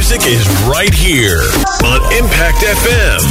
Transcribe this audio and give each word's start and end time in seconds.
music 0.00 0.26
is 0.26 0.48
right 0.66 0.94
here 0.94 1.42
on 1.84 2.00
Impact 2.14 2.64
FM. 2.64 3.30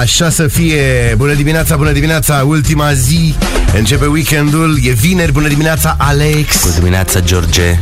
Așa 0.00 0.30
să 0.30 0.46
fie. 0.48 1.14
Bună 1.16 1.32
dimineața, 1.34 1.76
bună 1.76 1.90
dimineața. 1.92 2.42
Ultima 2.46 2.92
zi 2.92 3.34
începe 3.76 4.06
weekendul. 4.06 4.78
E 4.82 4.90
vineri. 4.90 5.32
Bună 5.32 5.48
dimineața, 5.48 5.94
Alex. 5.98 6.60
Bună 6.62 6.74
dimineața, 6.78 7.20
George. 7.20 7.78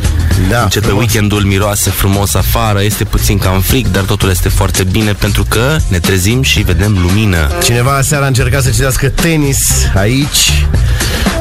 Da, 0.49 0.61
Începe 0.63 0.85
frumos. 0.85 1.03
weekendul, 1.03 1.41
miroase 1.41 1.89
frumos 1.89 2.33
afară, 2.33 2.83
este 2.83 3.03
puțin 3.03 3.37
cam 3.37 3.61
fric, 3.61 3.87
dar 3.91 4.03
totul 4.03 4.29
este 4.29 4.49
foarte 4.49 4.83
bine 4.83 5.11
pentru 5.13 5.45
că 5.49 5.75
ne 5.87 5.99
trezim 5.99 6.41
și 6.41 6.59
vedem 6.61 6.97
lumină. 7.01 7.49
Cineva 7.63 8.01
seara 8.01 8.23
a 8.23 8.27
încercat 8.27 8.63
să 8.63 8.69
citească 8.69 9.09
tenis 9.09 9.69
aici. 9.95 10.65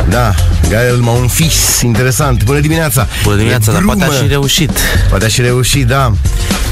Da, 0.09 0.35
Gael 0.69 0.97
Monfils, 0.97 1.81
interesant. 1.81 2.45
Bună 2.45 2.59
dimineața. 2.61 3.07
Bună 3.23 3.37
dimineața, 3.37 3.71
E 3.71 3.75
dar 3.75 3.83
poate 3.83 4.03
a 4.03 4.07
brumă. 4.07 4.23
și 4.23 4.29
reușit. 4.29 4.71
Poate 5.09 5.25
a 5.25 5.29
și 5.29 5.41
reușit, 5.41 5.87
da. 5.87 6.13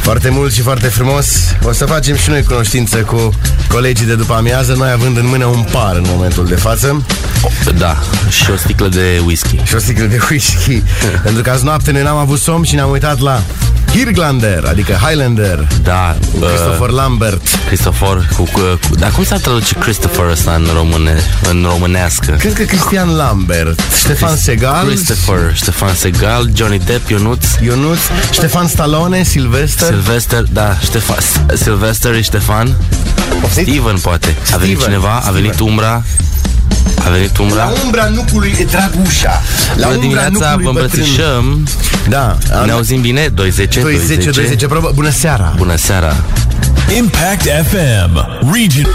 Foarte 0.02 0.29
mult 0.29 0.52
și 0.52 0.61
foarte 0.61 0.87
frumos. 0.87 1.27
O 1.63 1.73
să 1.73 1.85
facem 1.85 2.16
și 2.16 2.29
noi 2.30 2.43
cunoștință 2.43 2.80
cu 3.07 3.30
colegii 3.69 4.07
de 4.07 4.15
după 4.15 4.34
amiază, 4.34 4.75
noi 4.77 4.91
având 4.91 5.16
în 5.16 5.27
mână 5.27 5.45
un 5.45 5.65
par 5.71 5.95
în 5.97 6.05
momentul 6.07 6.47
de 6.47 6.55
față 6.55 7.02
Da, 7.79 7.97
și 8.29 8.51
o 8.51 8.57
sticlă 8.57 8.88
de 8.88 9.21
whisky. 9.25 9.61
și 9.65 9.75
o 9.75 9.79
sticlă 9.79 10.05
de 10.05 10.19
whisky. 10.30 10.83
Pentru 11.24 11.43
că 11.43 11.51
azi 11.51 11.65
noapte 11.65 11.91
noi 11.91 12.02
n-am 12.02 12.16
avut 12.16 12.38
somn 12.38 12.65
și 12.65 12.74
ne-am 12.74 12.91
uitat 12.91 13.19
la 13.21 13.43
Hirglander, 13.93 14.65
adică 14.69 14.93
Highlander, 14.93 15.67
Da, 15.83 16.17
uh, 16.33 16.47
Christopher 16.47 16.89
Lambert. 16.89 17.43
Christopher, 17.67 18.29
cu, 18.37 18.43
cu, 18.43 18.61
cu, 18.89 18.95
dar 18.95 19.11
cum 19.11 19.25
s-ar 19.25 19.39
traduce 19.39 19.75
Christopher 19.75 20.27
ăsta 20.30 20.53
în, 20.55 20.66
române, 20.75 21.16
în 21.49 21.66
românească? 21.69 22.37
Cred 22.39 22.53
că 22.53 22.63
Cristian 22.63 23.16
Lambert, 23.16 23.80
Ștefan 23.99 24.37
Segal, 24.37 24.87
Christopher, 24.87 25.55
Ștefan 25.55 25.95
Segal, 25.95 26.51
Johnny 26.55 26.79
Depp, 26.79 27.11
Ionuț, 27.11 27.45
Ionuț, 27.65 27.99
Ștefan 28.33 28.66
Stallone, 28.69 29.23
Sylvester. 29.23 29.89
Sylvester, 29.89 30.43
da, 30.43 30.77
Ștefan, 30.83 31.18
Sylvester 31.55 32.15
și 32.16 32.23
Ștefan, 32.23 32.77
Steven 33.51 33.99
poate. 34.02 34.37
A 34.52 34.57
venit 34.57 34.77
Steven, 34.77 34.95
cineva, 34.95 35.23
a 35.27 35.30
venit 35.30 35.52
Steven. 35.52 35.71
Umbra, 35.71 36.02
a 37.05 37.09
venit 37.11 37.37
La 37.37 37.43
Umbra. 37.43 37.73
umbra 37.85 38.09
nucului 38.15 38.55
e 38.61 38.65
Dragușa. 38.65 39.43
La 39.75 39.87
Bună 39.87 39.87
umbra 39.87 40.01
dimineața, 40.01 40.51
nucului 40.51 40.65
vă 40.65 40.73
bătrân. 40.81 41.05
îmbrățișăm. 41.05 41.69
Da, 42.09 42.37
Ne 42.65 42.73
auzim 42.73 43.01
bine? 43.01 43.29
210, 43.35 43.81
210, 43.81 44.31
210, 44.31 44.67
probă. 44.67 44.91
Bună 44.95 45.11
seara. 45.11 45.53
Bună 45.57 45.77
seara! 45.77 46.17
Impact 46.97 47.43
FM. 47.71 48.27
Region. 48.53 48.87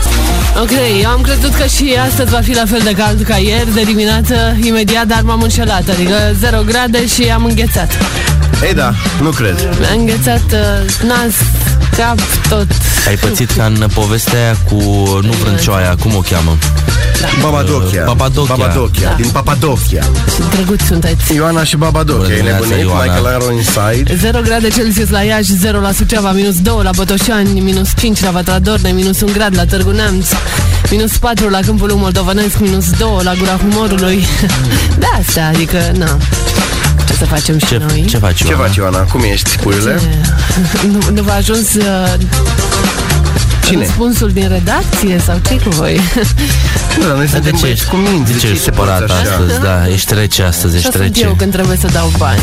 Ok, 0.61 0.69
eu 1.03 1.09
am 1.09 1.21
crezut 1.21 1.53
că 1.55 1.65
și 1.65 1.95
astăzi 2.09 2.31
va 2.31 2.39
fi 2.43 2.53
la 2.55 2.63
fel 2.65 2.81
de 2.83 2.91
cald 2.91 3.21
ca 3.21 3.37
ieri, 3.37 3.73
de 3.73 3.81
dimineață, 3.83 4.57
imediat, 4.63 5.05
dar 5.07 5.21
m-am 5.23 5.41
înșelat. 5.41 5.89
Adică 5.89 6.13
0 6.39 6.61
grade 6.65 7.07
și 7.07 7.23
am 7.33 7.45
înghețat. 7.45 7.91
Ei 8.67 8.73
da, 8.73 8.93
nu 9.21 9.29
cred. 9.29 9.69
Am 9.91 9.99
înghețat 9.99 10.43
uh, 10.51 11.07
nas, 11.07 11.33
cap, 11.97 12.19
tot. 12.49 12.67
Ai 13.07 13.15
pățit 13.15 13.51
ca 13.51 13.65
în 13.65 13.87
povestea 13.93 14.39
aia 14.39 14.57
cu 14.69 14.75
nu 15.21 15.31
vrâncioaia, 15.31 15.95
cum 16.01 16.15
o 16.15 16.19
cheamă? 16.19 16.57
Babadochia. 17.41 18.03
Papadochia. 18.03 18.55
Babadochia. 18.55 19.13
Din 19.17 19.29
Papadochia. 19.29 20.03
Și 20.03 20.41
drăguți 20.55 20.85
sunteți. 20.85 21.33
Ioana 21.33 21.63
și 21.63 21.75
Babadochia. 21.75 22.21
Bună 22.23 22.33
E 22.33 22.35
dimineața, 22.35 22.65
nebunit. 22.65 22.85
Ioana. 22.85 23.03
Michael 23.03 23.35
Aro 23.35 23.51
Inside. 23.51 24.15
0 24.21 24.41
grade 24.41 24.67
Celsius 24.67 25.09
la 25.09 25.21
Iași, 25.21 25.55
0 25.55 25.79
la 25.79 25.91
Suceava, 25.91 26.31
minus 26.31 26.61
2 26.61 26.79
la 26.83 26.89
Botoșani, 26.95 27.59
minus 27.59 27.89
5 27.97 28.21
la 28.21 28.31
Vatradorne, 28.31 28.91
minus 28.91 29.21
1 29.21 29.31
grad 29.31 29.55
la 29.55 29.65
Târgu 29.65 29.91
Neamț, 29.91 30.27
minus 30.89 31.17
4 31.17 31.49
la 31.49 31.59
Câmpul 31.59 31.87
Lung 31.87 32.01
Moldovanesc, 32.01 32.59
minus 32.59 32.89
2 32.89 33.09
la 33.21 33.33
Gura 33.33 33.57
Humorului. 33.61 34.25
Da, 35.03 35.19
asta, 35.19 35.51
adică, 35.53 35.91
na. 35.97 36.17
Ce 37.07 37.13
să 37.13 37.25
facem 37.25 37.57
și 37.57 37.65
Ce, 37.65 37.77
noi? 37.87 38.05
ce 38.09 38.17
faci, 38.17 38.35
Ce 38.37 38.47
Ioana? 38.47 38.63
faci, 38.65 38.75
Ioana? 38.75 38.97
Cum 38.99 39.21
ești, 39.31 39.57
puiule? 39.57 39.99
Nu, 40.91 40.99
nu 41.13 41.21
v-a 41.23 41.33
ajuns 41.33 41.73
uh, 41.73 42.13
Cine? 43.65 43.85
răspunsul 43.85 44.29
din 44.29 44.47
redacție 44.49 45.21
sau 45.25 45.39
ce 45.47 45.55
cu 45.63 45.69
voi? 45.69 45.99
Nu, 46.97 47.03
dar 47.07 47.15
noi 47.15 47.25
Dar 47.31 47.39
de 47.39 47.49
suntem 47.49 47.53
ce 47.53 47.61
băieți 47.61 47.79
ești, 47.81 47.85
cu 47.85 47.95
minți. 47.95 48.31
de 48.33 48.39
ce 48.39 48.47
ești 48.47 48.63
te 48.63 48.69
porți 48.71 48.91
separat 48.91 49.09
așa? 49.09 49.29
astăzi? 49.31 49.59
Da, 49.61 49.87
ești 49.89 50.13
rece 50.13 50.43
astăzi, 50.43 50.75
Așa 50.77 50.87
ești 50.87 50.99
sunt 50.99 51.15
eu 51.17 51.21
rece. 51.23 51.35
când 51.37 51.51
trebuie 51.51 51.77
să 51.77 51.87
dau 51.93 52.11
bani. 52.17 52.39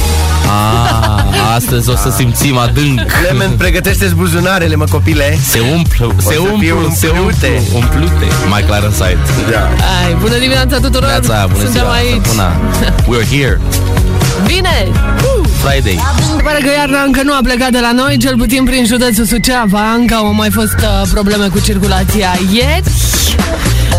Ah, 0.47 1.25
astăzi 1.57 1.89
o 1.91 1.97
să 1.97 2.13
simțim 2.17 2.57
adânc. 2.59 3.01
Clement, 3.23 3.55
pregătește-ți 3.57 4.15
buzunarele, 4.15 4.75
mă, 4.75 4.85
copile. 4.91 5.39
Se 5.51 5.61
umplu, 5.75 6.15
se 6.19 6.23
să 6.23 6.29
fie 6.59 6.73
umplu, 6.73 6.95
se 6.99 7.09
umplu, 7.09 7.25
umplute. 7.25 7.63
umplute. 7.75 8.27
Michael 8.55 8.79
Ironside. 8.83 9.19
Da. 9.51 9.63
Ai, 10.05 10.17
bună 10.21 10.37
dimineața 10.39 10.77
tuturor! 10.77 11.09
Neața, 11.09 11.47
bună 11.53 11.63
Suntem 11.65 11.81
ziua, 11.81 11.93
aici! 11.93 12.27
Bună. 12.29 12.51
We're 13.13 13.29
here. 13.37 13.61
Bine! 14.47 14.93
Friday. 15.65 15.99
Se 16.37 16.43
pare 16.43 16.59
că 16.63 16.71
iarna 16.77 17.03
încă 17.03 17.23
nu 17.23 17.33
a 17.33 17.41
plecat 17.43 17.71
de 17.71 17.79
la 17.79 17.93
noi, 17.93 18.17
cel 18.17 18.37
puțin 18.37 18.65
prin 18.65 18.87
județul 18.87 19.25
Suceava. 19.25 19.93
Încă 19.93 20.15
au 20.15 20.33
mai 20.33 20.51
fost 20.51 20.77
uh, 20.79 21.09
probleme 21.13 21.47
cu 21.47 21.61
circulația 21.61 22.39
ieri. 22.53 22.83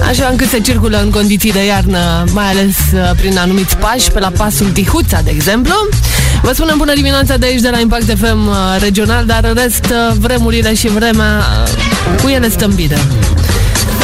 Așa 0.08 0.28
încât 0.28 0.50
se 0.50 0.60
circulă 0.60 1.02
în 1.04 1.10
condiții 1.10 1.52
de 1.52 1.66
iarnă, 1.66 2.24
mai 2.32 2.46
ales 2.46 2.76
uh, 2.94 3.12
prin 3.16 3.38
anumiți 3.38 3.78
pași, 3.78 4.12
pe 4.12 4.20
la 4.20 4.32
pasul 4.38 4.68
Tihuța, 4.68 5.22
de 5.24 5.32
exemplu. 5.34 5.74
Vă 6.42 6.52
spunem 6.54 6.78
bună 6.78 6.94
dimineața 6.94 7.38
de 7.38 7.46
aici, 7.46 7.62
de 7.62 7.70
la 7.70 7.80
Impact 7.80 8.18
FM 8.18 8.48
uh, 8.48 8.56
regional, 8.80 9.26
dar 9.26 9.44
în 9.44 9.54
rest, 9.54 9.86
uh, 9.86 10.16
vremurile 10.20 10.74
și 10.74 10.88
vremea, 10.88 11.38
uh, 11.38 12.22
cu 12.22 12.30
ele 12.30 12.50
stăm 12.50 12.72
bine. 12.76 12.98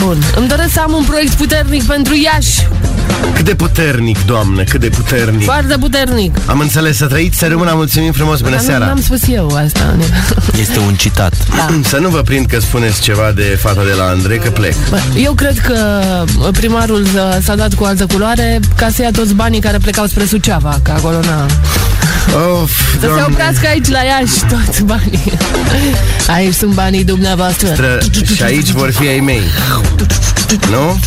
Bun. 0.01 0.17
Îmi 0.35 0.47
doresc 0.47 0.73
să 0.73 0.79
am 0.79 0.93
un 0.93 1.03
proiect 1.03 1.33
puternic 1.33 1.83
pentru 1.83 2.15
Iași. 2.15 2.67
Cât 3.33 3.45
de 3.45 3.55
puternic, 3.55 4.25
doamnă, 4.25 4.63
cât 4.63 4.79
de 4.79 4.89
puternic. 4.89 5.43
Foarte 5.43 5.77
puternic. 5.79 6.35
Am 6.45 6.59
înțeles, 6.59 6.97
să 6.97 7.05
trăiți, 7.05 7.37
să 7.37 7.47
rămână, 7.47 7.71
mulțumim 7.75 8.11
frumos, 8.11 8.39
bună 8.39 8.49
Dar 8.55 8.59
nu- 8.59 8.65
seara. 8.69 8.85
N-am 8.85 9.01
spus 9.01 9.19
eu 9.27 9.59
asta. 9.65 9.95
Este 10.59 10.79
un 10.79 10.93
citat. 10.95 11.33
Să 11.87 11.97
nu 11.97 12.09
vă 12.09 12.21
prind 12.21 12.45
că 12.45 12.59
spuneți 12.59 13.01
ceva 13.01 13.31
de 13.35 13.57
fata 13.61 13.83
de 13.83 13.93
la 13.97 14.03
Andrei, 14.03 14.37
că 14.39 14.49
plec. 14.49 14.73
Bă, 14.89 14.99
Eu 15.23 15.33
cred 15.33 15.59
că 15.59 15.75
primarul 16.51 17.01
uh, 17.01 17.37
s-a 17.43 17.55
dat 17.55 17.73
cu 17.73 17.83
altă 17.83 18.05
culoare 18.05 18.59
ca 18.75 18.89
să 18.95 19.01
ia 19.01 19.11
toți 19.11 19.33
banii 19.33 19.59
care 19.59 19.77
plecau 19.77 20.05
spre 20.05 20.25
Suceava, 20.25 20.79
că 20.83 20.91
acolo 20.91 21.19
na... 21.19 21.45
Of, 22.61 22.71
Să 22.91 22.99
se 22.99 23.05
doamne. 23.05 23.23
oprească 23.29 23.67
aici 23.67 23.87
la 23.87 23.99
Iași 23.99 24.39
toți 24.65 24.83
banii. 24.83 25.33
Aici 26.27 26.53
sunt 26.53 26.73
banii 26.73 27.03
dumneavoastră. 27.03 27.67
Tră- 27.73 28.33
Și 28.35 28.43
aici 28.43 28.69
vor 28.71 28.91
fi 28.91 29.07
ai 29.07 29.19
mei. 29.19 29.41
Nu? 30.69 30.99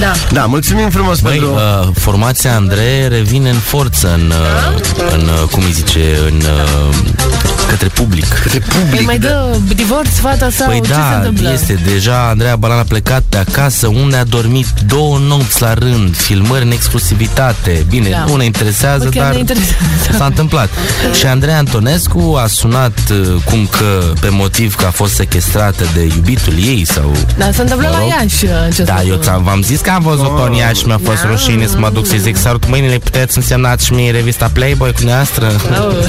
Da. 0.00 0.12
Da, 0.32 0.46
mulțumim 0.46 0.90
frumos 0.90 1.20
Băi, 1.20 1.32
pentru... 1.32 1.54
uh, 1.54 1.88
formația 1.94 2.54
Andrei 2.54 3.08
revine 3.08 3.50
în 3.50 3.58
forță 3.58 4.14
în, 4.14 4.30
uh, 4.30 5.12
în 5.12 5.20
uh, 5.28 5.48
cum 5.50 5.62
îi 5.64 5.72
zice, 5.72 6.18
în, 6.26 6.36
uh, 6.36 6.96
către 7.78 8.02
public. 8.02 8.28
Către 8.42 8.58
Păi 8.58 8.80
public, 8.80 9.06
mai 9.06 9.18
da. 9.18 9.28
dă 9.28 9.56
divorț 9.74 10.08
fata 10.18 10.48
sau 10.50 10.66
Păi 10.68 10.80
ce 10.80 10.86
se 10.86 10.92
da, 10.94 11.16
întâmplă? 11.16 11.50
este 11.52 11.78
deja 11.92 12.28
Andreea 12.28 12.56
Balan 12.56 12.78
a 12.78 12.82
plecat 12.88 13.22
de 13.28 13.36
acasă 13.48 13.86
unde 13.86 14.16
a 14.16 14.24
dormit 14.24 14.66
două 14.86 15.18
nopți 15.18 15.62
la 15.62 15.74
rând, 15.74 16.16
filmări 16.16 16.64
în 16.64 16.70
exclusivitate. 16.70 17.86
Bine, 17.88 18.08
Da. 18.10 18.24
nu 18.26 18.36
ne 18.36 18.44
interesează, 18.44 19.04
Bă, 19.04 19.10
chiar 19.10 19.24
dar 19.24 19.32
ne 19.32 19.38
interesează. 19.38 19.76
s-a 20.16 20.24
întâmplat. 20.24 20.68
Și 21.18 21.26
Andreea 21.26 21.58
Antonescu 21.58 22.38
a 22.42 22.46
sunat 22.46 22.98
uh, 23.10 23.42
cum 23.44 23.66
că 23.78 24.12
pe 24.20 24.28
motiv 24.30 24.74
că 24.74 24.84
a 24.86 24.90
fost 24.90 25.14
sequestrată 25.14 25.84
de 25.94 26.00
iubitul 26.16 26.52
ei 26.52 26.84
sau... 26.86 27.12
Da, 27.38 27.50
se 27.52 27.60
întâmplă 27.60 27.86
Mă 27.90 27.94
la 27.96 27.98
rog. 28.00 28.08
Iași 28.08 28.44
uh, 28.44 28.50
ce 28.74 28.82
Da, 28.82 28.96
să 28.96 29.02
eu 29.06 29.12
spun. 29.12 29.22
ți-am 29.22 29.42
v-am 29.42 29.62
zis 29.62 29.80
că 29.80 29.90
am 29.90 30.02
văzut-o 30.02 30.42
în 30.42 30.54
ea 30.58 30.72
și 30.72 30.86
mi-a 30.86 31.00
fost 31.04 31.22
Da. 31.22 31.28
rușine 31.28 31.66
să 31.66 31.78
mă 31.78 31.90
duc 31.92 32.06
să-i 32.06 32.18
zic 32.18 32.36
sărut 32.36 32.68
mâinile, 32.68 32.98
puteți 32.98 33.36
însemnați 33.36 33.84
și 33.86 33.92
mie 33.92 34.10
revista 34.10 34.50
Playboy 34.52 34.92
cu 34.92 35.00
neastră. 35.04 35.46
Au. 35.78 35.92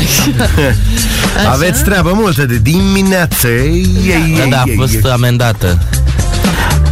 Așa? 1.38 1.50
Aveți 1.62 1.84
treabă 1.84 2.12
multă 2.14 2.46
de 2.46 2.58
dimineață. 2.58 3.48
Ei, 3.48 3.88
ei, 4.06 4.34
Da, 4.38 4.44
ei, 4.44 4.50
da, 4.50 4.58
a 4.62 4.64
ei, 4.68 4.76
fost 4.76 4.94
ei. 4.94 5.12
amendată. 5.12 5.80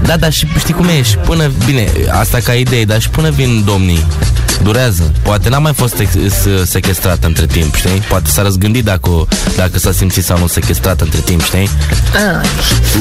Da, 0.03 0.17
dar 0.17 0.31
și 0.31 0.47
știi 0.57 0.73
cum 0.73 0.87
e, 0.87 1.01
și 1.01 1.17
până, 1.17 1.51
bine, 1.65 1.87
asta 2.11 2.37
ca 2.43 2.53
idee, 2.53 2.85
dar 2.85 3.01
și 3.01 3.09
până 3.09 3.29
vin 3.29 3.63
domnii, 3.65 4.05
durează. 4.63 5.11
Poate 5.21 5.49
n-a 5.49 5.57
mai 5.59 5.73
fost 5.73 5.99
ex- 5.99 6.11
s- 6.13 6.69
sequestrată 6.69 7.27
între 7.27 7.45
timp, 7.45 7.75
știi? 7.75 7.89
Poate 8.09 8.29
s-a 8.29 8.41
răzgândit 8.41 8.83
dacă, 8.83 9.09
dacă 9.55 9.79
s-a 9.79 9.91
simțit 9.91 10.23
sau 10.23 10.37
nu 10.37 10.47
sequestrată 10.47 11.03
între 11.03 11.19
timp, 11.19 11.41
știi? 11.43 11.69
Ah, 12.15 12.47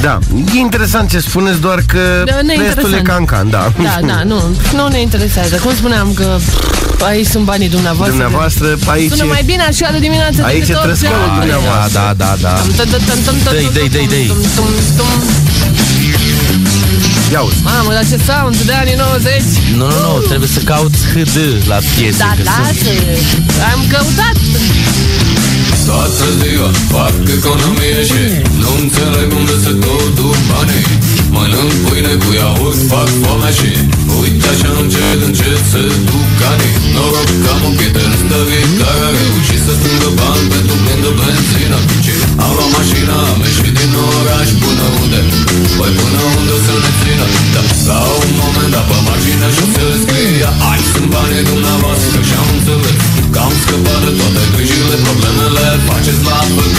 Da, 0.00 0.18
e 0.54 0.58
interesant 0.58 1.10
ce 1.10 1.18
spuneți, 1.20 1.60
doar 1.60 1.82
că 1.86 1.98
Da, 1.98 2.32
restul 2.34 2.50
e 2.50 2.56
neinteresant. 2.56 3.06
cancan, 3.06 3.50
da. 3.50 3.72
Da, 3.82 3.98
da, 4.06 4.22
nu, 4.24 4.42
nu 4.74 4.88
ne 4.88 5.00
interesează. 5.00 5.56
Cum 5.56 5.74
spuneam 5.74 6.12
că 6.14 6.36
pff, 6.38 7.02
aici 7.02 7.26
sunt 7.26 7.44
banii 7.44 7.68
dumneavoastră. 7.68 8.16
Dumneavoastră, 8.16 8.76
aici 8.86 9.10
Sună 9.10 9.22
e- 9.24 9.26
mai 9.28 9.42
bine 9.44 9.62
așa 9.62 9.88
de 9.92 9.98
dimineață 9.98 10.42
Aici 10.44 10.66
decât 10.66 10.74
e 10.74 10.78
orice 10.78 10.86
trăscăul 10.98 11.22
altă. 11.30 11.38
dumneavoastră. 11.40 11.98
Da, 12.00 12.14
da, 12.16 12.34
da, 12.40 12.48
da. 12.48 12.54
Tum, 12.60 12.88
tum, 12.90 13.00
tum, 13.24 13.36
tum, 14.96 15.06
Ia 17.32 17.40
uzi. 17.40 17.56
Mamă, 17.62 17.92
dar 17.92 18.04
ce 18.10 18.18
sound 18.28 18.56
de 18.56 18.72
anii 18.72 18.94
90 18.94 19.42
Nu, 19.76 19.86
nu, 19.86 20.00
nu, 20.06 20.18
trebuie 20.30 20.48
să 20.48 20.60
cauți 20.60 20.98
HD 21.12 21.36
la 21.72 21.78
piese. 21.96 22.18
Da, 22.18 22.30
că 22.36 22.42
sunt- 22.42 22.46
lasă 22.50 22.92
Am 23.72 23.80
căutat 23.92 24.36
Toată 25.86 26.24
ziua 26.42 26.70
fac 26.88 27.14
economie 27.38 27.98
și 28.10 28.22
Nu 28.62 28.70
înțeleg 28.82 29.28
unde 29.40 29.52
se 29.64 29.72
tot 29.84 30.14
duc 30.14 30.36
banii 30.50 30.84
Mănânc 31.34 31.72
pâine 31.84 32.14
cu 32.22 32.30
iaurt, 32.40 32.80
fac 32.90 33.08
foame 33.20 33.50
și 33.58 33.70
Uite 34.20 34.48
așa 34.52 34.70
încet, 34.82 35.20
încet 35.28 35.60
se 35.70 35.82
duc 36.08 36.30
anii. 36.52 36.74
Noroc 36.94 37.30
că 37.42 37.48
am 37.54 37.62
un 37.68 37.74
prieten 37.78 38.12
stăvit 38.22 38.70
care 38.80 39.02
a 39.08 39.10
reușit 39.18 39.62
strângă 39.78 40.10
bani 40.18 40.46
pentru 40.54 40.74
plin 40.82 41.00
de 41.04 41.12
benzină. 41.18 41.78
Și 42.04 42.14
am 42.44 42.52
luat 42.56 42.70
mașina, 42.76 43.16
am 43.32 43.40
ieșit 43.46 43.74
din 43.78 43.92
oraș 44.16 44.48
până 44.62 44.86
unde? 45.02 45.20
Păi 45.78 45.92
până 45.98 46.20
unde 46.38 46.56
să 46.66 46.74
ne 46.82 46.90
țină? 47.00 47.26
Da, 47.54 47.62
la 47.88 47.98
un 48.22 48.30
moment 48.42 48.70
dat 48.74 48.86
pe 48.90 48.98
margine 49.06 49.48
și 49.56 49.64
se 49.74 49.84
scria 50.02 50.50
Ai 50.70 50.80
sunt 50.90 51.08
banii 51.14 51.44
dumneavoastră 51.52 52.18
și 52.28 52.34
am 52.40 52.48
înțeles 52.56 52.96
Că 53.32 53.38
am 53.46 53.54
scăpat 53.62 54.00
de 54.04 54.12
toate 54.18 54.42
grijile, 54.54 54.96
problemele 55.06 55.66
Faceți 55.88 56.22
la 56.28 56.38
fel 56.54 56.70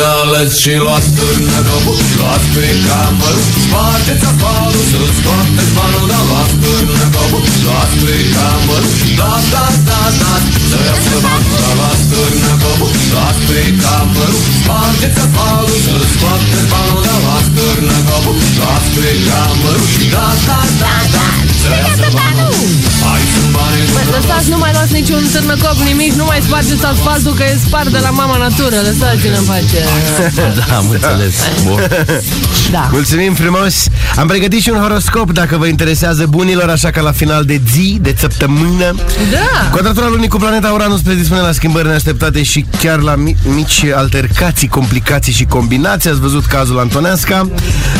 cum 0.00 0.08
n-aveți 0.08 0.08
de 0.08 0.08
ales 0.22 0.52
Și 0.62 0.72
luați 0.84 1.10
târnă 1.16 1.60
copul, 1.68 1.98
luați 2.18 2.48
pe 2.54 2.66
cameră. 2.86 3.40
Spargeți 3.64 4.26
asfaltul 4.30 4.84
să 4.90 4.98
scoateți 5.16 5.72
banul 5.76 6.06
Dar 6.12 6.24
luați 6.28 6.54
târnă 6.62 7.06
copul, 7.14 7.42
luați 7.66 7.96
pe 8.02 8.16
cameră. 8.34 8.88
Dați, 9.18 9.48
dați, 9.54 9.80
dați, 9.88 10.16
dați, 10.22 10.46
să 10.70 10.78
iasă 10.88 11.16
banul 11.24 11.58
Dar 11.62 11.74
luați 11.78 12.04
târnă 12.10 12.52
copul, 12.62 12.92
luați 13.12 13.42
pe 13.48 13.60
cameră. 13.82 14.36
Spargeți 14.60 15.20
asfaltul 15.24 15.78
să 15.86 15.94
scoateți 16.12 16.68
banul 16.72 17.02
Dar 17.06 17.20
luați 17.24 17.50
târnă 17.56 17.98
copul, 18.08 18.36
luați 18.58 18.88
pe 18.94 19.08
cameră. 19.28 19.82
Dați, 20.14 20.42
dați, 20.48 20.76
dați, 20.82 21.10
dați, 21.14 21.59
să 21.62 21.68
iasă 21.86 22.08
banul 22.18 22.54
Hai 23.06 23.22
sunt 23.34 23.50
banii 23.56 23.84
Băi, 23.94 24.06
lăsați, 24.16 24.48
nu 24.54 24.58
mai 24.64 24.70
luați 24.76 24.92
niciun 24.92 25.22
târnăcop, 25.32 25.76
nimic, 25.90 26.12
nu 26.20 26.24
mai 26.30 26.40
spargeți 26.46 26.84
asfaltul 26.92 27.34
că 27.38 27.42
e 27.42 27.56
spart 27.66 27.88
de 27.96 27.98
la 27.98 28.10
mama 28.10 28.36
natură, 28.36 28.76
lăsați-ne 28.88 29.36
în 29.42 29.44
pace. 29.50 29.80
Da, 30.58 30.76
am 30.76 30.90
înțeles. 30.90 31.34
Bun. 31.64 31.80
Da. 32.70 32.88
Mulțumim 32.92 33.34
frumos! 33.34 33.74
Am 34.16 34.26
pregătit 34.26 34.62
și 34.62 34.68
un 34.70 34.78
horoscop 34.80 35.32
dacă 35.32 35.56
vă 35.56 35.66
interesează 35.66 36.26
bunilor, 36.28 36.68
așa 36.68 36.90
că 36.90 37.00
la 37.00 37.12
final 37.12 37.44
de 37.44 37.60
zi, 37.72 37.98
de 38.02 38.14
săptămână. 38.18 38.94
Da. 39.32 39.68
Quadratura 39.70 40.06
lunii 40.08 40.28
cu 40.28 40.36
planeta 40.36 40.68
Uranus 40.70 41.00
predispune 41.00 41.40
la 41.40 41.52
schimbări 41.52 41.88
neașteptate 41.88 42.42
și 42.42 42.64
chiar 42.80 42.98
la 42.98 43.14
mi- 43.14 43.36
mici 43.54 43.84
altercații, 43.94 44.68
complicații 44.68 45.32
și 45.32 45.44
combinații. 45.44 46.10
Ați 46.10 46.20
văzut 46.20 46.44
cazul 46.44 46.78
Antonesca. 46.78 47.48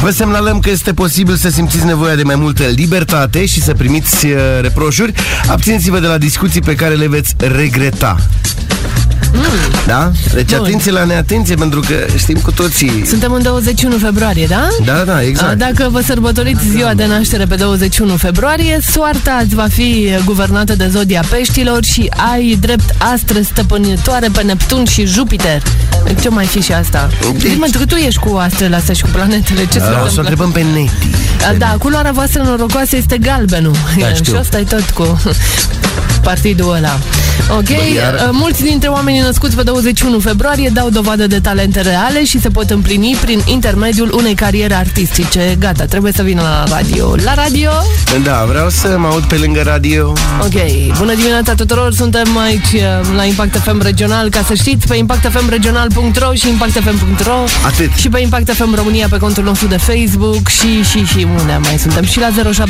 Vă 0.03 0.11
semnalăm 0.11 0.59
că 0.61 0.71
este 0.71 0.93
posibil 0.93 1.37
să 1.37 1.49
simțiți 1.49 1.85
nevoia 1.85 2.15
de 2.15 2.23
mai 2.23 2.37
multă 2.37 2.63
libertate 2.75 3.47
și 3.51 3.63
să 3.63 3.73
primiți 3.75 4.27
uh, 4.27 4.33
reproșuri. 4.61 5.13
Abțineți-vă 5.47 5.99
de 5.99 6.07
la 6.07 6.19
discuții 6.19 6.61
pe 6.61 6.75
care 6.75 6.95
le 6.95 7.09
veți 7.09 7.35
regreta. 7.37 8.17
Da? 9.87 10.11
Deci 10.35 10.51
Bun. 10.51 10.65
atenție 10.65 10.93
la 10.93 11.05
neatenție, 11.05 11.55
pentru 11.55 11.81
că 11.81 11.95
știm 12.17 12.39
cu 12.39 12.51
toții... 12.53 13.03
Suntem 13.07 13.33
în 13.33 13.43
21 13.43 13.97
februarie, 13.99 14.47
da? 14.47 14.69
Da, 14.85 15.03
da, 15.07 15.15
A, 15.15 15.23
exact. 15.23 15.59
Dacă 15.59 15.89
vă 15.93 16.01
sărbătoriți 16.01 16.69
ziua 16.71 16.95
de 16.95 17.07
naștere 17.07 17.45
pe 17.45 17.55
21 17.55 18.17
februarie, 18.17 18.79
soarta 18.91 19.41
îți 19.45 19.55
va 19.55 19.67
fi 19.73 20.09
guvernată 20.25 20.75
de 20.77 20.89
zodia 20.93 21.25
peștilor 21.31 21.85
și 21.85 22.11
ai 22.33 22.57
drept 22.61 22.95
astre 22.99 23.43
stăpânitoare 23.43 24.29
pe 24.33 24.43
Neptun 24.43 24.85
și 24.85 25.07
Jupiter. 25.07 25.63
Ce 26.21 26.29
mai 26.29 26.47
fi 26.47 26.61
și 26.61 26.73
asta? 26.73 27.09
Deci, 27.39 27.57
mă, 27.57 27.67
că 27.79 27.85
tu 27.85 27.95
ești 27.95 28.21
cu 28.21 28.37
astrele 28.37 28.77
astea 28.77 28.95
și 28.95 29.03
cu 29.03 29.09
planetele. 29.13 29.67
Ce 29.67 29.79
se 29.79 29.79
Da, 29.79 29.85
o 29.87 29.91
să 29.91 29.95
o 29.95 29.99
întâmplă? 29.99 30.21
întrebăm 30.21 30.51
pe 30.51 30.61
Neti. 30.61 31.17
A, 31.49 31.53
Da, 31.59 31.67
culoarea 31.79 32.13
voastră 32.13 32.43
norocoasă 32.43 32.97
este 32.97 33.19
galbenul. 33.19 33.77
Da, 33.99 34.09
și 34.09 34.15
știu. 34.15 34.37
asta 34.39 34.59
e 34.59 34.63
tot 34.63 34.91
cu 34.91 35.21
partidul 36.23 36.75
ăla. 36.75 36.99
Ok, 37.57 37.69
iar- 37.69 38.15
uh, 38.15 38.29
mulți 38.33 38.63
dintre 38.63 38.89
oamenii 38.89 39.21
născuți 39.21 39.57
pe 39.57 39.63
21 39.63 40.19
februarie 40.19 40.71
dau 40.73 40.91
dovadă 40.91 41.27
de 41.27 41.41
talente 41.41 41.81
reale 41.81 42.25
și 42.25 42.41
se 42.41 42.49
pot 42.49 42.71
împlini 42.71 43.17
prin 43.21 43.43
intermediul 43.47 44.13
unei 44.17 44.35
cariere 44.35 44.75
artistice. 44.75 45.57
Gata, 45.59 45.85
trebuie 45.85 46.13
să 46.13 46.23
vină 46.23 46.41
la 46.43 46.65
radio. 46.77 47.15
La 47.25 47.35
radio? 47.35 47.71
Da, 48.25 48.45
vreau 48.49 48.69
să 48.69 48.95
mă 48.99 49.07
aud 49.07 49.23
pe 49.25 49.35
lângă 49.37 49.61
radio. 49.65 50.13
Ok, 50.41 50.95
bună 50.99 51.15
dimineața 51.15 51.55
tuturor, 51.55 51.93
suntem 51.93 52.39
aici 52.39 52.73
uh, 52.73 52.81
la 53.17 53.25
Impact 53.25 53.57
FM 53.63 53.83
Regional, 53.83 54.29
ca 54.29 54.43
să 54.47 54.55
știți, 54.55 54.87
pe 54.87 54.97
impactfmregional.ro 54.97 56.33
și 56.35 56.49
impactfm.ro 56.49 57.45
Atât. 57.67 57.91
și 57.97 58.09
pe 58.09 58.21
Impact 58.21 58.53
FM 58.55 58.75
România 58.75 59.07
pe 59.11 59.17
contul 59.17 59.45
nostru 59.45 59.67
de 59.67 59.77
Facebook 59.77 60.49
și, 60.49 60.83
și, 60.91 61.05
și 61.05 61.27
unde 61.39 61.59
mai 61.63 61.79
suntem 61.79 62.05
și 62.05 62.19
la 62.21 62.29
0734353535 62.31 62.61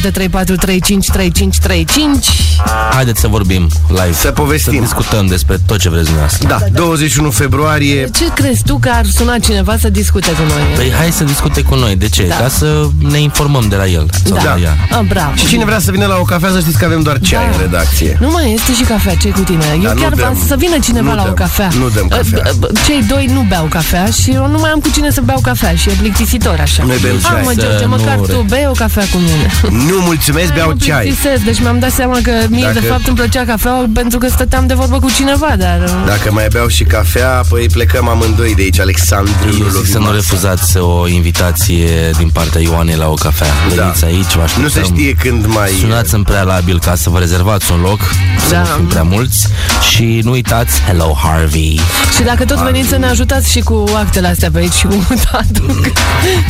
Haideți 2.93 3.21
să 3.21 3.29
vorbim 3.29 3.71
live. 3.89 4.13
Să 4.13 4.31
povestim. 4.31 4.73
Să 4.75 4.81
discutăm 4.81 5.27
despre 5.27 5.59
tot 5.67 5.79
ce 5.79 5.89
vreți 5.89 6.05
dumneavoastră. 6.05 6.49
Da, 6.49 6.59
21 6.73 7.31
februarie. 7.31 8.09
Ce 8.17 8.33
crezi 8.35 8.63
tu 8.63 8.79
că 8.81 8.91
ar 8.93 9.05
suna 9.05 9.39
cineva 9.39 9.77
să 9.81 9.89
discute 9.89 10.31
cu 10.31 10.43
noi? 10.49 10.63
Păi 10.77 10.93
hai 10.99 11.11
să 11.13 11.25
discute 11.25 11.63
cu 11.63 11.75
noi. 11.75 11.97
De 11.97 12.09
ce? 12.09 12.27
Da. 12.29 12.35
Ca 12.37 12.49
să 12.49 12.89
ne 12.99 13.21
informăm 13.21 13.69
de 13.69 13.77
la 13.77 13.87
el. 13.87 14.07
Sau 14.25 14.35
da. 14.37 14.41
de 14.43 14.47
la 14.49 14.57
ea. 14.61 14.77
Ah, 14.91 15.01
bravo. 15.09 15.35
Și 15.35 15.47
cine 15.47 15.65
vrea 15.65 15.79
să 15.79 15.91
vină 15.91 16.07
la 16.07 16.17
o 16.17 16.23
cafea, 16.23 16.51
să 16.51 16.61
știți 16.61 16.79
că 16.79 16.85
avem 16.85 17.03
doar 17.03 17.21
ceai 17.21 17.45
Da. 17.45 17.51
în 17.55 17.61
redacție. 17.61 18.17
Nu 18.21 18.31
mai 18.31 18.53
este 18.55 18.75
și 18.75 18.83
cafea, 18.83 19.15
ce 19.15 19.29
cu 19.29 19.41
tine? 19.41 19.65
Eu 19.75 19.81
Dar 19.83 19.95
nu 19.95 20.01
chiar 20.01 20.13
vreau 20.15 20.33
dăm. 20.33 20.45
să 20.47 20.55
vină 20.59 20.79
cineva 20.83 21.09
Nu 21.11 21.15
la 21.17 21.23
o 21.23 21.25
dăm. 21.25 21.35
cafea. 21.35 21.69
Nu 21.79 21.89
dăm 21.89 22.07
Uh, 22.11 22.17
cafea. 22.17 22.43
uh, 22.61 22.69
Cei 22.87 23.03
doi 23.09 23.27
nu 23.33 23.45
beau 23.49 23.65
cafea 23.65 24.07
și 24.23 24.31
eu 24.31 24.47
nu 24.49 24.59
mai 24.59 24.71
am 24.71 24.79
cu 24.81 24.89
cine 24.95 25.11
să 25.11 25.21
beau 25.25 25.39
cafea 25.43 25.75
și 25.75 25.89
e 25.89 25.93
plictisitor 25.99 26.59
așa. 26.61 26.83
Noi 26.87 26.99
bem 27.03 27.15
Ah, 27.17 27.23
ceai. 27.31 27.43
mă, 27.45 27.51
Să 27.55 27.61
George, 27.61 27.85
măcar 27.85 28.17
nu 28.17 28.25
tu 28.27 28.45
re- 28.49 28.50
bei 28.51 28.67
o 28.69 28.73
cafea 28.73 29.03
cu 29.13 29.17
mine. 29.19 29.51
Nu 29.87 30.01
mulțumesc, 30.01 30.53
beau 30.53 30.69
mă 30.69 30.75
ceai. 30.85 31.03
plictisesc, 31.05 31.43
deci 31.43 31.61
mi-am 31.61 31.79
dat 31.79 31.91
seama 31.93 32.19
că 32.23 32.31
mie 32.49 32.63
Dacă- 32.65 32.79
de 32.81 32.87
fapt 32.87 33.07
îmi 33.07 33.17
plăcea 33.17 33.45
cafea 33.45 33.89
pentru 33.95 34.19
că 34.19 34.29
stăteam 34.29 34.67
de 34.67 34.75
vorbă 34.75 34.99
cu 34.99 35.11
cineva, 35.11 35.55
dar... 35.59 35.81
uh, 35.85 36.03
Dacă 36.07 36.33
mai 36.33 36.47
beau 36.53 36.67
și 36.69 36.85
cafea, 36.85 37.43
păi 37.49 37.67
plecăm 37.73 38.09
amândoi 38.09 38.55
de 38.55 38.63
aici, 38.63 38.81
Alexandru. 38.81 39.35
Eu 39.61 39.69
zic 39.69 39.87
să 39.93 39.99
nu 39.99 40.13
refuzați 40.13 40.77
o 40.79 41.09
invitație 41.09 42.11
din 42.19 42.29
partea 42.33 42.61
Ioanei 42.61 42.97
la 42.97 43.09
o 43.09 43.15
cafea. 43.15 43.47
Da. 43.77 43.83
Veniți 43.83 44.05
aici, 44.05 44.35
vă 44.35 44.43
așteptăm. 44.43 44.63
Nu 44.63 44.69
se 44.69 44.83
știe 44.83 45.13
când 45.13 45.47
mai... 45.47 45.71
Sunați 45.81 46.15
în 46.15 46.23
prealabil 46.23 46.79
ca 46.81 46.95
să 46.95 47.11
vă 47.11 47.19
rezervați 47.19 47.73
un 47.73 47.81
loc, 47.81 48.01
să 48.49 48.53
Da. 48.55 48.59
nu 48.59 48.65
fim 48.77 48.87
prea 48.87 49.03
mulți. 49.03 49.49
Și 49.91 50.21
nu 50.25 50.31
uitați, 50.31 50.81
hello 50.81 51.17
Harvey. 51.23 51.81
Și 52.17 52.23
dacă 52.23 52.45
tot 52.45 52.57
veniți 52.59 52.89
să 52.89 52.97
ne 52.97 53.07
ajutați 53.07 53.51
și 53.51 53.61
cu 53.61 53.85
actele 53.97 54.29
astea 54.29 54.51
pe 54.53 54.59
aici 54.59 54.73
și 54.73 54.87
cu 54.87 54.95
mutatul, 55.09 55.81
că 55.83 55.91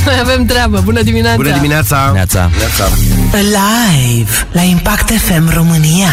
noi 0.05 0.19
avem 0.21 0.45
treabă. 0.45 0.81
Bună 0.85 1.03
dimineața! 1.03 1.37
Bună 1.37 1.53
dimineața! 1.53 1.90
Neața. 1.91 2.51
Neața. 2.59 2.89
Live 3.33 4.47
la 4.53 4.61
Impact 4.61 5.11
FM 5.11 5.55
România. 5.55 6.09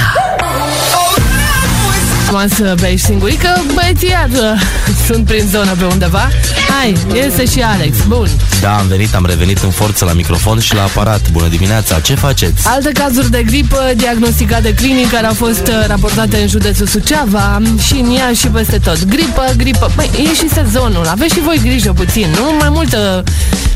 Am 2.36 2.48
să 2.48 2.76
bei 2.80 2.98
singurică, 2.98 3.64
băieții 3.74 4.10
iar 4.10 4.30
uh, 4.32 4.62
sunt 5.08 5.26
prin 5.26 5.48
zonă 5.52 5.72
pe 5.80 5.86
undeva. 5.86 6.30
Hai, 6.70 6.98
este 7.14 7.46
și 7.46 7.62
Alex, 7.62 7.98
bun. 8.08 8.30
Da, 8.62 8.78
am 8.78 8.88
venit, 8.88 9.16
am 9.16 9.26
revenit 9.26 9.58
în 9.58 9.70
forță 9.70 10.06
la 10.06 10.14
microfon 10.14 10.60
și 10.60 10.76
la 10.76 10.84
aparat. 10.84 11.30
Bună 11.32 11.48
dimineața, 11.48 12.00
ce 12.00 12.16
faceți? 12.16 12.68
Alte 12.68 12.92
cazuri 12.92 13.30
de 13.32 13.44
gripă 13.44 13.92
diagnosticate 13.96 14.74
clinic 14.74 15.12
care 15.12 15.26
au 15.26 15.34
fost 15.34 15.68
uh, 15.68 15.86
raportate 15.88 16.38
în 16.38 16.48
județul 16.48 16.88
Suceava 16.88 17.62
și 17.86 17.94
în 17.94 18.16
ea 18.16 18.34
și 18.34 18.48
peste 18.48 18.78
tot. 18.78 19.06
Gripă, 19.06 19.54
gripă. 19.58 19.92
Băi, 19.96 20.10
e 20.18 20.34
și 20.34 20.50
sezonul. 20.50 21.08
Aveți 21.08 21.34
și 21.34 21.42
voi 21.42 21.60
grijă 21.64 21.94
puțin, 21.94 22.28
nu? 22.36 22.56
Mai 22.60 22.70
multă 22.70 23.24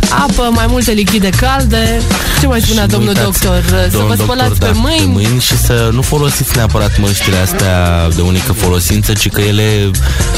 apă, 0.09 0.49
mai 0.53 0.65
multe 0.69 0.91
lichide 0.91 1.29
calde. 1.29 2.01
Ce 2.39 2.47
mai 2.47 2.61
spunea 2.61 2.83
Și 2.83 2.89
nu 2.89 2.95
domnul 2.95 3.13
uitați, 3.15 3.41
doctor? 3.41 3.63
Să 3.69 3.87
domnul 3.91 4.09
vă 4.09 4.15
doctor, 4.15 4.35
spălați 4.35 4.59
da, 4.59 4.65
pe 4.65 4.71
mâini. 4.75 4.99
pe 4.99 5.11
mâini 5.11 5.39
și 5.39 5.57
să 5.57 5.89
nu 5.93 6.01
folosiți 6.01 6.55
neapărat 6.55 6.99
măștile 6.99 7.37
astea 7.37 8.07
de 8.15 8.21
unică 8.47 8.65
folosință, 8.65 9.13
ci 9.13 9.29
că 9.29 9.41
ele 9.41 9.91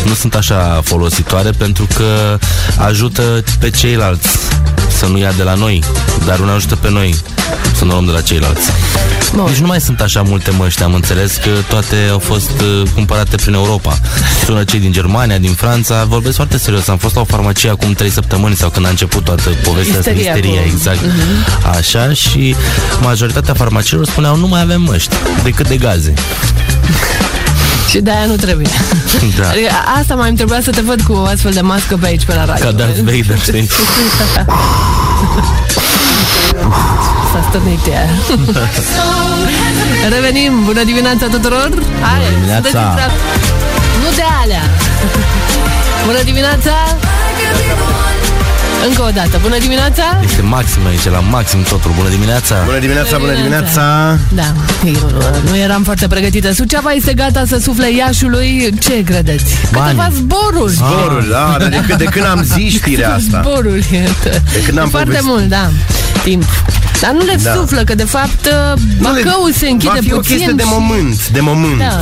nu 0.06 0.14
sunt 0.14 0.36
așa 0.36 0.82
folositoare 0.84 1.50
pentru 1.50 1.88
că 1.96 2.38
ajută 2.78 3.44
pe 3.60 3.70
ceilalți 3.70 4.28
să 4.98 5.06
nu 5.06 5.18
ia 5.18 5.32
de 5.38 5.44
la 5.44 5.54
noi, 5.54 5.84
dar 6.26 6.38
nu 6.40 6.46
ne 6.46 6.52
ajută 6.52 6.76
pe 6.76 6.90
noi 6.90 7.16
să 7.78 7.84
nu 7.86 7.92
luăm 7.92 8.06
de 8.06 8.12
la 8.12 8.22
ceilalți. 8.22 8.70
Bun. 9.36 9.46
Deci 9.46 9.58
nu 9.58 9.68
mai 9.68 9.82
sunt 9.82 10.02
așa 10.02 10.22
multe 10.22 10.52
măști, 10.52 10.84
am 10.84 10.94
înțeles 10.94 11.32
că 11.44 11.50
toate 11.70 11.96
au 12.12 12.20
fost 12.20 12.50
uh, 12.62 12.90
cumpărate 12.94 13.36
prin 13.36 13.54
Europa. 13.54 14.00
Sună 14.46 14.64
cei 14.64 14.80
din 14.80 14.92
Germania, 14.92 15.38
din 15.38 15.54
Franța, 15.54 16.04
vorbesc 16.04 16.36
foarte 16.36 16.58
serios. 16.58 16.88
Am 16.88 16.98
fost 16.98 17.16
la 17.16 17.22
o 17.22 17.24
farmacie 17.24 17.70
acum 17.70 17.94
3 17.94 18.10
săptămâni 18.10 18.56
sau 18.56 18.70
când 18.70 18.86
a 18.86 18.90
început 18.90 19.24
toată 19.24 19.50
povestea 19.64 19.98
asta, 19.98 20.10
Isteria 20.12 20.34
misteria, 20.34 20.62
cu- 20.62 20.68
exact. 20.74 21.00
Așa 21.78 22.14
și 22.14 22.56
majoritatea 23.02 23.54
farmaciilor 23.54 24.06
spuneau 24.06 24.36
nu 24.38 24.48
mai 24.48 24.62
avem 24.62 24.82
măști 24.82 25.16
decât 25.44 25.68
de 25.68 25.78
gaze. 25.78 26.14
Și 27.90 28.00
de-aia 28.00 28.26
nu 28.26 28.36
trebuie. 28.36 28.68
Da. 29.40 29.50
Adică 29.50 29.70
asta 30.00 30.16
mai 30.16 30.28
îmi 30.28 30.38
trebuia 30.38 30.62
să 30.62 30.70
te 30.72 30.82
văd 30.82 31.02
cu 31.02 31.14
o 31.14 31.24
astfel 31.26 31.52
de 31.52 31.62
mască 31.62 31.98
pe 31.98 32.06
aici, 32.06 32.26
pe 32.26 32.34
la 32.34 32.46
radio. 32.46 32.66
Ca 32.66 32.72
Darth 32.72 33.00
Vader, 33.10 33.40
știi? 33.42 33.70
S-a 37.32 37.46
stârnit 37.50 37.86
ea. 37.92 38.10
Revenim, 40.10 40.64
bună 40.66 40.84
dimineața 40.84 41.26
tuturor! 41.26 41.70
Hai, 42.02 42.20
dimineața! 42.34 42.70
sunteți 42.70 42.84
intrat- 42.86 43.18
Nu 44.04 44.10
de 44.16 44.24
alea! 44.44 44.64
Bună 46.06 46.22
dimineața! 46.24 46.72
Încă 48.88 49.02
o 49.02 49.10
dată, 49.14 49.40
bună 49.42 49.58
dimineața! 49.60 50.04
Este 50.24 50.42
maxim 50.42 50.86
aici, 50.88 51.04
la 51.10 51.20
maxim 51.20 51.64
totul. 51.64 51.92
Bună 51.96 52.10
dimineața! 52.10 52.56
Bună 52.66 52.80
dimineața, 52.80 53.18
bună 53.18 53.34
dimineața! 53.34 53.82
Da, 54.30 54.54
eu 54.86 54.92
uh, 55.18 55.50
nu 55.50 55.58
eram 55.58 55.84
foarte 55.84 56.08
pregătită. 56.08 56.52
Suceava 56.54 56.92
este 56.92 57.14
gata 57.14 57.44
să 57.48 57.58
sufle 57.58 57.92
Iașului. 57.92 58.74
Ce 58.80 59.04
credeți? 59.04 59.54
Bani. 59.72 59.86
Câteva 59.86 60.10
zboruri. 60.16 60.74
Zborul, 60.74 61.28
da, 61.32 61.56
dar 61.60 61.68
de, 61.70 61.84
când- 61.88 61.98
de 61.98 62.04
când 62.04 62.26
am 62.26 62.44
zis 62.44 62.74
știrea 62.74 63.14
asta. 63.14 63.42
Zboruri. 63.46 63.88
De 64.54 64.62
când 64.66 64.78
am 64.78 64.90
foarte 64.90 65.08
povestit. 65.08 65.30
mult, 65.30 65.50
da. 65.50 65.70
timp. 66.24 66.44
Dar 67.04 67.12
nu 67.12 67.26
le 67.26 67.38
Da. 67.44 67.54
suflă, 67.54 67.82
că 67.84 67.96
de 67.96 68.04
fapt 68.04 68.46
uh, 68.46 68.82
Nu 69.00 69.14
le- 69.14 69.22
Bacăul 69.26 69.52
se 69.54 69.70
închide 69.70 69.92
Va 69.94 70.00
fi 70.02 70.14
o 70.14 70.16
puțin 70.16 70.36
chestie 70.36 70.54
de 70.56 70.64
și- 70.64 70.70
moment, 70.72 71.28
de 71.30 71.40
moment. 71.40 71.78
Da. 71.80 72.00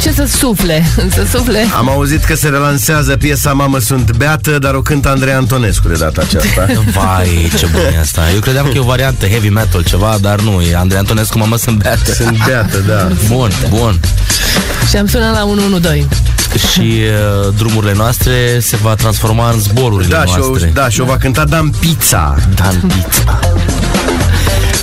Ce 0.00 0.12
să 0.12 0.24
sufle? 0.38 0.84
Să 1.16 1.26
sufle? 1.36 1.66
Am 1.76 1.88
auzit 1.88 2.24
că 2.24 2.34
se 2.34 2.48
relansează 2.48 3.16
piesa 3.16 3.52
Mamă 3.52 3.78
sunt 3.78 4.16
beată, 4.16 4.58
dar 4.58 4.74
o 4.74 4.80
cântă 4.82 5.08
Andrei 5.08 5.32
Antonescu 5.32 5.88
de 5.88 5.94
data 5.94 6.20
aceasta. 6.24 6.66
Vai, 7.00 7.50
ce 7.58 7.66
bun 7.66 7.80
e 7.94 7.98
asta. 8.00 8.20
Eu 8.34 8.40
credeam 8.40 8.64
că 8.66 8.72
e 8.76 8.80
o 8.80 8.84
variantă 8.84 9.26
heavy 9.26 9.48
metal 9.48 9.82
ceva, 9.84 10.16
dar 10.20 10.40
nu, 10.40 10.60
e 10.60 10.76
Andrei 10.76 10.98
Antonescu, 10.98 11.38
mamă, 11.38 11.56
sunt 11.56 11.76
beată. 11.82 12.12
Sunt 12.14 12.44
beată, 12.46 12.78
da. 12.78 13.08
Bun, 13.34 13.50
bun. 13.68 14.00
Și 14.90 14.96
am 14.96 15.06
sunat 15.06 15.32
la 15.34 15.44
112. 15.44 16.06
Și 16.72 16.80
uh, 16.80 17.54
drumurile 17.56 17.92
noastre 17.96 18.58
se 18.60 18.76
va 18.76 18.94
transforma 18.94 19.50
în 19.50 19.60
zborurile 19.60 20.08
Da, 20.16 20.24
și 20.24 20.34
o, 20.40 20.46
noastre. 20.46 20.70
da, 20.74 20.88
și 20.88 21.00
o 21.00 21.04
va 21.04 21.16
cânta 21.16 21.44
Dan 21.44 21.68
Pizza. 21.80 22.34
Dan 22.54 22.80
Pizza. 22.80 23.38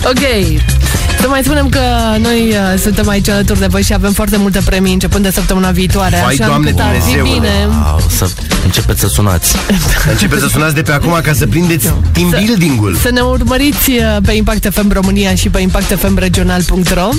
Ok. 0.05 0.82
Să 1.23 1.29
mai 1.29 1.41
spunem 1.43 1.69
că 1.69 1.79
noi 2.19 2.49
uh, 2.49 2.79
suntem 2.79 3.09
aici 3.09 3.29
alături 3.29 3.59
de 3.59 3.65
voi 3.65 3.81
și 3.83 3.93
avem 3.93 4.11
foarte 4.11 4.37
multe 4.37 4.59
premii 4.65 4.93
începând 4.93 5.23
de 5.23 5.31
săptămâna 5.31 5.71
viitoare. 5.71 6.19
Vai, 6.23 6.33
așa 6.33 6.45
Doamne 6.45 6.69
încât 6.69 6.83
ar 6.85 6.93
fi 6.93 6.99
Dumnezeule. 6.99 7.33
bine. 7.33 7.67
Wow, 7.67 8.01
să 8.09 8.29
începeți 8.63 8.99
să 8.99 9.07
sunați. 9.07 9.55
Începeți 10.11 10.41
să 10.41 10.47
sunați 10.47 10.75
de 10.75 10.81
pe 10.81 10.91
acum 10.91 11.19
ca 11.23 11.33
să 11.33 11.47
prindeți 11.47 11.87
team 12.11 12.29
building-ul. 12.29 12.95
Să 13.01 13.09
ne 13.11 13.19
urmăriți 13.21 13.89
uh, 13.91 14.17
pe 14.25 14.31
Impact 14.31 14.73
FM 14.73 14.91
România 14.91 15.35
și 15.35 15.49
pe 15.49 15.59
impactfmregional.ro 15.59 17.09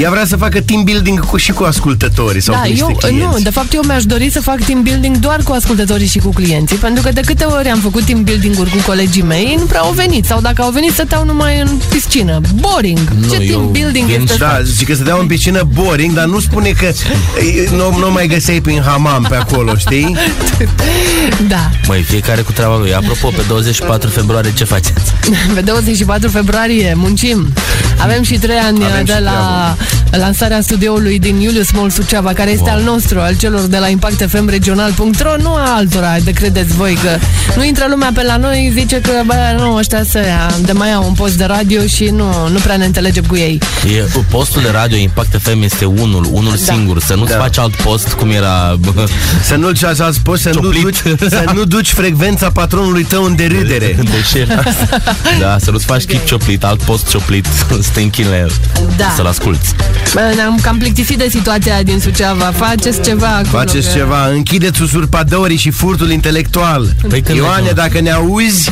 Ea 0.00 0.10
vrea 0.10 0.24
să 0.26 0.36
facă 0.36 0.60
team 0.60 0.84
building 0.84 1.24
cu, 1.26 1.36
și 1.36 1.52
cu 1.52 1.62
ascultătorii 1.62 2.42
sau 2.42 2.54
Da, 2.54 2.60
cu 2.60 2.68
niște 2.68 2.84
eu, 2.88 2.96
clienți. 2.96 3.24
nu, 3.24 3.38
de 3.42 3.50
fapt 3.50 3.72
eu 3.72 3.82
mi-aș 3.86 4.04
dori 4.04 4.30
să 4.30 4.40
fac 4.40 4.64
team 4.64 4.82
building 4.82 5.16
doar 5.16 5.42
cu 5.42 5.52
ascultătorii 5.52 6.06
și 6.06 6.18
cu 6.18 6.28
clienții, 6.28 6.76
pentru 6.76 7.02
că 7.02 7.10
de 7.12 7.20
câte 7.20 7.44
ori 7.44 7.68
am 7.68 7.78
făcut 7.78 8.04
team 8.04 8.22
building-uri 8.22 8.70
cu 8.70 8.76
colegii 8.86 9.22
mei, 9.22 9.54
nu 9.58 9.64
prea 9.64 9.80
au 9.80 9.92
venit, 9.92 10.24
sau 10.24 10.40
dacă 10.40 10.62
au 10.62 10.70
venit 10.70 10.92
stăteau 10.92 11.24
numai 11.24 11.60
în 11.60 11.68
piscină. 11.90 12.40
Boring! 12.54 12.98
Nu, 13.28 13.34
Ce 13.34 13.42
eu 13.42 13.48
team 13.58 13.72
building 13.72 14.06
vin 14.06 14.20
este 14.20 14.32
și- 14.32 14.38
Da, 14.38 14.58
zice 14.62 14.84
că 14.84 14.94
se 14.94 15.02
dea 15.02 15.16
în 15.20 15.26
piscină 15.26 15.62
boring, 15.74 16.12
dar 16.14 16.24
nu 16.24 16.40
spune 16.40 16.68
că 16.70 16.84
e, 16.84 17.68
nu, 17.70 17.96
nu 17.98 18.10
mai 18.10 18.26
găseai 18.26 18.60
prin 18.60 18.82
hamam 18.86 19.26
pe 19.28 19.36
acolo, 19.36 19.76
știi? 19.76 20.16
Da. 21.48 21.70
Măi, 21.86 22.02
fiecare 22.02 22.40
cu 22.40 22.52
treaba 22.52 22.76
lui. 22.78 22.94
Apropo, 22.94 23.28
pe 23.28 23.42
24 23.48 24.08
februarie 24.10 24.52
ce 24.54 24.64
faceți? 24.64 25.12
Pe 25.54 25.60
24 25.60 26.28
februarie 26.28 26.92
muncim. 26.96 27.52
Avem 27.98 28.22
și 28.22 28.34
trei 28.38 28.56
ani 28.56 28.84
Avem 28.84 29.04
de 29.04 29.12
și 29.12 29.20
la 29.22 29.76
lansarea 30.10 30.60
studioului 30.60 31.18
din 31.18 31.40
Iulius 31.40 31.70
Mall 31.70 31.90
Suceava, 31.90 32.32
care 32.32 32.50
este 32.50 32.62
Wow. 32.68 32.74
al 32.78 32.82
nostru, 32.82 33.20
al 33.20 33.36
celor 33.36 33.60
de 33.60 33.76
la 33.78 33.88
impactfmregional.ro, 33.88 35.36
nu 35.42 35.54
a 35.54 35.74
altora, 35.76 36.16
de 36.24 36.30
credeți 36.30 36.74
voi 36.74 36.98
că 37.02 37.16
nu 37.56 37.64
intră 37.64 37.86
lumea 37.88 38.10
pe 38.14 38.22
la 38.22 38.36
noi, 38.36 38.72
zice 38.78 39.00
că, 39.00 39.10
bă, 39.26 39.34
nu, 39.56 39.74
ăștia 39.74 40.02
să 40.10 40.18
ia, 40.18 40.50
de 40.64 40.72
mai 40.72 40.92
au 40.92 41.04
un 41.06 41.12
post 41.12 41.34
de 41.34 41.44
radio 41.44 41.86
și 41.86 42.04
nu, 42.04 42.48
nu 42.52 42.58
prea 42.58 42.76
ne 42.76 42.84
înțelegem 42.84 43.17
cu 43.26 43.36
ei. 43.36 43.58
E, 43.96 44.04
postul 44.30 44.62
de 44.62 44.68
radio 44.70 44.96
Impact 44.98 45.40
FM 45.42 45.62
este 45.62 45.84
unul, 45.84 46.28
unul 46.32 46.54
Da. 46.66 46.72
singur. 46.72 47.00
Să 47.00 47.14
nu-ți 47.14 47.30
Da. 47.32 47.38
faci 47.38 47.58
alt 47.58 47.74
post 47.74 48.08
cum 48.12 48.30
era... 48.30 48.76
bă, 48.78 49.04
Să 49.44 49.54
nu-l 49.54 49.74
ce 49.76 49.86
așa 49.86 50.10
spus, 50.12 50.40
să 50.40 50.48
nu, 50.54 50.60
Cioplit. 50.60 50.82
duci, 50.82 51.18
să 51.28 51.44
nu 51.54 51.64
duci 51.64 51.88
frecvența 51.92 52.50
patronului 52.50 53.02
tău 53.04 53.24
în 53.24 53.36
derâdere. 53.36 53.98
Deșert. 54.16 54.62
Da, 55.40 55.56
să 55.60 55.70
nu-ți 55.70 55.84
faci 55.84 56.04
chip 56.04 56.26
cioplit, 56.26 56.64
alt 56.64 56.82
post 56.82 57.08
cioplit, 57.10 57.46
să 57.80 57.88
te 57.92 58.00
închini 58.00 58.28
la 58.28 58.36
el, 58.38 58.52
Da. 58.96 59.12
să-l 59.16 59.26
asculti. 59.26 59.68
Bă, 60.14 60.20
Ne-am 60.34 60.58
cam 60.62 60.78
plictisit 60.78 61.18
de 61.18 61.26
situația 61.30 61.72
aia 61.74 61.82
din 61.82 62.00
Suceava. 62.00 62.44
Faceți 62.56 63.00
ceva 63.00 63.26
acolo. 63.28 63.48
Faceți 63.58 63.86
că- 63.92 63.92
ceva, 63.98 64.26
închideți 64.28 64.82
usurpadorii 64.82 65.56
și 65.56 65.70
furtul 65.70 66.10
intelectual. 66.10 66.94
Păi 67.08 67.20
când 67.22 67.38
Ioane, 67.38 67.54
mergem? 67.56 67.74
dacă 67.74 68.00
ne 68.00 68.10
auzi, 68.10 68.70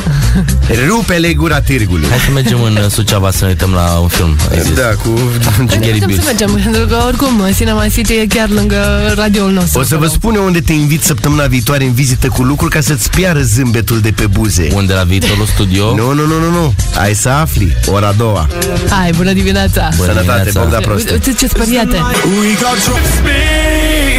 rupe-le 0.87 1.33
gura 1.33 1.61
târgului. 1.61 2.07
Hai 2.09 2.17
să 2.25 2.31
mergem 2.31 2.61
în 2.63 2.75
uh, 2.75 2.89
Suceava 2.89 3.31
să 3.31 3.43
ne 3.43 3.47
uităm 3.49 3.71
la 3.71 3.97
un 4.01 4.07
film. 4.07 4.26
Ai 4.51 4.59
zis. 4.61 4.73
Da, 4.73 4.81
cu... 5.03 5.09
Gary 5.81 5.91
Putem 5.91 5.99
să 5.99 6.05
Bills. 6.05 6.25
mergem, 6.25 6.59
pentru 6.63 6.85
că 6.85 7.03
oricum 7.07 7.41
Cinema 7.55 7.87
City 7.87 8.13
e 8.13 8.25
chiar 8.27 8.49
lângă 8.49 8.77
radioul 9.15 9.51
nostru. 9.51 9.79
O 9.79 9.83
să 9.83 9.95
vă 9.95 10.07
spun 10.07 10.35
eu 10.35 10.45
unde 10.45 10.59
te 10.61 10.73
invit 10.73 11.03
săptămâna 11.03 11.45
viitoare 11.45 11.83
în 11.83 11.93
vizită 11.93 12.27
cu 12.27 12.41
lucruri 12.43 12.71
ca 12.71 12.81
să-ți 12.81 13.09
piară 13.09 13.41
zâmbetul 13.41 13.99
de 13.99 14.11
pe 14.15 14.27
buze. 14.27 14.69
Unde 14.73 14.93
la 14.93 15.03
viitorul 15.03 15.45
studio? 15.53 15.85
Nu, 15.99 16.13
nu, 16.13 16.25
nu, 16.25 16.39
nu, 16.39 16.49
nu. 16.51 16.73
Ai 16.99 17.13
să 17.15 17.29
afli. 17.29 17.75
Ora 17.85 18.07
a 18.07 18.11
doua. 18.11 18.47
Hai, 18.89 19.11
bună 19.15 19.33
dimineața! 19.33 19.89
Bună 19.95 20.11
Sănătate, 20.11 20.49
dimineața. 20.49 20.59
Bogdan 20.59 20.79
Uite, 20.79 20.87
Proste. 20.89 21.11
uite 21.13 21.33
ce 21.39 21.47
speriate! 21.47 21.97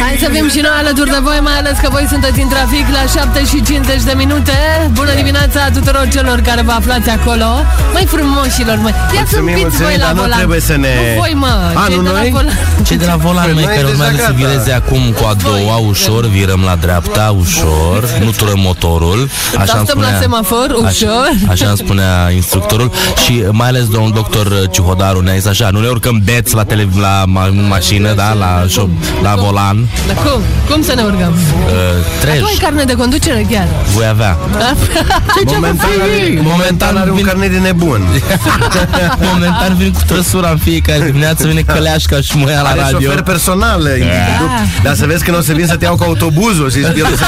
Hai 0.03 0.15
să 0.23 0.27
fim 0.35 0.47
și 0.55 0.59
noi 0.67 0.75
alături 0.83 1.09
de 1.15 1.19
voi, 1.27 1.39
mai 1.49 1.57
ales 1.61 1.77
că 1.83 1.87
voi 1.91 2.05
sunteți 2.13 2.39
în 2.45 2.49
trafic 2.55 2.85
la 2.97 3.03
7 3.15 3.45
și 3.51 3.57
50 3.63 4.03
de 4.09 4.13
minute. 4.23 4.55
Bună 4.99 5.13
dimineața 5.21 5.59
tuturor 5.77 6.05
celor 6.15 6.37
care 6.49 6.61
vă 6.61 6.71
aflați 6.71 7.09
acolo. 7.17 7.49
Mai 7.95 8.05
frumoșilor, 8.13 8.77
măi. 8.85 8.93
Ia 9.15 9.25
să 9.31 9.37
Mulțumim, 9.41 9.53
împiți 9.63 9.81
voi 9.83 9.97
mulțumim, 9.99 10.01
la 10.01 10.05
dar 10.05 10.13
nu 10.15 10.21
volan. 10.21 10.37
trebuie 10.41 10.59
să 10.69 10.75
ne- 10.85 10.97
Nu 10.99 11.19
voi, 11.21 11.33
mă. 11.43 11.53
A, 11.81 11.85
cei 11.87 11.95
nu 11.95 12.01
de 12.01 12.09
la 12.09 12.19
noi? 12.19 12.29
volan. 12.37 12.57
Cei 12.87 12.97
de 12.97 13.05
la 13.05 13.15
volan, 13.25 13.43
Păi 13.43 13.53
măi, 13.53 13.63
noi 13.63 13.73
care 13.75 13.85
deja 13.85 13.93
urmează 13.95 14.15
să 14.15 14.21
gata. 14.31 14.33
vireze 14.41 14.71
acum 14.81 15.01
cu 15.17 15.23
a 15.31 15.33
doua 15.47 15.75
ușor, 15.91 16.23
virăm 16.37 16.61
la 16.69 16.75
dreapta 16.85 17.25
ușor, 17.43 17.99
nu 18.23 18.31
turăm 18.39 18.59
motorul. 18.69 19.19
Așa 19.63 19.73
îmi 19.77 19.87
stăm 19.87 19.99
la 20.01 20.11
semafor, 20.21 20.67
ușor. 20.69 20.85
Așa, 21.31 21.51
așa 21.53 21.67
îmi 21.73 21.77
spunea 21.77 22.13
instructorul 22.39 22.91
și 23.25 23.33
mai 23.51 23.67
ales 23.67 23.85
domnul 23.95 24.11
doctor 24.11 24.47
Ciuhodaru 24.71 25.19
ne-a 25.21 25.35
zis 25.35 25.45
așa, 25.45 25.69
nu 25.71 25.79
ne 25.79 25.87
urcăm 25.87 26.21
beți 26.23 26.55
la, 26.55 26.63
tele, 26.63 26.87
la 26.99 27.23
ma- 27.27 27.67
mașină, 27.69 28.13
da, 28.13 28.33
la, 28.33 28.65
șo- 28.67 28.89
la 29.23 29.33
volan, 29.35 29.87
Dar 30.07 30.15
cum? 30.23 30.41
Cum 30.69 30.83
să 30.83 30.93
ne 30.95 31.01
urcăm? 31.01 31.33
uh, 31.33 31.73
trej, 32.21 32.39
Tu 32.39 32.45
ai 32.45 32.57
carne 32.61 32.83
de 32.83 32.93
conducere 32.93 33.45
chiar. 33.51 33.67
voi 33.95 34.05
avea. 34.07 34.37
Momentan 35.45 35.89
are, 36.01 36.39
momentan 36.41 36.97
are 36.97 37.09
un 37.11 37.15
vin- 37.17 37.25
carnet 37.25 37.51
de 37.51 37.57
nebun. 37.57 38.01
Momentan 39.33 39.75
vin 39.79 39.88
cu 39.93 39.99
trăsura 40.07 40.49
în 40.49 40.57
fiecare 40.57 41.05
dimineață, 41.05 41.47
vine 41.47 41.61
căleașca 41.61 42.21
și 42.21 42.37
mă 42.37 42.49
ia 42.49 42.61
la 42.61 42.69
Are 42.69 42.79
radio. 42.79 42.99
șofer 42.99 43.21
personal. 43.21 43.87
Dar 44.83 44.95
să 44.95 45.05
vezi 45.05 45.23
că 45.23 45.31
nu 45.31 45.37
o 45.37 45.41
să 45.41 45.53
vin 45.53 45.67
să 45.67 45.75
te 45.75 45.85
iau 45.85 45.95
cu 45.95 46.03
autobuzul. 46.03 46.71
Și 46.71 46.77
el, 46.79 47.07
o 47.13 47.15
să, 47.17 47.23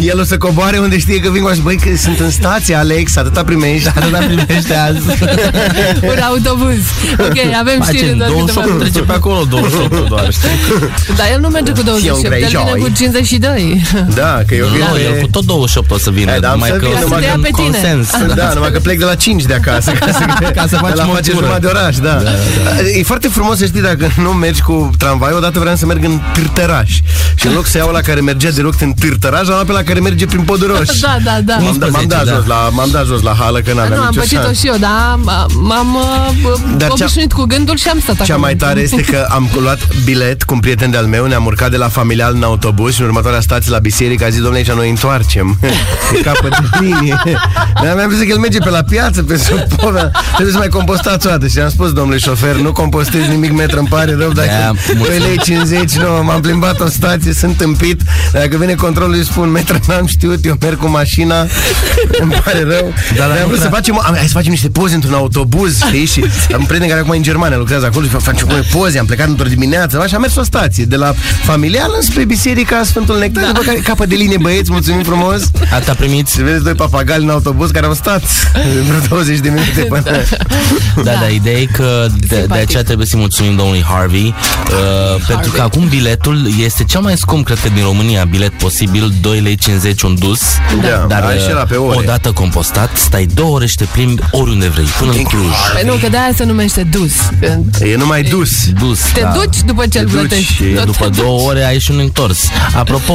el 0.10 0.20
o 0.20 0.24
să 0.24 0.36
coboare 0.36 0.78
unde 0.78 0.98
știe 0.98 1.20
că 1.20 1.30
vin 1.30 1.42
cu 1.42 1.48
așa. 1.48 1.60
Băi, 1.62 1.76
că 1.76 1.88
sunt 1.96 2.18
în 2.20 2.30
stație, 2.30 2.74
Alex, 2.74 3.16
atâta 3.16 3.44
primești. 3.44 3.88
Atâta 3.88 4.18
primește 4.18 4.74
azi. 4.74 4.98
Un 6.10 6.18
autobuz. 6.28 6.78
Ok, 7.18 7.38
avem 7.60 7.82
știri 7.82 7.98
Facem 8.02 8.16
doar 8.16 8.30
28, 8.30 8.66
câteva- 8.68 8.78
trece 8.82 9.00
pe 9.00 9.12
acolo 9.12 9.44
28 9.44 10.08
doar, 10.08 10.28
știi? 10.32 10.48
Dar 11.18 11.26
el 11.32 11.40
nu 11.40 11.48
merge 11.48 11.72
cu 11.72 11.82
28, 11.82 12.24
el 12.24 12.30
grejoi. 12.30 12.64
vine 12.74 12.84
cu 12.86 12.92
52. 12.96 13.82
Da, 14.14 14.38
că 14.46 14.54
eu 14.54 14.66
vin 14.66 14.78
Nu, 14.88 14.94
pe... 14.94 15.00
el 15.02 15.20
cu 15.20 15.26
tot 15.30 15.44
28 15.44 15.90
o 15.90 15.98
să 15.98 16.10
vină, 16.10 16.30
Hai, 16.30 16.40
dar 16.40 16.50
am 16.50 16.54
numai 16.58 16.70
să 16.70 16.76
că 16.76 16.86
vină, 16.86 16.96
o 16.96 16.98
să 16.98 17.04
numai 17.04 17.20
că- 17.22 17.28
avem 17.28 17.40
pe 17.42 17.50
tine. 17.54 17.66
consens. 17.68 18.34
Da, 18.34 18.52
numai 18.54 18.70
că 18.72 18.78
plec 18.78 18.98
de 18.98 19.04
la 19.04 19.14
5 19.14 19.42
de 19.42 19.54
acasă 19.54 19.90
Ca 19.90 20.06
să, 20.12 20.24
Ca 20.54 20.62
să 20.62 20.68
de 20.68 20.76
facem 20.80 20.96
la 20.96 21.06
o 21.10 21.12
face 21.14 21.30
tură. 21.30 21.44
jumătate 21.44 21.66
de 21.66 21.69
oraș 21.74 21.96
da. 21.96 22.08
Da, 22.12 22.30
da. 22.64 22.88
E 22.98 23.02
foarte 23.02 23.28
frumos 23.28 23.58
să 23.58 23.64
știi 23.64 23.80
Dacă 23.80 24.08
nu 24.16 24.30
mergi 24.32 24.62
cu 24.62 24.90
tramvai 24.98 25.32
Odată 25.36 25.58
vreau 25.58 25.76
să 25.76 25.86
merg 25.86 26.04
în 26.04 26.20
Târtăraș 26.32 26.90
Și 27.34 27.46
în 27.46 27.52
loc 27.54 27.66
să 27.66 27.76
iau 27.78 27.90
la 27.92 28.00
care 28.00 28.20
mergea 28.20 28.50
direct 28.50 28.80
în 28.80 28.92
Târtăraș 28.92 29.40
Am 29.40 29.46
luat 29.48 29.64
pe 29.66 29.72
la 29.72 29.82
care 29.82 30.00
merge 30.00 30.26
prin 30.26 30.40
Poduroș 30.42 30.88
Da, 31.00 31.16
da, 31.24 31.40
da. 31.44 31.54
M-am, 31.56 31.76
da, 31.78 31.86
m-am 31.86 32.02
11, 32.02 32.06
dat 32.06 32.24
da. 32.24 32.32
jos 32.32 32.46
la, 32.46 32.68
m-am 32.72 32.88
dat 32.90 33.06
jos 33.06 33.22
la 33.22 33.34
hală 33.38 33.58
Că 33.60 33.72
Nu, 33.72 33.78
n-aveam 33.78 34.00
am 34.00 34.06
nicio 34.08 34.20
pățit-o 34.20 34.40
șansă 34.42 34.60
și 34.60 34.66
eu, 34.66 34.76
dar 34.80 35.18
m-am 35.60 35.94
uh, 35.94 36.60
Dar 36.76 36.88
cea- 36.88 36.94
obișnuit 37.04 37.32
cu 37.32 37.42
gândul 37.44 37.76
și 37.76 37.88
am 37.88 38.00
stat 38.00 38.16
Cea 38.16 38.22
acolo. 38.22 38.38
mai 38.40 38.54
tare 38.56 38.80
este 38.80 39.02
că 39.02 39.26
am 39.30 39.48
luat 39.60 39.78
bilet 40.04 40.42
cu 40.42 40.54
un 40.54 40.60
prieten 40.60 40.90
de-al 40.90 41.04
meu, 41.06 41.26
ne-am 41.26 41.44
urcat 41.44 41.70
de 41.70 41.76
la 41.76 41.88
familial 41.88 42.34
în 42.34 42.42
autobuz 42.42 42.94
și 42.94 43.00
în 43.00 43.06
următoarea 43.06 43.40
stație 43.40 43.70
la 43.70 43.78
biserică 43.78 44.24
a 44.24 44.28
zis, 44.28 44.36
domnule, 44.40 44.56
aici 44.58 44.70
noi 44.76 44.88
întoarcem. 44.88 45.58
E 46.16 46.20
capăt 46.20 46.50
de 46.50 46.78
linie. 46.80 47.18
Dar 47.82 47.94
mi-am 47.94 48.10
zis 48.10 48.18
că 48.18 48.26
el 48.30 48.38
merge 48.38 48.58
pe 48.58 48.70
la 48.70 48.82
piață, 48.82 49.22
pe 49.22 49.36
Supovea, 49.36 50.10
trebuie 50.32 50.52
să 50.52 50.58
mai 50.58 50.68
compostați 50.68 51.26
o 51.26 51.30
dată. 51.30 51.46
Și 51.46 51.58
am 51.62 51.68
spus, 51.70 51.92
domnule 51.92 52.18
șofer, 52.18 52.54
nu 52.54 52.72
compostezi 52.72 53.28
nimic, 53.28 53.52
metru, 53.52 53.78
îmi 53.78 53.88
pare 53.88 54.14
rău, 54.18 54.32
Da, 54.32 54.42
dacă 54.42 54.76
mulțumesc. 54.88 55.08
2 55.08 55.18
lei 55.18 55.38
50, 55.44 55.92
nu, 55.92 56.24
m-am 56.24 56.40
plimbat 56.40 56.80
o 56.80 56.88
stație, 56.88 57.32
sunt 57.32 57.56
tâmpit. 57.56 58.00
Dacă 58.32 58.56
vine 58.56 58.74
controlul, 58.74 59.14
îi 59.14 59.24
spun, 59.24 59.48
metru, 59.50 59.78
n-am 59.88 60.06
știut, 60.06 60.44
eu 60.44 60.56
merg 60.60 60.76
cu 60.78 60.86
mașina, 60.88 61.46
îmi 62.20 62.32
pare 62.44 62.62
rău. 62.62 62.92
Dar 63.16 63.28
Dar 63.28 63.36
nu 63.36 63.42
am 63.42 63.46
vrut 63.46 63.58
să 63.60 63.66
prea- 63.66 63.70
facem, 63.78 64.00
am, 64.04 64.14
hai 64.14 64.22
să 64.26 64.32
facem 64.32 64.50
niște 64.50 64.68
poze 64.68 64.94
într-un 64.94 65.14
autobuz, 65.14 65.76
știi? 65.86 66.04
Și 66.06 66.20
am 66.54 66.60
un 66.60 66.64
prieten 66.66 66.88
care 66.88 67.00
acum 67.00 67.12
e 67.12 67.16
în 67.16 67.22
Germania, 67.22 67.56
lucrează 67.56 67.86
acolo 67.86 68.04
și 68.06 68.10
facem 68.18 68.46
pune 68.46 68.62
poze, 68.72 68.98
am 68.98 69.06
plecat 69.06 69.28
într-o 69.28 69.48
dimineață, 69.48 70.04
și 70.08 70.14
am 70.14 70.20
mers 70.20 70.36
o 70.36 70.42
stație, 70.42 70.84
de 70.84 70.96
la 70.96 71.14
familial 71.42 71.90
înspre 71.96 72.24
biserica 72.24 72.82
Sfântul 72.84 73.18
Nectar, 73.18 73.42
da. 73.42 73.48
după 73.48 73.62
care 73.64 73.78
capă 73.78 74.06
de 74.06 74.14
linie 74.14 74.36
băieți, 74.40 74.70
mulțumim 74.70 75.02
frumos. 75.02 75.42
Atâta 75.74 75.94
primiți? 75.94 76.32
Și 76.34 76.42
vedeți 76.42 76.64
doi 76.64 76.72
papagali 76.74 77.22
în 77.24 77.30
autobuz 77.30 77.70
care 77.70 77.86
au 77.86 77.94
stat 77.94 78.22
vreo 78.86 78.98
20 79.08 79.38
de 79.38 79.48
minute 79.48 79.80
până... 79.92 80.02
Da, 81.04 81.12
da, 81.20 81.26
ideea 81.34 81.49
e 81.50 81.64
că 81.64 82.06
de, 82.18 82.26
de 82.26 82.34
Simpatic. 82.36 82.62
aceea 82.64 82.82
trebuie 82.82 83.06
să-i 83.06 83.18
mulțumim 83.18 83.56
domnului 83.56 83.82
Harvey, 83.88 84.34
uh, 85.16 85.22
pentru 85.26 85.50
că 85.50 85.60
acum 85.60 85.88
biletul 85.88 86.46
este 86.64 86.84
cel 86.84 87.00
mai 87.00 87.16
scump, 87.16 87.44
cred 87.44 87.58
că 87.58 87.68
din 87.74 87.82
România, 87.82 88.24
bilet 88.24 88.52
posibil, 88.58 89.12
2 89.20 89.40
lei 89.40 89.56
50 89.56 90.02
un 90.02 90.14
dus, 90.18 90.40
Da, 90.82 91.04
dar 91.08 91.22
ai 91.22 91.38
și 91.38 91.46
ăla 91.50 91.62
pe 91.62 91.74
ore. 91.76 91.96
odată 91.98 92.32
compostat, 92.32 92.96
stai 92.96 93.26
două 93.34 93.54
ore 93.54 93.66
și 93.66 93.76
te 93.76 93.84
plimbi 93.84 94.22
oriunde 94.30 94.68
vrei, 94.68 94.84
până 94.98 95.12
în 95.12 95.22
Cluj. 95.22 95.52
Păi 95.74 95.82
nu, 95.86 95.92
că 95.94 96.08
de-aia 96.08 96.30
se 96.36 96.44
numește 96.44 96.82
dus. 96.82 97.12
Când 97.40 97.76
E 97.92 97.96
numai 97.96 98.22
dus. 98.22 98.50
Dus, 98.78 98.98
te 99.14 99.20
da. 99.20 99.28
duci 99.28 99.56
după 99.66 99.86
ce 99.86 99.98
îl 99.98 100.04
duci 100.04 100.14
plătești. 100.18 100.52
și 100.52 100.62
Tot 100.62 100.84
După 100.84 101.08
te 101.08 101.20
două 101.20 101.38
duci. 101.38 101.46
ore 101.48 101.64
ai 101.64 101.78
și 101.78 101.90
un 101.90 101.98
întors. 101.98 102.38
Apropo, 102.74 103.12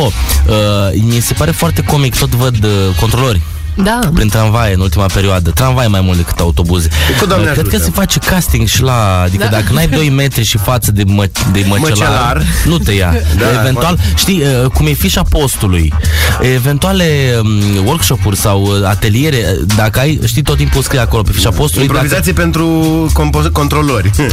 uh, 0.48 0.54
mi 0.94 1.20
se 1.20 1.34
pare 1.34 1.52
foarte 1.52 1.82
comic, 1.84 2.16
tot 2.16 2.30
văd 2.30 2.64
uh, 2.64 2.70
controlori 3.00 3.42
Da. 3.76 4.00
prin 4.14 4.28
tramvaie 4.30 4.74
în 4.74 4.80
ultima 4.80 5.06
perioadă. 5.14 5.50
Tramvaie 5.52 5.88
mai 5.88 6.02
mult 6.02 6.18
decât 6.18 6.40
autobuze. 6.40 6.88
Cu 7.20 7.26
Doamne 7.26 7.46
Cred 7.46 7.58
ajută. 7.60 7.78
că 7.78 7.84
se 7.84 7.90
face 7.90 8.20
casting 8.20 8.68
și 8.68 8.82
la... 8.82 9.22
Adică 9.24 9.44
Da. 9.44 9.50
dacă 9.50 9.66
n-ai 9.74 9.88
2 9.88 10.10
metri 10.10 10.44
și 10.44 10.58
față 10.58 10.92
de, 10.92 11.04
mă, 11.06 11.26
de 11.52 11.66
măcelar, 11.68 11.90
Măcelar. 11.90 12.44
nu 12.66 12.78
te 12.78 12.92
ia. 12.92 13.14
Da, 13.40 13.60
Eventual, 13.60 14.00
știi, 14.16 14.42
uh, 14.42 14.70
cum 14.70 14.86
e 14.88 14.92
fișa 14.94 15.22
postului, 15.24 15.94
eventuale 16.42 17.36
um, 17.42 17.86
workshop-uri 17.86 18.38
sau 18.38 18.62
uh, 18.62 18.86
ateliere, 18.88 19.38
uh, 19.60 19.66
dacă 19.76 20.00
ai, 20.00 20.20
știi, 20.26 20.42
tot 20.42 20.58
timpul 20.58 20.82
scrie 20.82 21.00
acolo 21.00 21.22
pe 21.22 21.32
fișa 21.32 21.50
postului, 21.50 21.88
dacă, 21.88 22.00
Improvizație 22.00 22.34
pentru 22.34 22.66
compo- 23.14 23.52
controlori. 23.52 24.12
uh, 24.20 24.26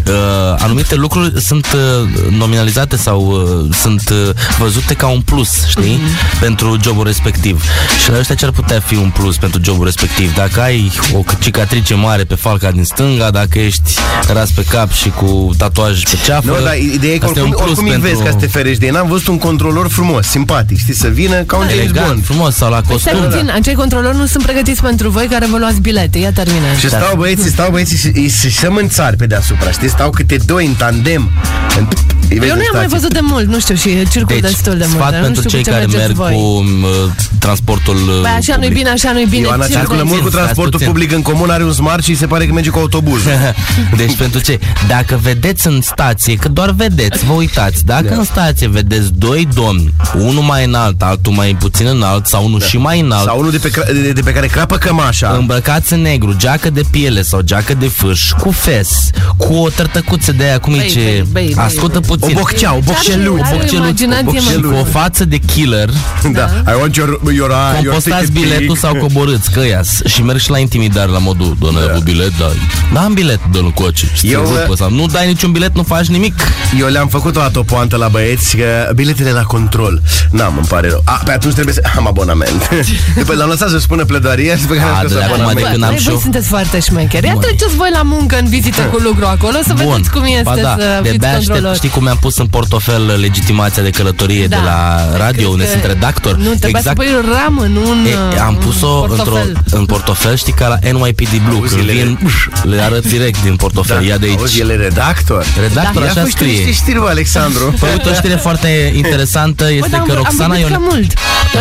anumite 0.58 0.94
lucruri 0.94 1.40
sunt 1.42 1.66
uh, 1.74 2.08
nominalizate 2.38 2.96
sau 2.96 3.20
uh, 3.66 3.74
sunt 3.80 4.08
uh, 4.10 4.30
văzute 4.58 4.94
ca 4.94 5.06
un 5.06 5.20
plus, 5.20 5.48
știi? 5.68 6.00
Pentru 6.40 6.78
jobul 6.82 7.04
respectiv. 7.06 7.62
Și 8.04 8.10
la 8.10 8.18
ăștia 8.18 8.34
ce 8.34 8.44
ar 8.44 8.50
putea 8.50 8.80
fi 8.80 8.94
un 8.94 9.10
plus 9.10 9.31
pentru 9.36 9.60
jobul 9.64 9.84
respectiv? 9.84 10.34
Dacă 10.34 10.60
ai 10.60 10.90
o 11.14 11.22
cicatrice 11.40 11.94
mare 11.94 12.24
pe 12.24 12.34
falca 12.34 12.70
din 12.70 12.84
stânga, 12.84 13.30
dacă 13.30 13.58
ești 13.58 13.92
ras 14.32 14.50
pe 14.50 14.64
cap 14.70 14.92
și 14.92 15.08
cu 15.08 15.50
tatuaj 15.58 16.02
pe 16.02 16.18
ceafă, 16.24 16.46
Nu, 16.58 16.64
dar 16.64 16.76
ideea 16.76 17.14
e 17.14 17.18
că 17.18 17.24
asta 17.26 17.38
e 17.38 17.42
oricum, 17.42 17.60
un 17.60 17.66
plus 17.66 17.78
oricum 17.78 17.84
îi 17.84 17.90
pentru... 17.90 18.08
vezi 18.08 18.22
ca 18.22 18.30
să 18.30 18.36
te 18.36 18.46
ferești 18.46 18.78
de 18.80 18.86
ei. 18.86 18.92
N-am 18.92 19.08
văzut 19.08 19.26
un 19.26 19.38
controlor 19.38 19.88
frumos, 19.88 20.26
simpatic, 20.26 20.78
știi, 20.78 20.94
să 20.94 21.08
vină 21.08 21.42
ca 21.42 21.56
un 21.56 21.62
James 21.68 21.78
elegant, 21.82 22.06
Bond. 22.06 22.24
frumos 22.24 22.54
sau 22.54 22.70
la 22.70 22.80
Stai 22.84 22.92
costum. 23.12 23.28
puțin, 23.30 23.50
acei 23.54 23.74
controlori 23.74 24.16
nu 24.16 24.26
sunt 24.26 24.42
pregătiți 24.44 24.80
pentru 24.82 25.10
voi 25.10 25.26
care 25.26 25.46
vă 25.50 25.58
luați 25.58 25.80
bilete. 25.80 26.18
Ia 26.18 26.32
termină. 26.32 26.66
Și 26.78 26.86
stau 26.88 27.16
băieții, 27.16 27.50
stau 27.50 27.70
băieții 27.70 27.96
și, 27.98 28.12
și, 28.28 28.50
și 28.50 28.56
sămânțari 28.58 29.16
pe 29.16 29.26
deasupra, 29.26 29.70
știi? 29.70 29.88
Stau 29.88 30.10
câte 30.10 30.36
doi 30.46 30.66
în 30.66 30.74
tandem. 30.74 31.30
În- 31.78 31.88
îi 32.30 32.38
vezi 32.38 32.50
Eu 32.50 32.56
nu 32.56 32.60
în 32.60 32.64
i-am 32.64 32.76
mai 32.76 32.86
stație. 32.86 32.96
văzut 32.98 33.12
de 33.12 33.20
mult, 33.22 33.46
nu 33.48 33.58
știu, 33.60 33.74
și 33.74 34.08
circul 34.10 34.36
Deci, 34.40 34.50
destul 34.50 34.72
de 34.78 34.84
mult. 34.84 34.96
sfat 34.98 35.10
dar 35.10 35.18
nu 35.20 35.24
pentru 35.24 35.42
știu 35.48 35.50
cei 35.50 35.58
cu 35.58 35.64
ce 35.64 35.70
care 35.70 35.84
mergeți 35.86 36.06
merg 36.06 36.16
voi. 36.16 36.32
cu 36.34 36.40
uh, 36.86 37.10
transportul 37.38 37.96
uh, 37.96 38.20
Păi 38.22 38.30
așa 38.30 38.54
nu-i 38.56 38.66
public. 38.66 38.72
bine, 38.82 38.88
așa 38.90 39.12
nu-i 39.22 39.30
bine. 39.30 39.46
Ioana 39.46 39.64
circul 39.64 39.80
circulă 39.80 40.02
mult 40.02 40.16
cu 40.18 40.22
puțin, 40.24 40.38
transportul 40.38 40.78
stați 40.78 40.90
puțin. 40.90 40.92
public 40.92 41.12
în 41.12 41.22
comun, 41.32 41.50
are 41.50 41.64
un 41.64 41.72
smart 41.72 42.04
și 42.04 42.14
se 42.16 42.26
pare 42.26 42.46
că 42.46 42.52
merge 42.52 42.70
cu 42.70 42.78
autobuzul. 42.78 43.30
Deci 44.00 44.16
pentru 44.16 44.40
ce? 44.40 44.58
Dacă 44.88 45.18
vedeți 45.22 45.66
în 45.66 45.80
stație, 45.80 46.34
că 46.34 46.48
doar 46.48 46.70
vedeți, 46.70 47.24
vă 47.24 47.32
uitați, 47.32 47.84
dacă 47.84 48.06
Da. 48.08 48.14
în 48.14 48.24
stație 48.24 48.68
vedeți 48.68 49.10
doi 49.14 49.48
domni, 49.54 49.94
unul 50.14 50.42
mai 50.42 50.64
înalt, 50.64 51.02
altul 51.02 51.32
mai 51.32 51.56
puțin 51.58 51.86
înalt 51.86 52.26
sau 52.26 52.44
unul 52.44 52.60
și 52.60 52.76
mai 52.76 53.00
înalt, 53.00 53.24
Sau 53.24 53.38
unul 53.38 53.50
de 53.50 53.58
pe, 53.58 53.68
cra- 53.70 53.92
de, 53.92 54.12
de 54.12 54.20
pe 54.20 54.32
care 54.32 54.46
crapă 54.46 54.76
cămașa. 54.76 55.36
îmbrăcați 55.38 55.92
în 55.92 56.00
negru, 56.02 56.34
geacă 56.36 56.70
de 56.70 56.82
piele 56.90 57.22
sau 57.22 57.40
geacă 57.40 57.74
de 57.74 57.86
fâș, 57.86 58.30
cu 58.30 58.50
fes, 58.50 59.10
cu 59.36 59.54
o 59.54 59.68
tărtăcuță 59.68 60.32
de 60.32 60.44
aia, 60.44 60.58
cum 60.58 60.72
e 60.72 60.76
Băi, 60.76 60.88
ce... 60.88 60.98
băi, 61.00 61.26
băi, 61.32 61.52
băi, 61.54 61.64
Ascultă 61.64 61.98
băi. 61.98 62.16
puțin. 62.16 62.36
O 62.36 62.38
boccea, 62.40 62.74
o 62.74 62.78
bocceluță. 62.84 63.42
Are 63.44 63.54
o 63.54 63.56
bocceluță, 63.56 63.74
imaginație, 63.76 64.40
și 64.40 64.56
mă. 64.60 64.68
cu 64.68 64.74
o 64.74 64.84
față 64.84 65.24
de 65.24 65.36
killer, 65.36 65.88
Da. 66.32 66.48
I 66.72 66.74
want 66.78 66.96
your, 66.96 67.08
your, 67.08 67.34
your 67.34 67.50
compostați 67.84 68.24
ticket 68.24 68.40
biletul 68.42 68.66
big. 68.66 68.76
sau 68.76 68.94
coborâți, 69.12 69.50
că 69.50 69.60
ia 69.66 69.80
și 70.04 70.22
merg 70.22 70.38
și 70.38 70.50
la 70.50 70.58
intimidare 70.58 71.10
la 71.10 71.18
modul, 71.18 71.56
doamne, 71.58 71.80
da. 71.92 71.98
bilet, 71.98 72.32
da. 72.38 72.50
Da, 72.92 73.00
am 73.00 73.12
bilet, 73.12 73.40
dă-l 73.52 73.70
coace. 73.70 74.06
Eu, 74.22 74.40
Eu, 74.68 74.74
sau, 74.74 74.90
nu 74.90 75.06
dai 75.06 75.26
niciun 75.26 75.52
bilet, 75.52 75.74
nu 75.74 75.82
faci 75.82 76.06
nimic. 76.06 76.34
Eu 76.78 76.86
le-am 76.86 77.08
făcut 77.08 77.36
o 77.36 77.40
dată 77.40 77.58
o 77.58 77.62
poantă 77.62 77.96
la 77.96 78.08
băieți 78.08 78.56
că 78.56 78.92
biletele 78.94 79.30
la 79.30 79.42
control. 79.42 80.02
N-am, 80.30 80.52
îmi 80.56 80.66
pare 80.66 80.88
rău. 80.88 81.02
A, 81.04 81.20
pe 81.24 81.32
atunci 81.32 81.52
trebuie 81.52 81.74
să 81.74 81.82
am 81.96 82.06
abonament. 82.06 82.68
După 83.18 83.34
l-am 83.34 83.48
lăsat 83.48 83.68
să 83.68 83.78
spună 83.78 84.04
pledoaria 84.04 84.56
și 84.56 84.64
pe 84.64 84.74
care 84.74 84.88
A, 84.88 84.92
am 84.92 84.98
scos 84.98 85.12
de 85.12 85.18
acum 85.22 85.32
abonament. 85.32 85.58
de 85.66 85.70
când 85.72 85.82
am 85.82 85.88
Băi, 85.88 85.98
și 85.98 86.04
voi 86.04 86.14
eu- 86.14 86.20
sunteți 86.20 86.46
foarte 86.48 86.80
șmecheri. 86.80 87.26
Ia 87.26 87.32
Bun. 87.32 87.40
treceți 87.42 87.76
voi 87.76 87.90
la 87.92 88.02
muncă 88.02 88.38
în 88.38 88.48
vizită 88.48 88.82
cu 88.82 88.96
lucru 89.02 89.24
acolo 89.26 89.56
să 89.66 89.72
vedeți 89.76 90.10
cum 90.10 90.22
este 90.24 90.42
ba 90.44 90.54
da, 90.62 90.76
să 90.78 90.98
de 91.02 91.08
fiți 91.08 91.18
bea 91.18 91.28
aștept, 91.28 91.46
controlor. 91.48 91.76
știi 91.76 91.88
cum 91.88 92.02
mi-am 92.02 92.16
pus 92.20 92.36
în 92.38 92.46
portofel 92.46 93.16
legitimația 93.20 93.82
de 93.82 93.90
călătorie 93.90 94.46
Da. 94.46 94.56
de 94.56 94.62
la 94.64 95.06
radio, 95.16 95.28
Crezi 95.32 95.46
unde 95.50 95.64
că- 95.64 95.70
sunt 95.70 95.84
redactor. 95.84 96.36
Nu, 96.36 96.54
trebuia 96.60 96.82
să 96.82 96.92
pui 96.94 97.06
o 97.18 97.20
ramă, 97.34 97.64
nu 97.66 97.90
un 97.90 98.06
E, 98.36 98.40
am 98.40 98.54
uh, 98.58 98.64
pus-o 98.64 99.01
un 99.10 99.10
într-o, 99.18 99.30
portofel. 99.32 99.56
în 99.70 99.84
portofel, 99.84 100.36
știi, 100.36 100.52
ca 100.52 100.66
la 100.68 100.78
NYPD 100.90 101.32
Blue. 101.46 101.58
Auzi, 101.58 101.74
Când 101.74 101.88
ele- 101.88 102.02
vin, 102.02 102.18
le 102.62 102.80
arăt 102.82 103.06
direct 103.06 103.42
din 103.42 103.56
portofel. 103.56 104.04
Ia 104.04 104.16
de 104.16 104.26
aici. 104.26 104.38
Auzi, 104.38 104.60
el 104.60 104.70
e 104.70 104.74
redactor. 104.76 105.44
Redactor, 105.60 106.02
Ia 106.02 106.08
așa 106.10 106.20
fă 106.22 106.28
și 106.28 106.34
tu 106.36 106.44
niște 106.44 106.58
scrie. 106.60 106.72
știri, 106.74 106.98
bă, 106.98 107.06
Alexandru. 107.08 107.74
Păi 107.80 107.88
uite, 107.92 108.08
o 108.08 108.12
știre 108.14 108.34
foarte 108.34 108.92
interesantă 108.96 109.64
Bă, 109.64 109.70
este 109.72 109.88
dar 109.90 110.00
am, 110.00 110.06
că 110.06 110.12
am 110.12 110.16
Roxana 110.22 110.46
vorbit 110.46 110.62
Ione... 110.62 110.74
prea 110.76 110.86
mult. 110.90 111.12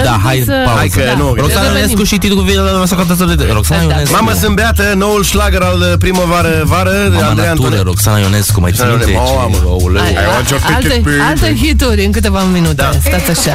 Da, 0.03 0.11
Am 0.13 0.21
hai, 0.25 0.37
zis, 0.37 0.47
uh, 0.47 0.53
pauză. 0.65 0.77
Hai 0.77 0.87
că 0.87 1.03
nu, 1.17 1.27
Roxana 1.33 1.61
Revenim. 1.67 1.77
Ionescu 1.81 2.03
și 2.03 2.17
titlul 2.17 2.39
cu 2.39 2.45
video 2.45 2.85
să 2.85 2.95
contestă 2.95 3.25
de 3.25 3.49
Roxana 3.53 3.81
Da, 3.81 3.87
Ionescu. 3.93 4.13
Mamă, 4.15 4.31
sunt 4.41 4.55
beată, 4.55 4.83
noul 4.95 5.23
șlagăr 5.23 5.61
al 5.61 5.79
uh, 5.79 5.93
primăvară-vară 5.99 6.91
de 7.13 7.15
Mama 7.15 7.27
Andrei 7.27 7.47
natură, 7.47 7.65
Antone. 7.67 7.81
Roxana 7.91 8.17
Ionescu, 8.17 8.59
mai 8.59 8.71
ții 8.71 8.83
Roxana 8.83 8.97
minte? 8.97 9.11
Ionescu, 9.11 9.35
mamă. 9.41 9.55
Ce- 9.55 9.63
Aoleu. 9.83 10.01
Ai, 10.03 10.11
I 10.11 10.27
want 10.33 10.49
your 10.49 10.61
alte, 10.65 10.87
ticket, 10.87 11.03
baby. 11.03 11.21
alte 11.29 11.55
hituri 11.61 12.05
în 12.05 12.11
câteva 12.11 12.41
minute. 12.57 12.73
Da. 12.73 12.89
Stați 13.07 13.29
așa. 13.49 13.53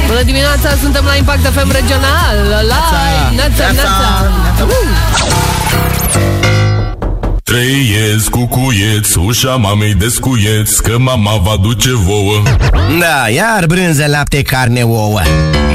Bună 0.06 0.22
dimineața, 0.22 0.76
suntem 0.80 1.04
la 1.04 1.14
Impact 1.14 1.40
FM 1.40 1.70
Regional. 1.72 2.36
Live, 2.62 3.34
neața, 3.36 3.72
neața. 3.72 4.30
Trăiesc 7.42 8.28
cu 8.30 8.46
cuieț, 8.46 9.14
ușa 9.14 9.54
mamei 9.56 9.94
descuieț 9.94 10.76
Că 10.78 10.98
mama 10.98 11.36
va 11.36 11.56
duce 11.62 11.90
vouă 11.92 12.42
Da, 13.00 13.28
iar 13.28 13.66
brânză, 13.66 14.04
lapte, 14.06 14.42
carne, 14.42 14.82
ouă. 14.82 15.20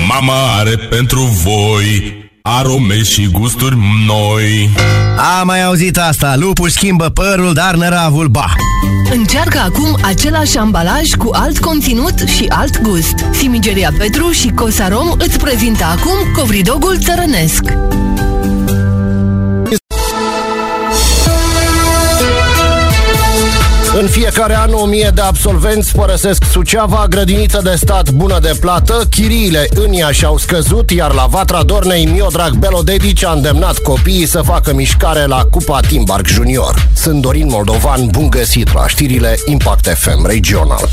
Mama 0.07 0.57
are 0.59 0.75
pentru 0.89 1.19
voi 1.19 2.16
Arome 2.49 3.03
și 3.03 3.29
gusturi 3.31 3.77
noi 4.07 4.69
Am 5.39 5.47
mai 5.47 5.63
auzit 5.63 5.97
asta, 5.97 6.35
lupul 6.35 6.69
schimbă 6.69 7.05
părul, 7.05 7.53
dar 7.53 7.75
năravul, 7.75 8.27
ba. 8.27 8.53
Încearcă 9.11 9.59
acum 9.59 9.97
același 10.01 10.57
ambalaj 10.57 11.13
cu 11.13 11.29
alt 11.31 11.59
conținut 11.59 12.19
și 12.19 12.45
alt 12.49 12.81
gust. 12.81 13.15
Simigeria 13.31 13.91
Petru 13.97 14.31
și 14.31 14.49
Cosarom 14.49 15.13
îți 15.17 15.39
prezintă 15.39 15.83
acum 15.83 16.31
covridogul 16.35 16.97
țărănesc. 16.99 17.63
În 23.99 24.07
fiecare 24.07 24.57
an, 24.57 24.73
o 24.73 24.85
mie 24.85 25.11
de 25.13 25.21
absolvenți 25.21 25.91
părăsesc 25.95 26.43
Suceava, 26.43 27.05
grădiniță 27.09 27.61
de 27.63 27.75
stat 27.75 28.11
bună 28.11 28.39
de 28.39 28.51
plată, 28.59 29.07
chiriile 29.09 29.67
în 29.69 29.93
ea 29.93 30.11
și-au 30.11 30.37
scăzut, 30.37 30.91
iar 30.91 31.13
la 31.13 31.25
Vatra 31.25 31.63
Dornei, 31.63 32.05
Miodrag 32.05 32.53
Belodedici 32.53 33.23
a 33.23 33.31
îndemnat 33.31 33.77
copiii 33.77 34.25
să 34.25 34.41
facă 34.41 34.73
mișcare 34.73 35.25
la 35.25 35.43
Cupa 35.51 35.79
Timbark 35.79 36.27
Junior. 36.27 36.87
Sunt 36.93 37.21
Dorin 37.21 37.47
Moldovan, 37.49 38.07
bun 38.07 38.29
găsit 38.29 38.73
la 38.73 38.87
știrile 38.87 39.39
Impact 39.45 39.87
FM 39.87 40.27
Regional. 40.27 40.89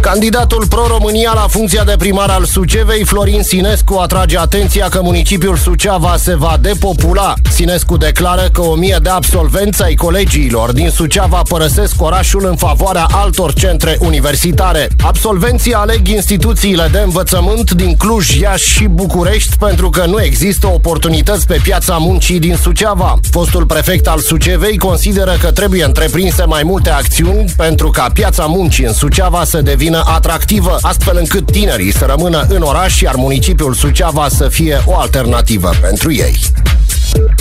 Candidatul 0.00 0.66
Pro-România 0.68 1.32
la 1.34 1.46
funcția 1.48 1.84
de 1.84 1.94
primar 1.98 2.30
al 2.30 2.44
Sucevei, 2.44 3.04
Florin 3.04 3.42
Sinescu, 3.42 3.94
atrage 3.94 4.38
atenția 4.38 4.88
că 4.88 5.00
municipiul 5.02 5.56
Suceava 5.56 6.16
se 6.16 6.34
va 6.34 6.56
depopula. 6.60 7.34
Sinescu 7.50 7.96
declară 7.96 8.48
că 8.52 8.60
o 8.60 8.74
mie 8.74 8.98
de 9.02 9.08
absolvenți 9.08 9.82
ai 9.82 9.94
colegiilor 9.94 10.72
din 10.72 10.90
Suceava 10.90 11.42
părăsesc 11.48 12.02
orașul 12.02 12.26
în 12.36 12.56
favoarea 12.56 13.06
altor 13.10 13.52
centre 13.52 13.96
universitare. 14.00 14.88
Absolvenții 15.04 15.74
aleg 15.74 16.08
instituțiile 16.08 16.88
de 16.92 16.98
învățământ 16.98 17.70
din 17.70 17.96
Cluj, 17.96 18.38
Iași 18.38 18.68
și 18.68 18.84
București 18.84 19.56
pentru 19.56 19.90
că 19.90 20.04
nu 20.06 20.22
există 20.22 20.66
oportunități 20.66 21.46
pe 21.46 21.60
piața 21.62 21.96
muncii 21.96 22.38
din 22.38 22.56
Suceava. 22.56 23.18
Fostul 23.30 23.66
prefect 23.66 24.06
al 24.08 24.18
Sucevei 24.18 24.78
consideră 24.78 25.36
că 25.40 25.50
trebuie 25.50 25.84
întreprinse 25.84 26.44
mai 26.44 26.62
multe 26.62 26.90
acțiuni 26.90 27.52
pentru 27.56 27.90
ca 27.90 28.10
piața 28.12 28.44
muncii 28.44 28.84
în 28.84 28.92
Suceava 28.92 29.44
să 29.44 29.60
devină 29.60 30.02
atractivă, 30.06 30.78
astfel 30.80 31.16
încât 31.18 31.50
tinerii 31.50 31.92
să 31.92 32.04
rămână 32.04 32.46
în 32.48 32.62
oraș, 32.62 33.00
iar 33.00 33.14
municipiul 33.14 33.74
Suceava 33.74 34.28
să 34.28 34.48
fie 34.48 34.82
o 34.86 34.98
alternativă 34.98 35.70
pentru 35.80 36.12
ei. 36.12 36.38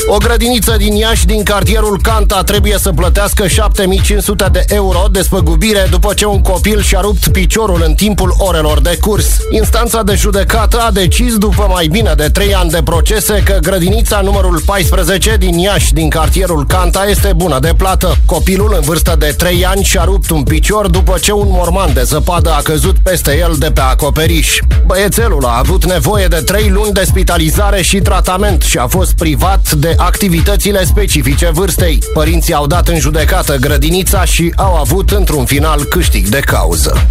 O 0.06 0.18
grădiniță 0.18 0.76
din 0.78 0.94
Iași, 0.94 1.26
din 1.26 1.44
cartierul 1.44 2.00
Canta, 2.02 2.44
trebuie 2.44 2.78
să 2.78 2.92
plătească 2.92 3.48
7500 3.48 4.50
de 4.52 4.66
euro 4.68 5.06
despăgubire 5.12 5.88
după 5.90 6.14
ce 6.14 6.26
un 6.26 6.42
copil 6.42 6.82
și-a 6.82 7.00
rupt 7.00 7.28
piciorul 7.28 7.84
în 7.86 7.94
timpul 7.94 8.36
orelor 8.38 8.82
de 8.82 8.98
curs. 9.02 9.38
Instanța 9.50 10.04
de 10.04 10.16
judecată 10.16 10.80
a 10.80 10.92
decis, 10.92 11.38
după 11.38 11.68
mai 11.72 11.88
bine 11.88 12.14
de 12.18 12.28
3 12.28 12.56
ani 12.56 12.70
de 12.70 12.82
procese, 12.84 13.42
că 13.46 13.58
grădinița 13.62 14.22
numărul 14.22 14.62
14 14.66 15.36
din 15.40 15.58
Iași, 15.58 15.94
din 15.94 16.10
cartierul 16.10 16.66
Canta, 16.66 17.06
este 17.10 17.34
bună 17.36 17.60
de 17.60 17.74
plată. 17.78 18.16
Copilul, 18.26 18.74
în 18.76 18.82
vârstă 18.82 19.16
de 19.20 19.34
3 19.38 19.66
ani, 19.66 19.84
și-a 19.84 20.04
rupt 20.04 20.30
un 20.30 20.44
picior 20.44 20.88
după 20.88 21.18
ce 21.22 21.32
un 21.32 21.48
morman 21.50 21.94
de 21.94 22.04
zăpadă 22.04 22.52
a 22.52 22.62
căzut 22.62 22.96
peste 23.04 23.38
el 23.38 23.56
de 23.60 23.72
pe 23.72 23.82
acoperiș. 23.82 24.60
Băiețelul 24.86 25.46
a 25.46 25.58
avut 25.58 25.86
nevoie 25.86 26.28
de 26.28 26.42
3 26.46 26.70
luni 26.70 26.94
de 26.94 27.04
spitalizare 27.06 27.82
și 27.82 27.98
tratament 27.98 28.62
și 28.62 28.78
a 28.78 28.88
fost 28.88 29.14
privat 29.14 29.72
de 29.72 29.87
activitățile 29.98 30.86
specifice 30.86 31.50
vârstei. 31.54 32.00
Părinții 32.14 32.54
au 32.54 32.68
dat 32.68 32.88
în 32.88 33.00
judecată 33.00 33.56
grădinița 33.56 34.26
și 34.26 34.54
au 34.56 34.76
avut 34.76 35.12
într-un 35.12 35.46
final 35.46 35.84
câștig 35.84 36.28
de 36.28 36.40
cauză. 36.40 37.08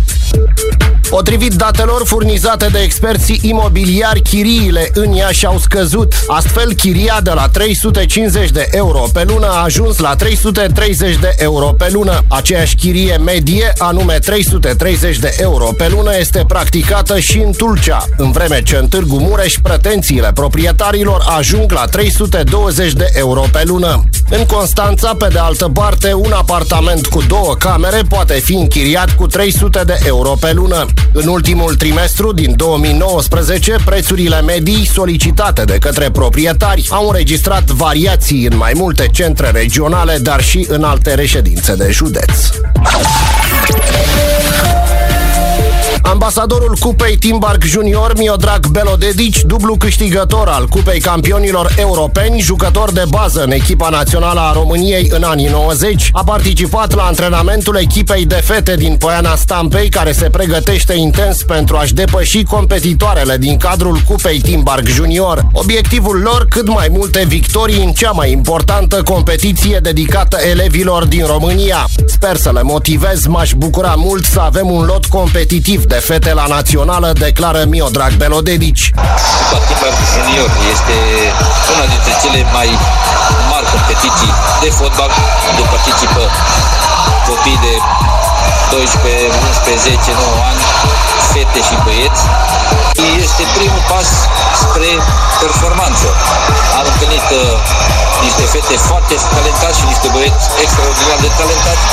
Potrivit 1.10 1.54
datelor 1.54 2.02
furnizate 2.04 2.66
de 2.72 2.78
experții 2.78 3.40
imobiliari, 3.42 4.20
chiriile 4.20 4.90
în 4.94 5.12
Iași 5.12 5.46
au 5.46 5.58
scăzut. 5.58 6.12
Astfel, 6.26 6.72
chiria 6.72 7.20
de 7.22 7.30
la 7.30 7.48
350 7.48 8.50
de 8.50 8.68
euro 8.70 9.04
pe 9.12 9.24
lună 9.26 9.46
a 9.46 9.62
ajuns 9.62 9.98
la 9.98 10.14
330 10.16 11.16
de 11.16 11.34
euro 11.38 11.66
pe 11.66 11.88
lună. 11.92 12.22
Aceeași 12.28 12.74
chirie 12.74 13.16
medie, 13.16 13.72
anume 13.78 14.18
330 14.18 15.18
de 15.18 15.34
euro 15.38 15.64
pe 15.76 15.88
lună, 15.88 16.16
este 16.18 16.44
practicată 16.46 17.18
și 17.18 17.38
în 17.38 17.52
Tulcea, 17.52 18.04
în 18.16 18.30
vreme 18.30 18.62
ce 18.62 18.76
în 18.76 18.88
Târgu 18.88 19.16
Mureș 19.16 19.54
pretențiile 19.62 20.30
proprietarilor 20.34 21.24
ajung 21.38 21.72
la 21.72 21.84
320 21.84 22.92
de 22.92 23.10
euro 23.14 23.44
pe 23.52 23.62
lună. 23.64 24.04
În 24.30 24.46
Constanța, 24.46 25.14
pe 25.18 25.28
de 25.32 25.38
altă 25.38 25.68
parte, 25.68 26.12
un 26.12 26.32
apartament 26.32 27.06
cu 27.06 27.22
două 27.28 27.54
camere 27.58 28.02
poate 28.08 28.34
fi 28.34 28.54
închiriat 28.54 29.14
cu 29.14 29.26
300 29.26 29.82
de 29.86 29.98
euro 30.04 30.36
pe 30.40 30.52
lună. 30.52 30.86
În 31.12 31.26
ultimul 31.28 31.74
trimestru 31.74 32.32
din 32.32 32.56
2019, 32.56 33.76
prețurile 33.84 34.40
medii 34.40 34.86
solicitate 34.86 35.64
de 35.64 35.78
către 35.78 36.10
proprietari 36.10 36.86
au 36.90 37.08
înregistrat 37.08 37.64
variații 37.64 38.46
în 38.46 38.56
mai 38.56 38.72
multe 38.74 39.08
centre 39.12 39.50
regionale, 39.50 40.18
dar 40.18 40.42
și 40.42 40.66
în 40.68 40.82
alte 40.82 41.14
reședințe 41.14 41.74
de 41.74 41.90
județ. 41.90 42.48
Ambasadorul 46.02 46.76
Cupei 46.80 47.16
Timbark 47.16 47.64
Junior, 47.64 48.12
Miodrag 48.16 48.66
Belodedici, 48.66 49.42
dublu 49.42 49.76
câștigător 49.76 50.48
al 50.48 50.66
Cupei 50.66 51.00
Campionilor 51.00 51.74
Europeni, 51.78 52.40
jucător 52.40 52.92
de 52.92 53.04
bază 53.08 53.42
în 53.42 53.50
echipa 53.50 53.88
națională 53.88 54.40
a 54.40 54.52
României 54.52 55.08
în 55.10 55.22
anii 55.22 55.48
90, 55.48 56.10
a 56.12 56.24
participat 56.24 56.94
la 56.94 57.02
antrenamentul 57.02 57.76
echipei 57.76 58.24
de 58.26 58.34
fete 58.34 58.76
din 58.76 58.96
Poiana 58.96 59.34
Stampei, 59.36 59.88
care 59.88 60.12
se 60.12 60.30
pregătește 60.30 60.94
intens 60.94 61.42
pentru 61.42 61.76
a-și 61.76 61.94
depăși 61.94 62.42
competitoarele 62.42 63.36
din 63.36 63.56
cadrul 63.56 63.98
Cupei 64.08 64.40
Timbark 64.40 64.86
Junior. 64.86 65.46
Obiectivul 65.52 66.20
lor, 66.20 66.46
cât 66.48 66.68
mai 66.68 66.88
multe 66.90 67.24
victorii 67.28 67.84
în 67.84 67.92
cea 67.92 68.10
mai 68.10 68.30
importantă 68.32 69.02
competiție 69.02 69.78
dedicată 69.78 70.38
elevilor 70.50 71.04
din 71.04 71.24
România. 71.26 71.86
Sper 72.06 72.36
să 72.36 72.50
le 72.52 72.62
motivez, 72.62 73.26
m-aș 73.26 73.52
bucura 73.52 73.94
mult 73.96 74.24
să 74.24 74.40
avem 74.40 74.70
un 74.70 74.84
lot 74.84 75.06
competitiv 75.06 75.75
de 75.84 76.00
fete 76.08 76.32
la 76.40 76.46
națională, 76.56 77.08
declară 77.26 77.60
Miodrag 77.72 78.12
Belodedici. 78.22 78.84
Cupa 79.38 79.58
Timber 79.68 79.92
Junior 80.12 80.50
este 80.74 80.96
una 81.72 81.84
dintre 81.92 82.12
cele 82.22 82.40
mai 82.56 82.68
mari 83.50 83.66
competiții 83.74 84.32
de 84.62 84.70
fotbal, 84.78 85.10
unde 85.50 85.62
participă 85.74 86.22
copii 87.28 87.58
de 87.66 87.74
12, 88.70 89.30
11, 89.64 89.88
10, 89.88 90.10
9 90.38 90.48
ani, 90.50 90.62
fete 91.32 91.60
și 91.68 91.76
băieți. 91.84 92.22
Este 93.24 93.42
primul 93.56 93.82
pas 93.92 94.08
spre 94.76 94.92
performanță. 95.44 96.08
Am 96.78 96.86
întâlnit 96.92 97.26
uh, 97.40 97.86
niște 98.26 98.44
fete 98.54 98.76
foarte 98.90 99.14
talentați 99.34 99.78
și 99.80 99.84
niște 99.92 100.08
băieți 100.14 100.44
extraordinar 100.64 101.18
de 101.24 101.30
talentați 101.40 101.84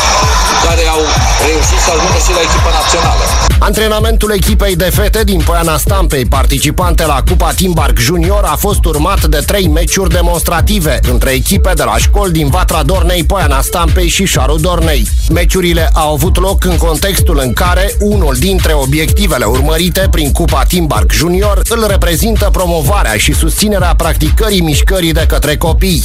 care 0.66 0.84
au 0.96 1.04
reușit 1.48 1.80
să 1.86 1.90
ajungă 1.96 2.20
și 2.26 2.32
la 2.38 2.42
echipa 2.48 2.72
națională. 2.80 3.24
Antrenamentul 3.70 4.32
echipei 4.40 4.76
de 4.84 4.90
fete 4.98 5.22
din 5.24 5.42
Poiana 5.48 5.78
Stampei, 5.78 6.26
participante 6.26 7.06
la 7.06 7.20
Cupa 7.28 7.52
Timbark 7.60 7.98
Junior, 8.08 8.44
a 8.54 8.56
fost 8.66 8.86
urmat 8.92 9.22
de 9.34 9.42
trei 9.50 9.68
meciuri 9.68 10.14
demonstrative 10.20 11.00
între 11.14 11.32
echipe 11.32 11.72
de 11.80 11.84
la 11.84 11.98
școli 11.98 12.32
din 12.32 12.48
Vatra 12.56 12.82
Dornei, 12.84 13.24
Poiana 13.24 13.62
Stampei 13.62 14.10
și 14.16 14.26
Șaru 14.26 14.58
Dornei. 14.58 15.08
Meciurile 15.30 15.90
au 15.94 16.14
avut 16.14 16.36
loc 16.40 16.64
în 16.64 16.78
contextul 16.78 17.38
în 17.46 17.54
care 17.54 17.96
unul 18.00 18.36
dintre 18.40 18.74
obiectivele 18.74 19.46
urmărite 19.46 20.08
prin 20.12 20.32
Cupa 20.32 20.64
Timbark 20.64 21.12
Junior 21.12 21.62
îl 21.70 21.86
reprezintă 21.88 22.50
promovarea 22.52 22.73
și 23.18 23.34
susținerea 23.34 23.96
practicării 23.96 24.62
mișcării 24.62 25.14
de 25.14 25.26
către 25.28 25.58
copii. 25.58 26.04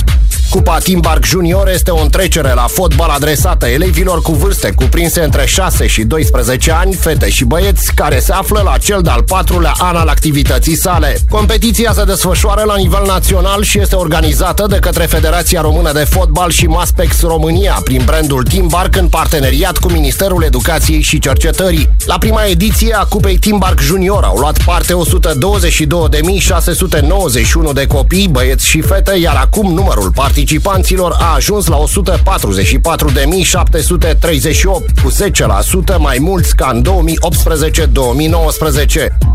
Cupa 0.51 0.79
Timbark 0.79 1.25
Junior 1.25 1.69
este 1.69 1.91
o 1.91 2.03
întrecere 2.03 2.53
la 2.55 2.67
fotbal 2.69 3.09
adresată 3.09 3.67
elevilor 3.67 4.23
cu 4.23 4.33
vârste 4.33 4.73
cuprinse 4.77 5.21
între 5.21 5.47
6 5.47 5.87
și 5.87 6.03
12 6.03 6.73
ani, 6.73 6.95
fete 6.95 7.31
și 7.31 7.45
băieți, 7.45 7.95
care 7.95 8.19
se 8.19 8.33
află 8.33 8.61
la 8.65 8.79
cel 8.79 9.01
de-al 9.03 9.23
patrulea 9.23 9.75
an 9.79 9.97
al 9.97 10.09
activității 10.09 10.77
sale. 10.77 11.19
Competiția 11.29 11.93
se 11.93 12.05
desfășoară 12.05 12.63
la 12.67 12.77
nivel 12.77 13.03
național 13.07 13.63
și 13.63 13.81
este 13.81 13.97
organizată 13.97 14.67
de 14.69 14.77
către 14.77 15.05
Federația 15.05 15.61
Română 15.61 15.93
de 15.93 16.05
Fotbal 16.11 16.51
și 16.51 16.67
Maspex 16.67 17.21
România, 17.21 17.81
prin 17.85 18.03
brandul 18.05 18.43
Timbark 18.43 18.97
în 18.97 19.09
parteneriat 19.09 19.79
cu 19.79 19.89
Ministerul 19.93 20.43
Educației 20.43 21.03
și 21.03 21.19
Cercetării. 21.19 21.89
La 22.07 22.19
prima 22.19 22.45
ediție 22.45 22.95
a 22.95 23.05
Cupei 23.05 23.39
Timbark 23.39 23.81
Junior 23.81 24.25
au 24.25 24.37
luat 24.37 24.63
parte 24.65 24.95
122.691 27.69 27.73
de 27.75 27.87
copii, 27.87 28.29
băieți 28.29 28.67
și 28.67 28.81
fete, 28.81 29.19
iar 29.19 29.37
acum 29.37 29.73
numărul 29.73 30.11
participanților 30.39 31.17
a 31.19 31.35
ajuns 31.35 31.67
la 31.67 31.77
144.738, 31.77 31.85
cu 35.03 35.13
10% 35.95 35.97
mai 35.99 36.17
mulți 36.21 36.57
ca 36.57 36.71
în 36.73 36.83
2018-2019. 36.83 36.87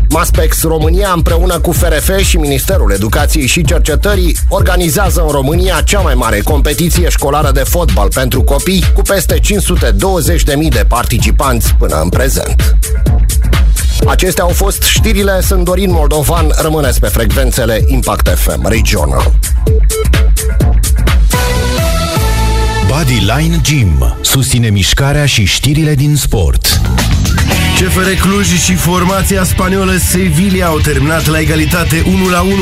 Maspex 0.08 0.62
România 0.62 1.12
împreună 1.14 1.58
cu 1.58 1.72
FRF 1.72 2.18
și 2.18 2.36
Ministerul 2.36 2.92
Educației 2.92 3.46
și 3.46 3.64
Cercetării 3.64 4.36
organizează 4.48 5.22
în 5.22 5.28
România 5.28 5.80
cea 5.84 6.00
mai 6.00 6.14
mare 6.14 6.40
competiție 6.40 7.08
școlară 7.08 7.50
de 7.50 7.62
fotbal 7.62 8.08
pentru 8.14 8.42
copii 8.42 8.84
cu 8.94 9.02
peste 9.02 9.38
520.000 9.38 9.42
de 10.68 10.84
participanți 10.88 11.74
până 11.78 12.00
în 12.02 12.08
prezent. 12.08 12.76
Acestea 14.06 14.44
au 14.44 14.50
fost 14.50 14.82
știrile, 14.82 15.40
sunt 15.40 15.64
Dorin 15.64 15.90
Moldovan, 15.92 16.46
rămâneți 16.60 17.00
pe 17.00 17.06
frecvențele 17.06 17.84
Impact 17.86 18.28
FM 18.28 18.68
Regional. 18.68 19.32
Bodyline 22.86 23.60
Gym 23.62 24.16
susține 24.20 24.68
mișcarea 24.68 25.26
și 25.26 25.44
știrile 25.44 25.94
din 25.94 26.16
sport. 26.16 26.80
CFR 27.78 28.10
Cluj 28.20 28.46
și 28.46 28.74
formația 28.74 29.44
spaniolă 29.44 29.96
Sevilla 29.96 30.66
au 30.66 30.78
terminat 30.78 31.26
la 31.26 31.38
egalitate 31.38 32.02
1 32.06 32.28
la 32.28 32.40
1 32.40 32.52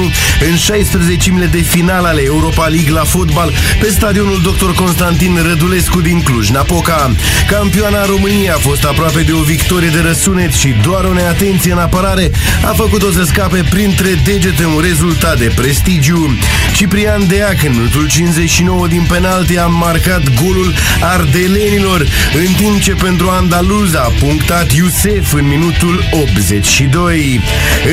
în 0.50 0.56
16 0.56 1.48
de 1.50 1.58
final 1.58 2.04
ale 2.04 2.22
Europa 2.24 2.66
League 2.66 2.90
la 2.90 3.04
fotbal 3.04 3.52
pe 3.80 3.86
stadionul 3.90 4.40
Dr. 4.42 4.70
Constantin 4.74 5.38
Rădulescu 5.48 6.00
din 6.00 6.22
Cluj-Napoca. 6.22 7.10
Campioana 7.48 8.04
României 8.04 8.50
a 8.50 8.56
fost 8.56 8.84
aproape 8.84 9.22
de 9.22 9.32
o 9.32 9.42
victorie 9.42 9.88
de 9.88 10.00
răsunet 10.00 10.52
și 10.52 10.74
doar 10.82 11.04
o 11.04 11.12
neatenție 11.12 11.72
în 11.72 11.78
apărare 11.78 12.30
a 12.64 12.72
făcut-o 12.72 13.10
să 13.10 13.24
scape 13.24 13.64
printre 13.70 14.20
degete 14.24 14.64
un 14.64 14.80
rezultat 14.80 15.38
de 15.38 15.52
prestigiu. 15.54 16.36
Ciprian 16.74 17.26
Deac 17.28 17.62
în 17.62 17.70
minutul 17.70 18.08
59 18.08 18.86
din 18.86 19.06
penalti 19.08 19.58
a 19.58 19.66
marcat 19.66 20.11
golul 20.42 20.74
ardelenilor, 21.00 22.06
în 22.34 22.52
timp 22.52 22.80
ce 22.80 22.92
pentru 22.92 23.28
Andaluza 23.28 24.00
a 24.00 24.12
punctat 24.18 24.72
Iusef 24.72 25.32
în 25.32 25.46
minutul 25.46 26.04
82. 26.10 27.40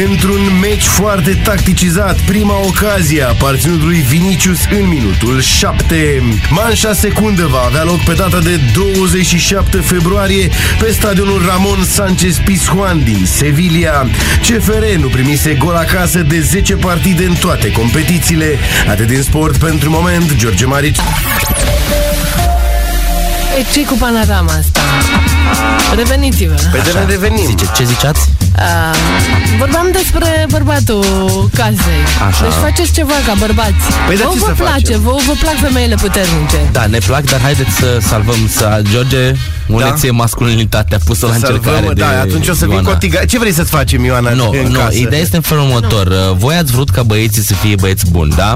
Într-un 0.09 0.59
meci 0.61 0.85
foarte 0.85 1.39
tacticizat, 1.43 2.19
prima 2.19 2.59
ocazie 2.65 3.23
a 3.23 3.27
aparținut 3.27 3.81
lui 3.81 4.05
Vinicius 4.07 4.59
în 4.79 4.87
minutul 4.87 5.41
7. 5.41 6.23
Manșa 6.49 6.93
secundă 6.93 7.45
va 7.45 7.61
avea 7.65 7.83
loc 7.83 8.03
pe 8.03 8.13
data 8.13 8.39
de 8.39 8.59
27 8.73 9.77
februarie 9.77 10.49
pe 10.79 10.91
stadionul 10.91 11.45
Ramon 11.45 11.83
Sanchez 11.83 12.37
Pizjuan 12.45 13.03
din 13.03 13.25
Sevilla. 13.25 14.07
CFR 14.41 14.83
nu 14.97 15.07
primise 15.07 15.53
gol 15.53 15.75
acasă 15.75 16.19
de 16.19 16.39
10 16.39 16.75
partide 16.75 17.25
în 17.25 17.33
toate 17.33 17.71
competițiile. 17.71 18.57
Atât 18.89 19.07
din 19.07 19.21
sport 19.21 19.57
pentru 19.57 19.89
moment, 19.89 20.35
George 20.35 20.65
Marici. 20.65 20.99
E, 23.59 23.65
ce 23.73 23.85
cu 23.85 23.93
panorama 23.93 24.51
asta? 24.59 24.79
Reveniți-vă. 25.95 26.55
Pe 26.71 26.77
de 26.83 26.91
ne 26.99 27.05
revenim. 27.05 27.45
Zice, 27.45 27.65
ce 27.75 27.83
ziceați? 27.83 28.21
Uh, 28.57 28.95
vorbeam 29.57 29.87
despre 29.91 30.45
bărbatul 30.49 31.03
casei. 31.55 32.03
Așa. 32.27 32.43
Deci 32.43 32.53
faceți 32.61 32.91
ceva 32.91 33.13
ca 33.25 33.33
bărbați. 33.39 33.83
Păi, 34.07 34.17
dar 34.17 34.25
vă, 34.27 34.33
ce 34.33 34.39
vă 34.39 34.45
să 34.45 34.51
place, 34.51 34.71
facem? 34.71 35.01
vă, 35.01 35.11
vă 35.27 35.33
plac 35.39 35.57
femeile 35.59 35.95
puternice. 35.95 36.59
Da, 36.71 36.85
ne 36.85 36.97
plac, 36.97 37.23
dar 37.23 37.41
haideți 37.41 37.71
să 37.71 37.97
salvăm 38.01 38.49
să 38.55 38.81
George, 38.91 39.33
uneție 39.69 40.11
masculinitatea 40.11 40.97
pusă 41.05 41.25
la 41.25 41.33
încercare 41.33 41.75
Salvăm, 41.75 41.93
de 41.93 42.01
da, 42.01 42.19
atunci 42.19 42.47
o 42.47 42.53
să 42.53 42.65
vin 42.65 42.73
Ioana. 42.73 42.87
cu 42.87 42.93
o 42.93 42.97
tiga... 42.97 43.25
Ce 43.25 43.39
vrei 43.39 43.51
să-ți 43.53 43.69
facem, 43.69 44.03
Ioana, 44.05 44.29
Nu, 44.33 44.49
în 44.63 44.71
nu, 44.71 44.79
casă? 44.79 44.97
ideea 44.97 45.21
este 45.21 45.35
în 45.35 45.41
felul 45.41 45.63
următor. 45.63 46.07
Uh, 46.07 46.35
Voi 46.37 46.55
ați 46.55 46.71
vrut 46.71 46.89
ca 46.89 47.03
băieții 47.03 47.41
să 47.43 47.53
fie 47.53 47.75
băieți 47.75 48.11
buni, 48.11 48.33
da? 48.35 48.53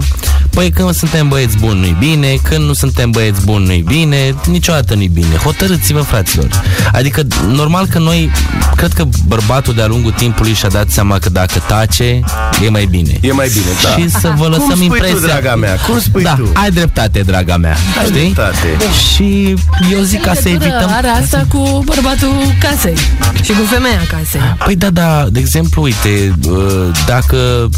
Păi 0.49 0.69
când 0.71 0.93
suntem 0.95 1.27
băieți 1.27 1.57
buni 1.57 1.79
nu-i 1.79 1.95
bine, 1.99 2.27
când 2.43 2.65
nu 2.65 2.73
suntem 2.73 3.11
băieți 3.11 3.45
buni 3.45 3.65
nu-i 3.65 3.83
bine, 3.87 4.35
niciodată 4.47 4.93
nu-i 4.95 5.07
bine. 5.07 5.35
Hotărâți-vă, 5.43 5.99
fraților. 6.01 6.47
Adică, 6.91 7.21
normal 7.51 7.85
că 7.85 7.99
noi, 7.99 8.31
cred 8.75 8.93
că 8.93 9.05
bărbatul 9.27 9.73
de-a 9.73 9.85
lungul 9.87 10.11
timpului 10.11 10.53
și-a 10.53 10.69
dat 10.69 10.89
seama 10.89 11.17
că 11.19 11.29
dacă 11.29 11.59
tace, 11.67 12.19
e 12.65 12.69
mai 12.69 12.85
bine. 12.85 13.17
E 13.21 13.31
mai 13.31 13.49
bine, 13.53 13.65
da. 13.83 13.89
Și 14.01 14.09
să 14.09 14.33
vă 14.35 14.43
Cum 14.43 14.51
lăsăm 14.51 14.69
spui 14.71 14.85
impresia. 14.85 15.15
tu, 15.15 15.25
draga 15.25 15.55
mea? 15.55 15.75
Cum 15.75 15.99
spui 15.99 16.23
da, 16.23 16.33
tu? 16.33 16.49
ai 16.53 16.71
dreptate, 16.71 17.19
draga 17.19 17.57
mea. 17.57 17.75
Ai 17.99 18.05
știi? 18.05 18.19
dreptate. 18.19 18.77
Și 19.13 19.53
eu 19.93 20.01
zic 20.01 20.21
ca 20.21 20.33
să 20.33 20.41
Legătură 20.43 20.69
evităm... 20.69 20.89
Are 21.03 21.11
asta 21.21 21.45
cu 21.49 21.81
bărbatul 21.85 22.33
casei 22.59 22.95
și 23.41 23.51
cu 23.51 23.65
femeia 23.69 24.01
casei. 24.09 24.41
Păi 24.65 24.75
da, 24.75 24.89
da, 24.89 25.25
de 25.29 25.39
exemplu, 25.39 25.81
uite, 25.81 26.33
uh, 26.49 26.89
dacă 27.05 27.69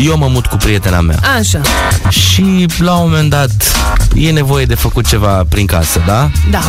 eu 0.00 0.16
mă 0.16 0.28
mut 0.30 0.46
cu 0.46 0.56
prietena 0.56 1.00
mea 1.00 1.18
Așa, 1.38 1.60
și 2.08 2.66
la 2.78 2.92
un 2.92 3.08
moment 3.10 3.30
dat 3.30 3.50
e 4.14 4.30
nevoie 4.30 4.64
de 4.64 4.74
făcut 4.74 5.06
ceva 5.06 5.44
prin 5.48 5.66
casă, 5.66 6.02
da? 6.06 6.30
da. 6.50 6.60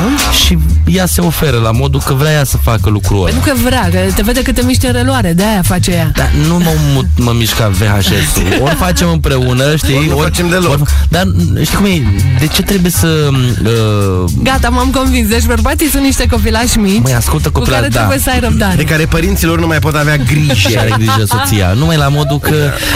Și 0.45 0.57
ea 0.85 1.05
se 1.05 1.21
oferă 1.21 1.57
la 1.57 1.71
modul 1.71 2.01
că 2.05 2.13
vrea 2.13 2.31
ea 2.31 2.43
să 2.43 2.57
facă 2.57 2.89
lucrul 2.89 3.17
ăla. 3.17 3.29
Pentru 3.29 3.51
că 3.51 3.57
vrea, 3.63 3.89
că 3.91 4.11
te 4.15 4.21
vede 4.21 4.41
că 4.41 4.51
te 4.51 4.61
miști 4.63 4.85
în 4.85 4.91
reloare, 4.91 5.33
de 5.33 5.43
aia 5.43 5.61
face 5.61 5.91
ea. 5.91 6.11
Dar 6.15 6.31
nu 6.47 6.57
mă, 6.57 6.73
mut, 6.93 7.05
mă 7.15 7.31
mișca 7.31 7.67
VHS-ul. 7.67 8.59
Ori 8.63 8.75
facem 8.75 9.09
împreună, 9.09 9.75
știi? 9.75 9.95
Ori 9.95 10.07
nu 10.07 10.17
facem 10.17 10.49
deloc. 10.49 10.89
dar 11.09 11.27
știi 11.63 11.75
cum 11.75 11.85
e? 11.85 12.01
De 12.39 12.47
ce 12.47 12.61
trebuie 12.61 12.91
să... 12.91 13.29
Uh, 13.63 14.31
Gata, 14.43 14.69
m-am 14.69 14.89
convins. 14.89 15.27
Deci 15.27 15.45
bărbații 15.45 15.89
sunt 15.89 16.03
niște 16.03 16.25
copilași 16.25 16.77
mici 16.77 17.01
Măi, 17.01 17.13
ascultă 17.13 17.49
cu 17.49 17.59
copila, 17.59 17.75
care 17.75 17.87
da. 17.87 17.97
trebuie 17.97 18.19
să 18.19 18.29
ai 18.29 18.39
răbdare. 18.39 18.75
De 18.75 18.83
care 18.83 19.05
părinților 19.05 19.59
nu 19.59 19.67
mai 19.67 19.79
pot 19.79 19.95
avea 19.95 20.17
grijă. 20.17 20.53
și 20.53 20.77
are 20.77 20.93
grijă 20.97 21.23
soția. 21.25 21.73
Numai 21.73 21.97
la 21.97 22.07
modul 22.07 22.39
că 22.39 22.49
uh, 22.49 22.90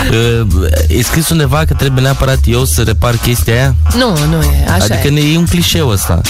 e 0.87 1.01
scris 1.01 1.29
undeva 1.29 1.65
că 1.65 1.73
trebuie 1.73 2.01
neapărat 2.01 2.39
eu 2.45 2.65
să 2.65 2.81
repar 2.81 3.15
chestia 3.15 3.53
aia. 3.53 3.75
Nu, 3.97 4.17
nu 4.29 4.41
e, 4.41 4.65
așa 4.69 4.83
adică 4.83 5.07
e. 5.07 5.09
ne 5.09 5.19
e 5.19 5.37
un 5.37 5.45
clișeu 5.45 5.89
ăsta. 5.89 6.21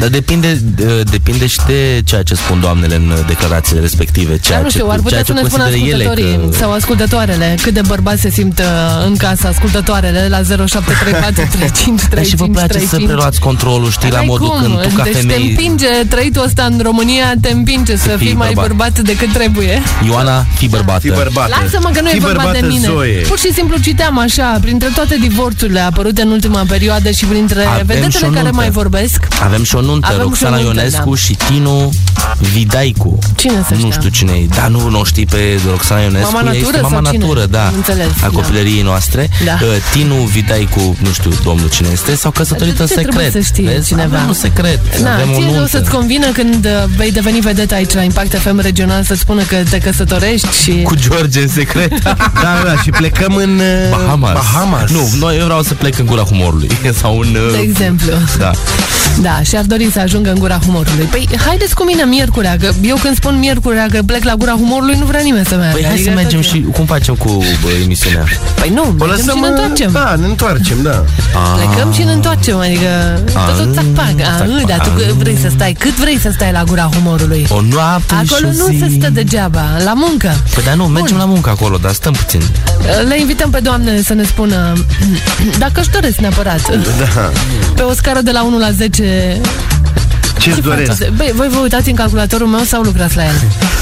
Dar 0.00 0.08
depinde, 0.08 0.60
uh, 0.80 1.00
depinde 1.10 1.46
și 1.46 1.58
de 1.66 2.02
ceea 2.04 2.22
ce 2.22 2.34
spun 2.34 2.60
doamnele 2.60 2.94
în 2.94 3.12
declarațiile 3.26 3.80
respective. 3.80 4.38
Ceea 4.38 4.56
Dar 4.56 4.62
nu 4.64 4.70
știu, 4.70 4.84
ce, 4.86 4.90
ar 4.92 4.96
putea 5.00 5.10
ceea 5.10 5.24
să 5.24 5.32
ce 5.32 5.40
ne 5.40 5.48
spună 5.48 5.62
consideră 5.62 5.90
ele 5.94 6.04
ascultătorii 6.04 6.50
că... 6.50 6.56
sau 6.56 6.72
ascultătoarele 6.72 7.56
cât 7.62 7.74
de 7.74 7.80
bărbați 7.86 8.20
se 8.20 8.30
simt 8.30 8.58
uh, 8.58 8.64
în 9.06 9.16
casă 9.16 9.46
ascultătoarele 9.48 10.26
la 10.28 10.36
0734 10.66 11.44
35 11.50 12.00
Dar 12.14 12.24
și 12.24 12.36
vă 12.36 12.44
35 12.44 12.50
place 12.52 12.72
să 12.72 12.78
35. 12.78 13.06
preluați 13.06 13.40
controlul, 13.40 13.90
știi, 13.90 14.10
la 14.10 14.16
N-ai 14.16 14.26
modul 14.26 14.48
cum. 14.48 14.60
când 14.60 14.80
tu 14.82 14.88
ca 14.96 15.02
deci 15.02 15.12
te 15.12 15.18
femeie... 15.18 15.48
împinge, 15.50 15.86
trăitul 16.08 16.42
ăsta 16.44 16.62
în 16.70 16.80
România 16.82 17.32
te 17.40 17.50
împinge 17.50 17.96
să, 17.96 18.08
fii 18.08 18.26
fii 18.26 18.34
mai 18.34 18.52
bărbat. 18.54 18.66
bărbat 18.92 18.98
decât 19.10 19.32
trebuie. 19.32 19.82
Ioana, 20.06 20.46
fii 20.56 20.68
bărbată. 20.68 21.00
Fii 21.00 21.10
bărbată. 21.10 21.56
Lasă-mă 21.62 21.90
că 21.94 22.00
nu 22.00 22.08
Fii 22.08 22.16
e 22.16 22.20
vorba 22.20 22.42
de 22.42 22.48
bărbată, 22.48 22.66
mine. 22.66 22.86
Zoe. 22.86 23.20
Pur 23.28 23.38
și 23.38 23.52
simplu 23.52 23.76
citeam 23.78 24.18
așa, 24.18 24.58
printre 24.60 24.88
toate 24.94 25.16
divorțurile 25.20 25.80
apărute 25.80 26.22
în 26.22 26.30
ultima 26.30 26.62
perioadă 26.68 27.10
și 27.10 27.24
printre 27.24 27.64
Avem 27.64 27.78
și 27.80 27.86
vedetele 27.86 28.26
o 28.26 28.30
care 28.30 28.42
nuntă. 28.42 28.56
mai 28.56 28.70
vorbesc. 28.70 29.26
Avem 29.42 29.64
și 29.64 29.74
o 29.74 29.80
nuntă, 29.84 30.06
Avem 30.06 30.18
și 30.18 30.24
o 30.24 30.28
Roxana 30.28 30.56
nuntă, 30.56 30.80
Ionescu 30.80 31.08
da. 31.10 31.16
și 31.16 31.36
Tinu 31.48 31.92
Vidaicu. 32.52 33.18
Cine 33.36 33.64
să 33.68 33.74
Nu 33.74 33.78
știa? 33.78 33.90
știu 33.90 34.08
cine 34.08 34.32
e, 34.32 34.46
dar 34.56 34.68
nu, 34.68 34.88
nu 34.88 35.00
o 35.00 35.04
știi 35.04 35.26
pe 35.26 35.60
Roxana 35.70 36.00
Ionescu. 36.00 36.30
Mama 36.32 36.50
ea 36.50 36.52
este 36.58 36.64
Natură 36.64 36.82
mama 36.82 37.02
sau 37.02 37.12
cine? 37.12 37.24
natură, 37.24 37.46
da, 37.46 37.66
Am 37.66 37.72
înțeles, 37.76 38.06
a 38.06 38.12
da. 38.20 38.26
copilăriei 38.28 38.82
noastre. 38.82 39.30
Da. 39.44 39.52
Uh, 39.52 39.68
Tinu 39.92 40.14
Vidaicu, 40.14 40.96
nu 41.02 41.10
știu 41.12 41.30
domnul 41.44 41.68
cine 41.68 41.88
este, 41.92 42.14
s-au 42.14 42.30
căsătorit 42.30 42.74
De 42.76 42.82
în 42.82 42.88
ce 42.88 42.94
trebuie 42.94 43.24
secret. 43.24 43.44
să 43.44 43.52
știe 43.52 43.64
Vezi? 43.70 43.86
cineva? 43.88 44.16
Avem 44.16 44.28
un 44.28 44.34
secret, 44.34 44.98
Na, 45.02 45.14
avem 45.14 45.30
o 45.30 45.34
ție 45.34 45.44
o 45.46 45.50
nuntă. 45.52 45.66
să-ți 45.68 45.90
convină 45.90 46.26
când 46.26 46.64
uh, 46.64 46.70
vei 46.96 47.12
deveni 47.12 47.40
vedetă 47.40 47.74
aici 47.74 47.92
la 47.92 48.02
Impact 48.02 48.38
FM 48.38 48.60
regional 48.60 49.02
să-ți 49.02 49.20
spună 49.20 49.42
că 49.42 49.56
te 49.70 49.78
căsătorești 49.78 50.48
și... 50.62 50.82
Cu 50.82 50.94
George 50.96 51.40
în 51.40 51.48
secret. 51.48 51.92
Da, 52.42 52.62
da, 52.64 52.82
și 52.82 52.90
plecăm 52.90 53.34
în 53.36 53.58
uh, 53.58 53.90
Bahamas. 53.90 54.32
Bahamas. 54.32 54.90
Nu, 54.90 55.10
noi, 55.18 55.38
eu 55.38 55.44
vreau 55.44 55.62
să 55.62 55.74
plec 55.74 55.98
în 55.98 56.06
gura 56.06 56.22
humorului. 56.22 56.68
Sau 57.00 57.18
în... 57.18 57.28
uh, 57.28 57.52
De 57.52 57.58
exemplu. 57.58 58.12
Da. 58.38 58.50
Da, 59.20 59.42
și 59.42 59.56
ar 59.56 59.64
dori 59.76 59.90
să 59.92 60.00
ajungă 60.00 60.30
în 60.30 60.38
gura 60.38 60.58
humorului. 60.64 61.04
Păi, 61.04 61.28
haideți 61.46 61.74
cu 61.74 61.84
mine 61.84 62.02
miercurea, 62.04 62.56
că 62.60 62.68
eu 62.82 62.96
când 63.02 63.14
spun 63.16 63.38
miercurea 63.38 63.86
că 63.90 63.98
plec 64.06 64.24
la 64.24 64.34
gura 64.34 64.52
humorului, 64.52 64.96
nu 64.98 65.04
vrea 65.04 65.20
nimeni 65.20 65.46
să 65.46 65.56
meargă. 65.56 65.72
Păi 65.76 65.84
hai 65.84 65.92
Adică 65.92 66.08
să 66.10 66.14
mergem 66.16 66.40
tot- 66.40 66.48
și 66.50 66.64
cum 66.72 66.84
facem 66.84 67.14
cu 67.14 67.28
bă, 67.62 67.68
emisiunea? 67.82 68.24
Păi 68.60 68.70
nu, 68.74 68.82
O 68.82 68.92
mergem 69.04 69.16
și 69.16 69.26
lăsăm, 69.26 69.38
ne 69.40 69.46
întoarcem. 69.46 69.90
Da, 69.92 70.14
ne 70.20 70.26
întoarcem, 70.26 70.76
da. 70.82 71.04
Plecăm 71.56 71.92
și 71.92 72.02
ne 72.02 72.12
întoarcem, 72.12 72.58
adică 72.58 73.20
tot 73.32 73.56
tot 73.58 73.74
țapac. 73.74 74.14
Ah, 74.20 74.64
da, 74.66 74.76
tu 74.76 74.90
că 74.90 75.02
vrei 75.18 75.38
să 75.42 75.48
stai, 75.54 75.72
cât 75.78 75.94
vrei 75.96 76.18
să 76.18 76.30
stai 76.34 76.52
la 76.52 76.64
gura 76.64 76.88
humorului? 76.94 77.46
O 77.50 77.60
noapte 77.60 78.14
Acolo 78.14 78.50
și 78.50 78.60
o 78.60 78.62
nu 78.62 78.66
zi. 78.70 78.78
se 78.78 78.96
stă 78.98 79.10
degeaba, 79.10 79.62
la 79.84 79.92
muncă. 79.94 80.30
Păi 80.54 80.62
dar 80.64 80.74
nu, 80.74 80.84
mergem 80.84 81.16
la 81.16 81.24
muncă 81.24 81.50
acolo, 81.50 81.76
dar 81.82 81.92
stăm 81.92 82.12
puțin. 82.12 82.40
Le 83.08 83.20
invităm 83.20 83.50
pe 83.50 83.58
doamne 83.60 84.02
să 84.02 84.14
ne 84.14 84.22
spună 84.24 84.72
dacă 85.64 85.80
își 85.80 85.90
doresc 85.90 86.16
neapărat. 86.16 86.60
Da. 86.98 87.30
Pe 87.74 87.82
o 87.82 87.92
scară 87.92 88.20
de 88.20 88.30
la 88.30 88.42
1 88.44 88.58
la 88.58 88.70
10 88.70 89.40
Ce-ți 90.38 90.60
doresc? 90.60 90.90
faceți? 90.90 91.10
Băi, 91.16 91.32
voi 91.34 91.48
vă 91.48 91.58
uitați 91.58 91.88
în 91.88 91.94
calculatorul 91.94 92.46
meu 92.46 92.62
sau 92.64 92.82
lucrați 92.82 93.16
la 93.16 93.24
el? 93.24 93.32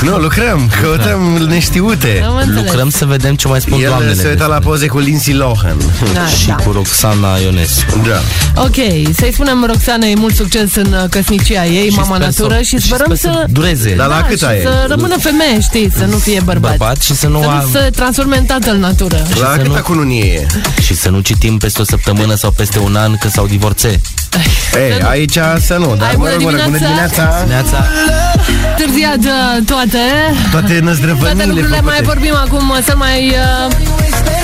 Nu, 0.02 0.16
lucrăm, 0.16 0.70
căutăm 0.82 1.20
neștiute. 1.48 2.22
Am 2.26 2.36
înțeles. 2.36 2.62
Lucrăm 2.64 2.90
să 2.90 3.04
vedem 3.04 3.34
ce 3.34 3.48
mai 3.48 3.60
spun 3.60 3.80
El 3.80 3.88
doamnele. 3.88 4.14
se 4.14 4.28
uita 4.28 4.46
la 4.46 4.58
poze 4.58 4.86
cu 4.86 4.98
Lindsay 4.98 5.34
Lohan. 5.34 5.76
Da, 6.14 6.26
și 6.26 6.46
da. 6.46 6.54
cu 6.54 6.72
Roxana 6.72 7.36
Ionescu. 7.44 8.00
Da. 8.08 8.20
Ok, 8.62 8.74
să-i 9.18 9.30
spunem 9.32 9.64
Roxanei 9.66 10.16
mult 10.16 10.34
succes 10.34 10.74
în 10.74 10.92
uh, 10.92 11.08
căsnicia 11.10 11.64
ei, 11.66 11.90
Și 11.90 11.96
mama 11.96 12.14
sper 12.14 12.26
natură 12.26 12.54
să- 12.54 12.62
și 12.62 12.76
și 12.78 12.86
sperăm 12.86 13.04
sper 13.14 13.16
să... 13.32 13.38
să 13.40 13.46
dureze. 13.50 13.94
Dar 13.94 14.08
la 14.08 14.14
Da, 14.14 14.22
câta 14.26 14.50
și 14.50 14.56
e? 14.56 14.60
să 14.62 14.84
rămână 14.88 15.16
femeie, 15.18 15.60
știi, 15.60 15.92
să 15.98 16.04
nu 16.04 16.16
fie 16.16 16.40
bărbat. 16.44 16.70
Bărbat 16.76 17.02
și 17.02 17.14
să 17.14 17.26
nu 17.28 17.40
Să 17.42 17.48
a... 17.48 17.62
nu 17.62 17.68
se 17.72 17.90
transforme 17.96 18.36
în 18.38 18.44
tatăl 18.44 18.76
natură. 18.76 19.16
La 19.40 19.50
să 19.54 19.56
câta 19.62 19.74
nu- 19.76 19.82
cununie 19.82 20.24
e? 20.24 20.46
Și 20.82 20.94
să 20.94 21.08
nu 21.08 21.20
citim 21.20 21.58
peste 21.58 21.80
o 21.80 21.84
săptămână 21.84 22.34
sau 22.34 22.50
peste 22.50 22.78
un 22.78 22.96
an 22.96 23.16
că 23.16 23.28
s-au 23.28 23.46
divorțe. 23.46 24.00
Ei, 24.74 25.00
aici 25.02 25.38
să 25.60 25.76
nu, 25.78 25.94
dar 25.96 26.06
Hai, 26.06 26.14
mă 26.16 26.22
bună 26.24 26.30
rog, 26.32 26.42
bună 26.42 26.56
dimineața! 26.64 26.84
dimineața. 26.84 27.44
Neața, 27.48 27.86
Târziat 28.76 29.16
uh, 29.18 29.64
toate, 29.66 29.98
Toate 30.50 30.50
toate 30.50 30.78
năzdrăvănile 30.82 31.44
lucrurile 31.44 31.80
mai 31.80 31.94
făcute. 31.94 32.02
vorbim 32.12 32.34
acum 32.34 32.72
să 32.84 32.94
mai 32.96 33.34
uh, 33.68 33.72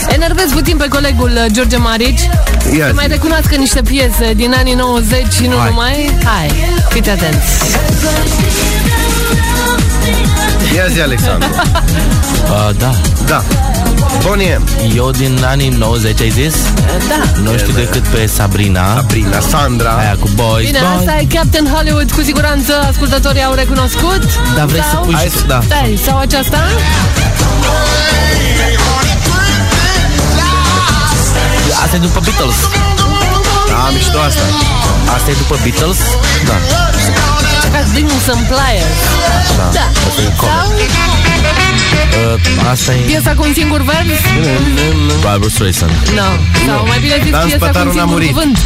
enervez 0.08 0.50
puțin 0.52 0.76
pe 0.76 0.86
colegul 0.88 1.30
uh, 1.34 1.52
George 1.52 1.76
Marici. 1.76 2.20
Ia 2.78 2.86
Să 2.86 2.92
mai 2.94 3.04
zi. 3.06 3.10
recunoască 3.12 3.54
niște 3.56 3.82
piese 3.82 4.32
din 4.34 4.54
anii 4.58 4.74
90 4.74 5.26
și 5.32 5.46
nu 5.46 5.56
Hai. 5.56 5.68
numai. 5.68 6.16
Hai, 6.24 6.54
fiți 6.88 7.10
atenți. 7.10 7.46
Ia 10.76 10.86
zi, 10.92 11.00
Alexandru. 11.00 11.48
uh, 11.50 12.70
da. 12.78 12.90
Da. 13.26 13.42
Bonnie, 14.22 14.60
Eu 14.94 15.10
din 15.10 15.44
anii 15.48 15.68
90 15.68 16.20
ai 16.20 16.30
zis? 16.30 16.54
Da. 17.08 17.40
Nu 17.42 17.56
știu 17.58 17.72
decât 17.72 18.02
pe 18.02 18.26
Sabrina. 18.26 18.94
Sabrina, 18.94 19.40
Sandra. 19.40 19.90
Aia 19.90 20.16
cu 20.20 20.28
boys, 20.34 20.66
Bine, 20.66 20.78
boys. 20.78 20.98
asta 20.98 21.18
e 21.20 21.24
Captain 21.34 21.66
Hollywood, 21.74 22.10
cu 22.12 22.20
siguranță 22.22 22.72
ascultătorii 22.88 23.42
au 23.44 23.54
recunoscut. 23.54 24.22
Dar 24.56 24.66
vrei 24.66 24.80
să 24.82 24.88
sau, 24.92 25.02
pui 25.02 25.14
și... 25.14 25.46
Da. 25.46 25.60
Stai, 25.64 25.98
sau 26.06 26.18
aceasta? 26.18 26.58
Asta 31.84 31.96
e 31.96 31.98
după 31.98 32.20
Beatles. 32.24 32.54
Da, 33.68 33.90
mișto 33.92 34.18
asta. 34.18 34.40
Asta 35.16 35.30
e 35.30 35.34
după 35.38 35.56
Beatles? 35.62 35.98
Da. 36.46 36.56
Ca 37.72 37.80
Dings 37.94 38.26
and 38.34 38.42
Pliers. 38.50 38.98
Așa. 39.38 39.70
Da. 39.76 39.84
Asta 40.08 40.20
e 40.28 40.32
cover. 40.36 40.52
Sau 40.54 40.66
Uh, 42.18 42.70
asta 42.70 42.92
e 42.92 42.96
piesa 42.96 43.32
cu 43.34 43.42
un 43.46 43.52
singur 43.54 43.82
vers? 43.82 44.06
Barbara 45.20 45.50
Streisand. 45.50 45.90
Nu. 46.18 46.26
Sau 46.66 46.86
mai 46.86 46.98
bine 46.98 47.16
zis 47.22 47.30
Dan 47.30 47.46
piesa 47.46 47.58
cu 47.58 47.64
Spătarul 47.64 47.90
un 47.90 47.96
n-a 47.96 48.00
singur 48.02 48.14
murit. 48.18 48.28
cuvânt. 48.32 48.58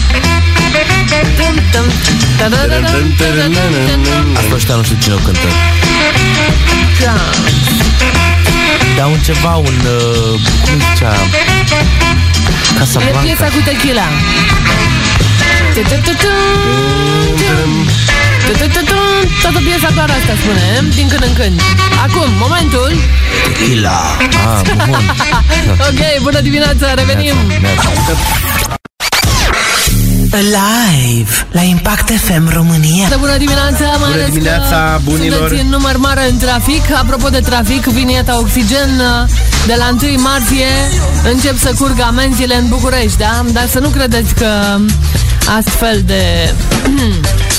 Tum, 1.38 1.54
tum. 1.72 1.86
Ta-da-da-dam, 2.38 3.04
ta-da-da-da-dam. 3.18 4.36
Asta 4.40 4.54
ăștia 4.54 4.74
nu 4.74 4.82
știu 4.82 4.96
cine 5.02 5.14
o 5.14 5.18
cântă. 5.26 5.46
Da. 7.04 7.14
Dar 9.02 9.10
un 9.10 9.20
ceva, 9.20 9.54
un... 9.54 9.64
Uh, 9.64 10.40
cum 10.64 10.78
zicea? 10.92 11.12
E 11.12 12.78
Casablanca. 12.78 13.18
piesa 13.18 13.44
cu 13.44 13.60
tequila. 13.64 14.08
Tu-tu-tu-tum. 15.74 16.28
Tu-tu-tu-tum. 18.46 19.30
Toată 19.42 19.60
piesa 19.64 19.90
doar 19.94 20.10
asta 20.10 20.34
spune, 20.40 20.88
din 20.94 21.08
când 21.08 21.22
în 21.22 21.32
când. 21.32 21.60
Acum, 22.06 22.28
momentul. 22.38 22.92
Tequila. 23.44 24.16
Ah, 24.44 24.60
bun. 24.86 25.04
Ok, 25.88 26.22
bună 26.22 26.40
dimineața, 26.40 26.94
revenim. 26.94 27.34
Neața. 27.60 28.81
Live 30.38 31.46
la 31.52 31.60
Impact 31.62 32.10
FM 32.10 32.54
România. 32.54 33.08
De 33.08 33.14
bună 33.18 33.36
dimineața, 33.36 33.84
mai 33.84 33.96
Bună 33.98 34.12
ales 34.12 34.28
dimineața, 34.28 34.92
că 34.94 35.00
bunilor. 35.04 35.38
sunteți 35.38 35.62
în 35.62 35.68
număr 35.68 35.96
mare 35.96 36.28
în 36.30 36.36
trafic. 36.38 36.82
Apropo 36.94 37.28
de 37.28 37.38
trafic, 37.38 37.84
vinieta 37.84 38.38
Oxigen 38.38 39.02
de 39.66 39.74
la 39.78 39.96
1 40.02 40.20
martie 40.20 40.66
încep 41.32 41.58
să 41.58 41.72
curgă 41.78 42.02
amenziile 42.02 42.56
în 42.56 42.68
București, 42.68 43.18
da? 43.18 43.44
Dar 43.52 43.68
să 43.68 43.78
nu 43.78 43.88
credeți 43.88 44.34
că 44.34 44.48
astfel 45.58 46.02
de 46.06 46.22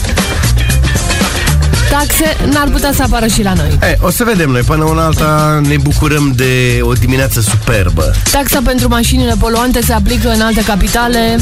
taxe, 1.97 2.37
n-ar 2.51 2.69
putea 2.69 2.91
să 2.93 3.01
apară 3.01 3.27
și 3.27 3.43
la 3.43 3.53
noi. 3.53 3.77
E, 3.81 3.97
o 4.01 4.09
să 4.09 4.23
vedem 4.23 4.49
noi. 4.49 4.61
Până 4.61 4.83
una 4.83 5.05
alta 5.05 5.61
ne 5.67 5.77
bucurăm 5.77 6.33
de 6.35 6.79
o 6.81 6.93
dimineață 6.93 7.41
superbă. 7.41 8.13
Taxa 8.31 8.59
pentru 8.63 8.87
mașinile 8.87 9.35
poluante 9.39 9.81
se 9.81 9.93
aplică 9.93 10.29
în 10.29 10.41
alte 10.41 10.63
capitale. 10.63 11.39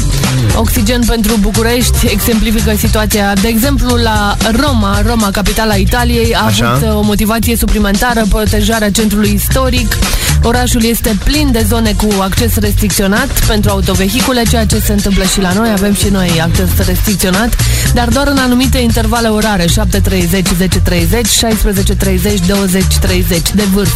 Oxigen 0.54 1.00
pentru 1.06 1.36
București 1.40 2.06
exemplifică 2.06 2.72
situația. 2.76 3.32
De 3.40 3.48
exemplu, 3.48 3.96
la 3.96 4.36
Roma, 4.60 5.02
Roma, 5.06 5.30
capitala 5.30 5.74
Italiei, 5.74 6.34
a 6.34 6.44
Așa. 6.44 6.70
avut 6.70 6.88
uh, 6.88 6.96
o 6.96 7.00
motivație 7.00 7.56
suplimentară, 7.56 8.22
protejarea 8.28 8.90
centrului 8.90 9.32
istoric. 9.34 9.96
Orașul 10.44 10.84
este 10.84 11.16
plin 11.24 11.52
de 11.52 11.64
zone 11.68 11.92
cu 11.92 12.08
acces 12.20 12.56
restricționat 12.56 13.44
pentru 13.46 13.70
autovehicule, 13.70 14.42
ceea 14.50 14.66
ce 14.66 14.78
se 14.78 14.92
întâmplă 14.92 15.24
și 15.24 15.40
la 15.40 15.52
noi. 15.52 15.70
Avem 15.70 15.94
și 15.94 16.08
noi 16.08 16.40
acces 16.42 16.86
restricționat, 16.86 17.56
dar 17.94 18.08
doar 18.08 18.26
în 18.26 18.38
anumite 18.38 18.78
intervale 18.78 19.28
orare, 19.28 19.64
7.30, 19.64 20.41
10.30, 20.48 20.68
16.30, 20.68 22.18
20.30 22.18 23.52
de 23.54 23.62
vârf. 23.72 23.92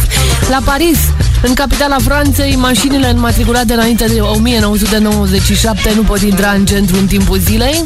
La 0.49 0.61
Paris, 0.63 0.97
în 1.41 1.53
capitala 1.53 1.97
Franței, 2.03 2.55
mașinile 2.55 3.09
înmatriculate 3.09 3.73
înainte 3.73 4.05
de 4.05 4.19
1997 4.19 5.93
nu 5.95 6.01
pot 6.01 6.21
intra 6.21 6.51
în 6.51 6.65
centru 6.65 6.97
în 6.97 7.07
timpul 7.07 7.37
zilei. 7.37 7.83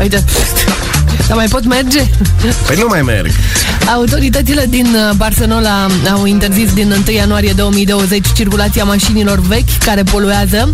Uite, 0.00 0.24
dar 1.28 1.36
mai 1.36 1.46
pot 1.46 1.64
merge? 1.64 2.02
Păi 2.66 2.76
nu 2.78 2.86
mai 2.88 3.02
merg. 3.02 3.30
Autoritățile 3.94 4.66
din 4.68 4.86
uh, 4.86 5.16
Barcelona 5.16 5.90
au 6.12 6.24
interzis 6.24 6.72
din 6.72 6.90
1 7.06 7.16
ianuarie 7.16 7.52
2020 7.52 8.26
circulația 8.34 8.84
mașinilor 8.84 9.40
vechi 9.40 9.78
care 9.84 10.02
poluează. 10.02 10.70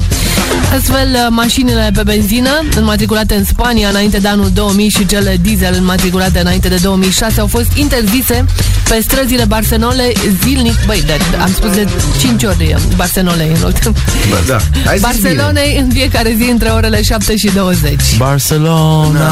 Astfel, 0.76 1.08
uh, 1.12 1.26
mașinile 1.30 1.90
pe 1.94 2.02
benzină 2.02 2.50
înmatriculate 2.76 3.34
în 3.34 3.44
Spania 3.44 3.88
înainte 3.88 4.18
de 4.18 4.28
anul 4.28 4.50
2000 4.54 4.88
și 4.88 5.06
cele 5.06 5.38
diesel 5.42 5.74
înmatriculate 5.78 6.40
înainte 6.40 6.68
de 6.68 6.78
2006 6.82 7.27
au 7.38 7.46
fost 7.46 7.72
interzise 7.74 8.44
pe 8.88 8.98
străzile 9.02 9.44
Barcelonei 9.44 10.16
zilnic. 10.44 10.74
Băi, 10.86 11.02
de, 11.06 11.18
am 11.40 11.52
spus 11.54 11.70
de 11.74 11.88
5 12.18 12.42
ori 12.42 12.72
uh, 12.74 12.80
Barcelonei 12.96 13.48
în 13.54 13.60
loc 13.62 13.72
de- 13.78 13.92
Bă, 14.28 14.36
da. 14.46 14.56
Ai 14.90 14.92
zis 14.98 15.00
Barcelonei 15.00 15.76
în 15.80 15.88
fiecare 15.92 16.34
zi 16.42 16.50
între 16.50 16.68
orele 16.68 17.02
7 17.02 17.36
și 17.36 17.50
20. 17.54 17.94
Barcelona. 18.16 19.28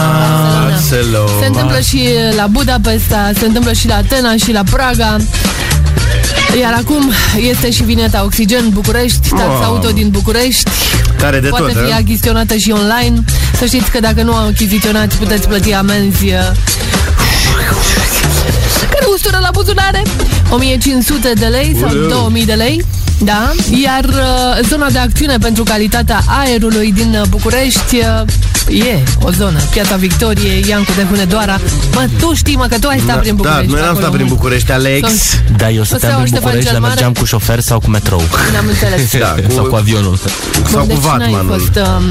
Barcelona. 0.71 1.41
Se 1.41 1.47
întâmplă 1.47 1.81
și 1.81 2.09
la 2.37 2.47
Budapesta, 2.47 3.31
se 3.39 3.45
întâmplă 3.47 3.73
și 3.73 3.87
la 3.89 3.95
Atena 3.97 4.35
și 4.45 4.53
la 4.53 4.63
Praga. 4.71 5.17
Iar 6.61 6.75
acum 6.79 7.11
este 7.51 7.71
și 7.71 7.83
vineta 7.83 8.23
Oxigen 8.25 8.69
București, 8.69 9.29
taxa 9.29 9.45
Wow. 9.45 9.63
auto 9.63 9.89
din 9.91 10.09
București. 10.09 10.71
Tare 11.19 11.41
de 11.41 11.49
Poate 11.49 11.73
tot, 11.73 11.83
fi 11.85 11.89
eh? 11.91 11.97
achiziționată 11.97 12.57
și 12.57 12.71
online. 12.71 13.25
Să 13.59 13.65
știți 13.65 13.91
că 13.91 14.01
dacă 14.01 14.23
nu 14.23 14.35
achiziționați, 14.35 15.17
puteți 15.17 15.49
plăti 15.49 15.73
amenzi 15.73 16.25
uh, 16.25 16.33
care 18.91 19.07
ustură 19.13 19.39
la 19.41 19.49
buzunare 19.53 20.03
1500 20.51 21.33
de 21.33 21.47
lei 21.47 21.77
sau 21.81 21.89
Uleu. 21.89 22.09
2000 22.09 22.45
de 22.45 22.53
lei 22.53 22.85
da? 23.19 23.53
Iar 23.83 24.05
uh, 24.05 24.67
zona 24.69 24.91
de 24.91 24.99
acțiune 24.99 25.39
pentru 25.39 25.63
calitatea 25.63 26.21
aerului 26.27 26.93
din 26.93 27.17
uh, 27.21 27.27
București 27.29 27.97
uh, 27.97 28.23
e 28.69 29.03
o 29.23 29.31
zonă. 29.31 29.59
Piața 29.71 29.97
Victoriei, 29.97 30.65
Iancu 30.69 30.93
de 30.97 31.03
Hunedoara. 31.11 31.61
Mă, 31.95 32.07
tu 32.19 32.35
știi, 32.35 32.57
mă, 32.57 32.67
că 32.67 32.79
tu 32.79 32.89
ai 32.89 32.99
stat 32.99 33.21
prin 33.21 33.37
Da, 33.37 33.43
București. 33.43 33.71
noi 33.73 33.81
n-am 33.81 33.89
acolo. 33.89 34.01
stat 34.05 34.15
prin 34.15 34.27
București, 34.27 34.73
Alex. 34.73 35.09
Sunt- 35.09 35.45
Da, 35.57 35.71
eu 35.71 35.83
Să 35.83 35.89
stăteam 35.89 36.11
iau 36.11 36.21
în 36.21 36.27
Ștefan 36.27 36.43
București, 36.45 36.71
cel 36.71 36.73
dar 36.73 36.81
Mare? 36.89 36.95
mergeam 36.95 37.13
cu 37.13 37.25
șofer 37.25 37.61
sau 37.61 37.81
cu 37.81 37.91
metrou. 37.91 38.23
N-am 38.53 38.67
înțeles. 38.69 39.13
Da, 39.27 39.35
cu, 39.47 39.53
Sau 39.55 39.65
cu 39.65 39.75
avionul. 39.75 40.17
sau 40.17 40.31
Bun, 40.71 40.81
cu 40.81 40.87
deci 40.87 40.97
n-ai 40.97 41.19
Vatmanul. 41.19 41.59
fost, 41.59 41.77
um, 41.97 42.05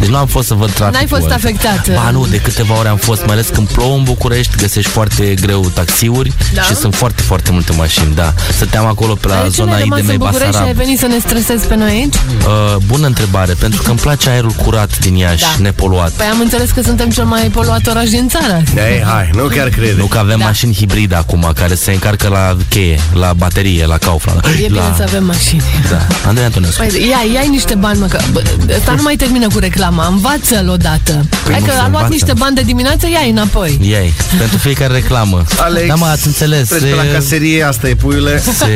Deci 0.00 0.10
nu 0.10 0.16
am 0.16 0.26
fost 0.26 0.46
să 0.46 0.54
văd 0.54 0.70
traficul. 0.72 0.92
N-ai 0.98 1.06
fost 1.08 1.22
ăla. 1.24 1.34
afectat. 1.34 1.94
Ba 1.94 2.10
nu, 2.10 2.26
de 2.30 2.36
câteva 2.36 2.78
ore 2.78 2.88
am 2.88 2.96
fost, 2.96 3.20
mai 3.24 3.32
ales 3.34 3.48
când 3.48 3.66
plouă 3.68 3.96
în 3.96 4.02
București, 4.02 4.56
găsești 4.56 4.90
foarte 4.90 5.34
greu 5.40 5.70
taxiuri 5.74 6.32
Da? 6.54 6.62
și 6.62 6.74
sunt 6.74 6.94
foarte, 6.94 7.22
foarte 7.22 7.50
multe 7.52 7.72
mașini, 7.72 8.14
da. 8.14 8.34
Stăteam 8.56 8.86
acolo 8.86 9.14
pe 9.14 9.28
la 9.28 9.34
de 9.34 9.42
ce 9.42 9.48
zona 9.50 9.70
n-ai 9.70 9.80
rămas 9.80 9.98
IDM 9.98 10.10
în 10.10 10.16
București 10.16 10.40
și 10.44 10.46
ai 10.56 10.60
Basarab. 10.62 10.76
venit 10.76 10.98
să 10.98 11.06
ne 11.06 11.18
stresezi 11.18 11.66
pe 11.66 11.74
noi 11.76 11.90
aici? 11.90 12.14
Uh, 12.14 12.76
bună 12.86 13.06
întrebare, 13.06 13.52
pentru 13.58 13.82
că 13.82 13.90
îmi 13.90 13.98
place 13.98 14.30
aerul 14.30 14.50
curat 14.50 14.98
din 14.98 15.14
Iași, 15.16 15.42
Da. 15.42 15.62
Nepoluat. 15.82 16.10
Păi 16.10 16.26
am 16.26 16.40
înțeles 16.40 16.70
că 16.70 16.82
suntem 16.82 17.10
cel 17.10 17.24
mai 17.24 17.42
poluat 17.52 17.86
oraș 17.86 18.08
din 18.10 18.28
țară. 18.28 18.62
Ei, 18.76 19.02
hai, 19.04 19.30
nu 19.34 19.44
chiar 19.44 19.68
crede. 19.68 19.94
Nu 19.96 20.04
că 20.06 20.18
avem 20.18 20.38
Da. 20.38 20.44
mașini 20.44 20.74
hibride 20.74 21.14
acum, 21.14 21.50
care 21.54 21.74
se 21.74 21.92
încarcă 21.92 22.28
la 22.28 22.56
cheie, 22.68 23.00
la 23.12 23.32
baterie, 23.36 23.86
la 23.86 23.98
Kaufland. 23.98 24.40
E 24.44 24.66
bine 24.66 24.78
la... 24.78 24.94
să 24.96 25.02
avem 25.02 25.24
mașini. 25.24 25.62
Da, 25.90 26.06
Andrei 26.26 26.44
Antonescu. 26.44 26.82
Păi, 26.86 27.08
ia, 27.08 27.40
ia 27.40 27.48
niște 27.50 27.74
bani, 27.74 27.98
mă, 27.98 28.06
că 28.06 28.18
bă, 28.32 28.42
ăsta 28.76 28.92
nu 28.92 29.02
mai 29.02 29.16
termină 29.16 29.46
cu 29.46 29.58
reclama. 29.58 30.06
Învață-l 30.06 30.68
odată. 30.68 31.24
Păi 31.44 31.52
Hai 31.52 31.60
nu 31.60 31.66
că 31.66 31.72
se 31.72 31.76
a 31.78 31.80
luat 31.80 31.86
învață. 31.86 32.08
niște 32.08 32.32
bani 32.38 32.54
de 32.54 32.60
dimineață, 32.62 33.08
ia 33.08 33.18
înapoi. 33.30 33.78
Ei, 33.82 34.12
pentru 34.38 34.56
fiecare 34.58 34.92
reclamă. 34.92 35.42
Alex, 35.58 35.86
da, 35.88 35.94
mă, 35.94 36.06
ați 36.06 36.26
înțeles. 36.26 36.68
Treci 36.68 36.80
pe 36.80 36.94
la 36.94 37.12
caserie, 37.12 37.62
asta 37.62 37.88
e 37.88 37.94
puiule. 37.94 38.38
se, 38.40 38.66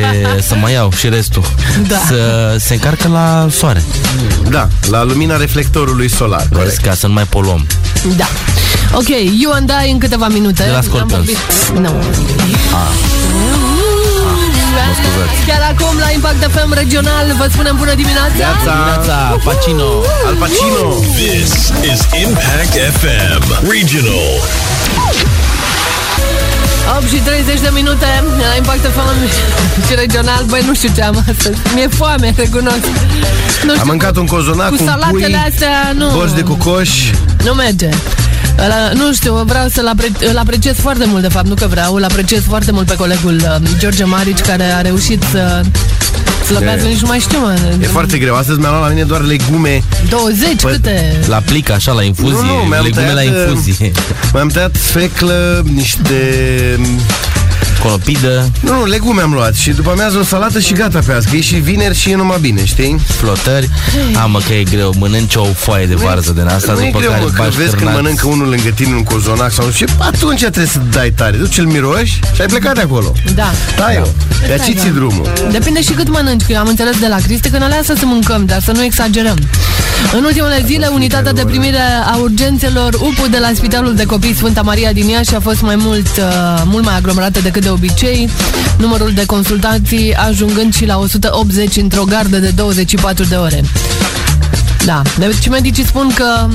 să 0.42 0.54
mai 0.54 0.72
iau 0.72 0.92
și 0.96 1.08
restul. 1.08 1.42
Da. 1.88 1.96
Să 2.06 2.56
se 2.58 2.74
încarcă 2.74 3.08
la 3.08 3.46
soare. 3.50 3.82
Da, 4.48 4.68
la 4.90 5.02
lumina 5.02 5.36
reflectorului 5.36 6.08
solar. 6.10 6.40
Vezi, 6.50 6.80
corect. 6.80 6.82
Ca 6.96 7.02
să 7.02 7.06
nu 7.12 7.18
mai 7.20 7.24
poluăm. 7.36 7.66
Da. 8.16 8.28
Ok, 8.92 9.08
you 9.42 9.52
and 9.52 9.72
I 9.86 9.90
în 9.90 9.98
câteva 9.98 10.28
minute. 10.28 10.62
De 10.62 10.70
la 10.70 10.80
Scorpions. 10.80 11.12
Am 11.12 11.24
vorbit- 11.24 11.80
Nu. 11.80 11.90
Mă 14.72 14.92
scuzați. 14.98 15.36
Chiar 15.46 15.62
acum 15.72 15.98
la 15.98 16.10
Impact 16.10 16.50
FM 16.54 16.72
regional 16.74 17.26
vă 17.38 17.46
spunem 17.52 17.74
bună 17.78 17.94
dimineața. 17.94 18.46
Dimineața, 18.62 19.16
Pacino. 19.44 19.88
Al 20.26 20.34
Pacino. 20.42 20.84
This 21.22 21.50
is 21.92 22.00
Impact 22.26 22.74
FM 23.00 23.68
Regional. 23.70 24.32
8 26.94 27.08
și 27.08 27.16
30 27.16 27.60
de 27.60 27.70
minute 27.72 28.06
la 28.50 28.54
Impact 28.56 28.80
FM 28.96 29.08
și 29.88 29.94
regional. 29.94 30.44
Băi, 30.48 30.62
nu 30.66 30.74
știu 30.74 30.90
ce 30.94 31.02
am 31.02 31.24
astăzi. 31.30 31.58
Mi-e 31.74 31.88
foame, 31.88 32.34
recunosc. 32.36 32.84
Nu 33.64 33.70
știu, 33.70 33.80
Am 33.80 33.86
mâncat 33.86 34.16
un 34.16 34.26
cozonac 34.26 34.68
cu 34.68 34.74
cu 34.76 34.82
un 34.82 34.88
salatele 34.88 35.26
pui, 35.26 35.50
astea, 35.50 35.92
nu. 35.96 36.08
borș 36.14 36.32
de 36.32 36.42
cocoș. 36.42 36.90
Nu 37.44 37.52
merge. 37.52 37.88
Ăla, 38.64 38.90
nu 38.94 39.12
știu, 39.12 39.34
vreau 39.46 39.68
să-l 39.68 39.86
apre- 39.88 40.28
îl 40.30 40.38
apreciez 40.38 40.76
foarte 40.76 41.04
mult, 41.06 41.22
de 41.22 41.28
fapt, 41.28 41.46
nu 41.46 41.54
că 41.54 41.66
vreau, 41.66 41.94
îl 41.94 42.04
apreciez 42.04 42.42
foarte 42.48 42.72
mult 42.72 42.86
pe 42.86 42.94
colegul 42.94 43.34
uh, 43.34 43.68
George 43.78 44.04
Marici, 44.04 44.40
care 44.40 44.64
a 44.64 44.80
reușit 44.80 45.22
să 45.30 45.60
slăbească, 46.46 46.86
E- 46.86 46.88
nici 46.88 47.00
nu 47.00 47.06
mai 47.08 47.18
știu, 47.18 47.38
mă. 47.38 47.58
E 47.80 47.86
foarte 47.86 48.18
greu. 48.18 48.34
Astăzi 48.34 48.58
mi-am 48.58 48.70
luat 48.72 48.84
la 48.84 48.88
mine 48.94 49.04
doar 49.04 49.20
legume. 49.20 49.82
20, 50.08 50.48
Păi- 50.48 50.70
câte? 50.72 51.20
La 51.26 51.36
plic, 51.36 51.70
așa, 51.70 51.92
la 51.92 52.02
infuzie. 52.02 52.32
Nu, 52.40 52.56
nu, 52.56 52.62
mi-am 52.68 52.82
legume 52.82 53.12
la 53.12 53.20
tăiat, 53.20 53.34
uh, 53.34 53.48
infuzie. 53.48 53.90
Mi-am 54.32 54.48
tăiat 54.48 54.74
sfeclă, 54.76 55.62
niște... 55.74 56.20
Conopidă, 57.82 58.50
Nu, 58.60 58.74
nu, 58.74 58.84
legume 58.84 59.22
am 59.22 59.32
luat 59.32 59.54
și 59.54 59.70
după 59.70 59.90
amiază 59.90 60.18
o 60.18 60.22
salată 60.22 60.60
și 60.60 60.72
gata 60.72 60.98
pe 61.06 61.12
azi, 61.12 61.28
că 61.28 61.36
e 61.36 61.40
și 61.40 61.54
vineri 61.54 61.96
și 61.96 62.10
e 62.10 62.16
numai 62.16 62.38
bine, 62.40 62.64
știi? 62.64 63.00
flotări. 63.06 63.70
A, 64.22 64.26
mă, 64.26 64.40
că 64.46 64.52
e 64.52 64.62
greu. 64.62 64.94
Mănânci 64.98 65.34
o 65.34 65.44
foaie 65.44 65.86
de 65.86 65.94
varză 65.94 66.32
din 66.32 66.46
asta, 66.46 66.72
nu 66.72 66.80
e 66.82 66.84
după 66.86 66.98
greu, 66.98 67.10
care 67.10 67.22
mă, 67.22 67.30
că 67.30 67.42
bagi 67.42 67.56
vezi 67.56 67.68
când 67.68 67.80
cârnați. 67.80 68.00
mănâncă 68.02 68.26
unul 68.26 68.48
lângă 68.48 68.68
tine 68.74 68.94
un 68.94 69.02
cozonac 69.02 69.52
sau 69.52 69.64
nu 69.64 69.70
știu 69.72 69.86
ce, 69.86 69.92
atunci 69.98 70.40
trebuie 70.40 70.66
să 70.66 70.80
dai 70.90 71.10
tare. 71.10 71.36
Duci-l 71.36 71.66
miroși 71.66 72.20
și 72.34 72.40
ai 72.40 72.46
plecat 72.46 72.74
de 72.74 72.80
acolo. 72.80 73.12
Da. 73.34 73.50
Da, 73.76 73.94
eu. 73.94 74.14
De 74.28 74.54
Stai, 74.54 74.66
aici 74.66 74.76
da. 74.76 74.82
ți 74.82 74.88
drumul. 74.88 75.32
Depinde 75.50 75.82
și 75.82 75.92
cât 75.92 76.08
mănânci, 76.08 76.44
că 76.46 76.52
eu 76.52 76.58
am 76.58 76.68
înțeles 76.68 76.98
de 76.98 77.06
la 77.06 77.16
Cristi 77.16 77.50
că 77.50 77.58
ne 77.58 77.68
lasă 77.68 77.94
să 77.98 78.04
mâncăm, 78.06 78.44
dar 78.44 78.62
să 78.62 78.72
nu 78.72 78.82
exagerăm. 78.82 79.38
În 80.16 80.24
ultimele 80.24 80.62
zile, 80.66 80.86
unitatea 80.92 81.32
de 81.32 81.44
primire 81.44 81.78
a 82.12 82.16
urgențelor 82.16 82.94
UPU 82.94 83.28
de 83.30 83.38
la 83.38 83.50
Spitalul 83.54 83.94
de 83.94 84.04
Copii 84.04 84.34
Sfânta 84.34 84.62
Maria 84.62 84.92
din 84.92 85.08
Iași 85.08 85.34
a 85.34 85.40
fost 85.40 85.60
mai 85.60 85.76
mult, 85.76 86.06
uh, 86.18 86.62
mult 86.64 86.84
mai 86.84 86.96
aglomerată 86.96 87.40
decât 87.46 87.62
de 87.62 87.70
obicei, 87.70 88.28
numărul 88.78 89.12
de 89.12 89.24
consultații 89.26 90.14
ajungând 90.14 90.74
și 90.74 90.86
la 90.86 90.98
180 90.98 91.76
într-o 91.76 92.04
gardă 92.04 92.38
de 92.38 92.50
24 92.50 93.24
de 93.24 93.34
ore. 93.34 93.64
Da, 94.86 95.02
deci 95.18 95.48
medicii 95.48 95.86
spun 95.86 96.12
că 96.14 96.48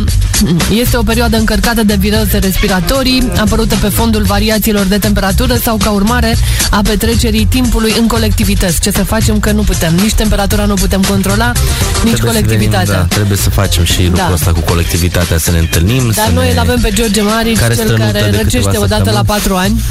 este 0.74 0.98
o 0.98 1.04
perioadă 1.04 1.38
încărcată 1.38 1.84
de 1.84 1.96
viroze 2.00 2.38
respiratorii, 2.38 3.32
apărute 3.38 3.76
pe 3.82 3.88
fondul 3.90 4.24
variațiilor 4.24 4.86
de 4.86 4.98
temperatură 4.98 5.56
sau 5.64 5.78
ca 5.78 5.90
urmare 5.90 6.38
a 6.70 6.82
petrecerii 6.84 7.46
timpului 7.46 7.94
în 8.00 8.08
colectivități. 8.08 8.80
Ce 8.80 8.92
să 8.92 9.04
facem 9.04 9.40
că 9.40 9.52
nu 9.52 9.62
putem, 9.62 9.96
nici 9.96 10.14
temperatura 10.14 10.66
nu 10.66 10.74
putem 10.74 11.02
controla, 11.02 11.52
nici 11.52 11.62
Trebuie 11.94 12.16
să 12.16 12.26
colectivitatea. 12.26 12.84
Venim, 12.84 13.06
da, 13.10 13.16
trebuie 13.16 13.38
să 13.38 13.50
facem 13.50 13.84
și 13.84 14.02
lucrul 14.04 14.26
Da. 14.28 14.34
ăsta 14.34 14.52
cu 14.52 14.60
colectivitatea, 14.60 15.38
să 15.38 15.52
ne 15.52 15.58
întâlnim. 15.58 16.12
Dar 16.16 16.26
să 16.26 16.32
noi 16.34 16.46
ne... 16.46 16.52
îl 16.52 16.60
avem 16.60 16.80
pe 16.80 16.92
George 16.94 17.22
Marici, 17.22 17.58
Care 17.58 17.76
cel 17.76 17.84
strănută 17.84 18.12
care 18.12 18.20
de 18.20 18.26
câteva 18.30 18.42
răcește 18.44 18.78
odată 18.78 19.10
la 19.12 19.18
săptămâni. 19.18 19.26
patru 19.26 19.56
ani 19.56 19.84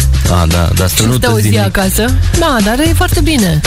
A, 0.42 0.46
da, 0.46 0.68
dar 0.74 0.88
și 0.88 0.94
strănută 0.94 1.26
stă 1.26 1.31
o 1.35 1.37
zi 1.37 1.42
zilnic. 1.42 1.61
acasă. 1.61 2.05
Da, 2.38 2.57
dar 2.64 2.79
e 2.79 2.92
foarte 2.96 3.20
bine. 3.20 3.61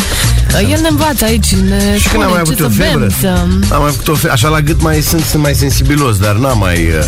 El 0.59 0.79
ne 0.81 0.87
învață 0.87 1.25
aici, 1.25 1.53
ne 1.55 1.97
Și 1.97 2.07
când 2.07 2.23
am 2.23 2.23
spune 2.23 2.25
mai 2.25 2.33
ce 2.33 2.39
avut 2.39 2.57
să 2.57 2.63
o 2.65 2.69
febră? 2.69 2.99
bem, 2.99 3.09
să... 3.21 3.27
Am 3.73 3.81
mai 3.81 3.91
făcut 3.91 4.07
o 4.07 4.13
fe- 4.15 4.29
Așa 4.29 4.47
la 4.47 4.61
gât 4.61 4.81
mai 4.81 5.01
sunt, 5.01 5.23
sunt 5.23 5.41
mai 5.41 5.53
sensibilos, 5.53 6.17
dar 6.17 6.35
n-am 6.35 6.57
mai... 6.57 6.75
Uh, 6.77 7.05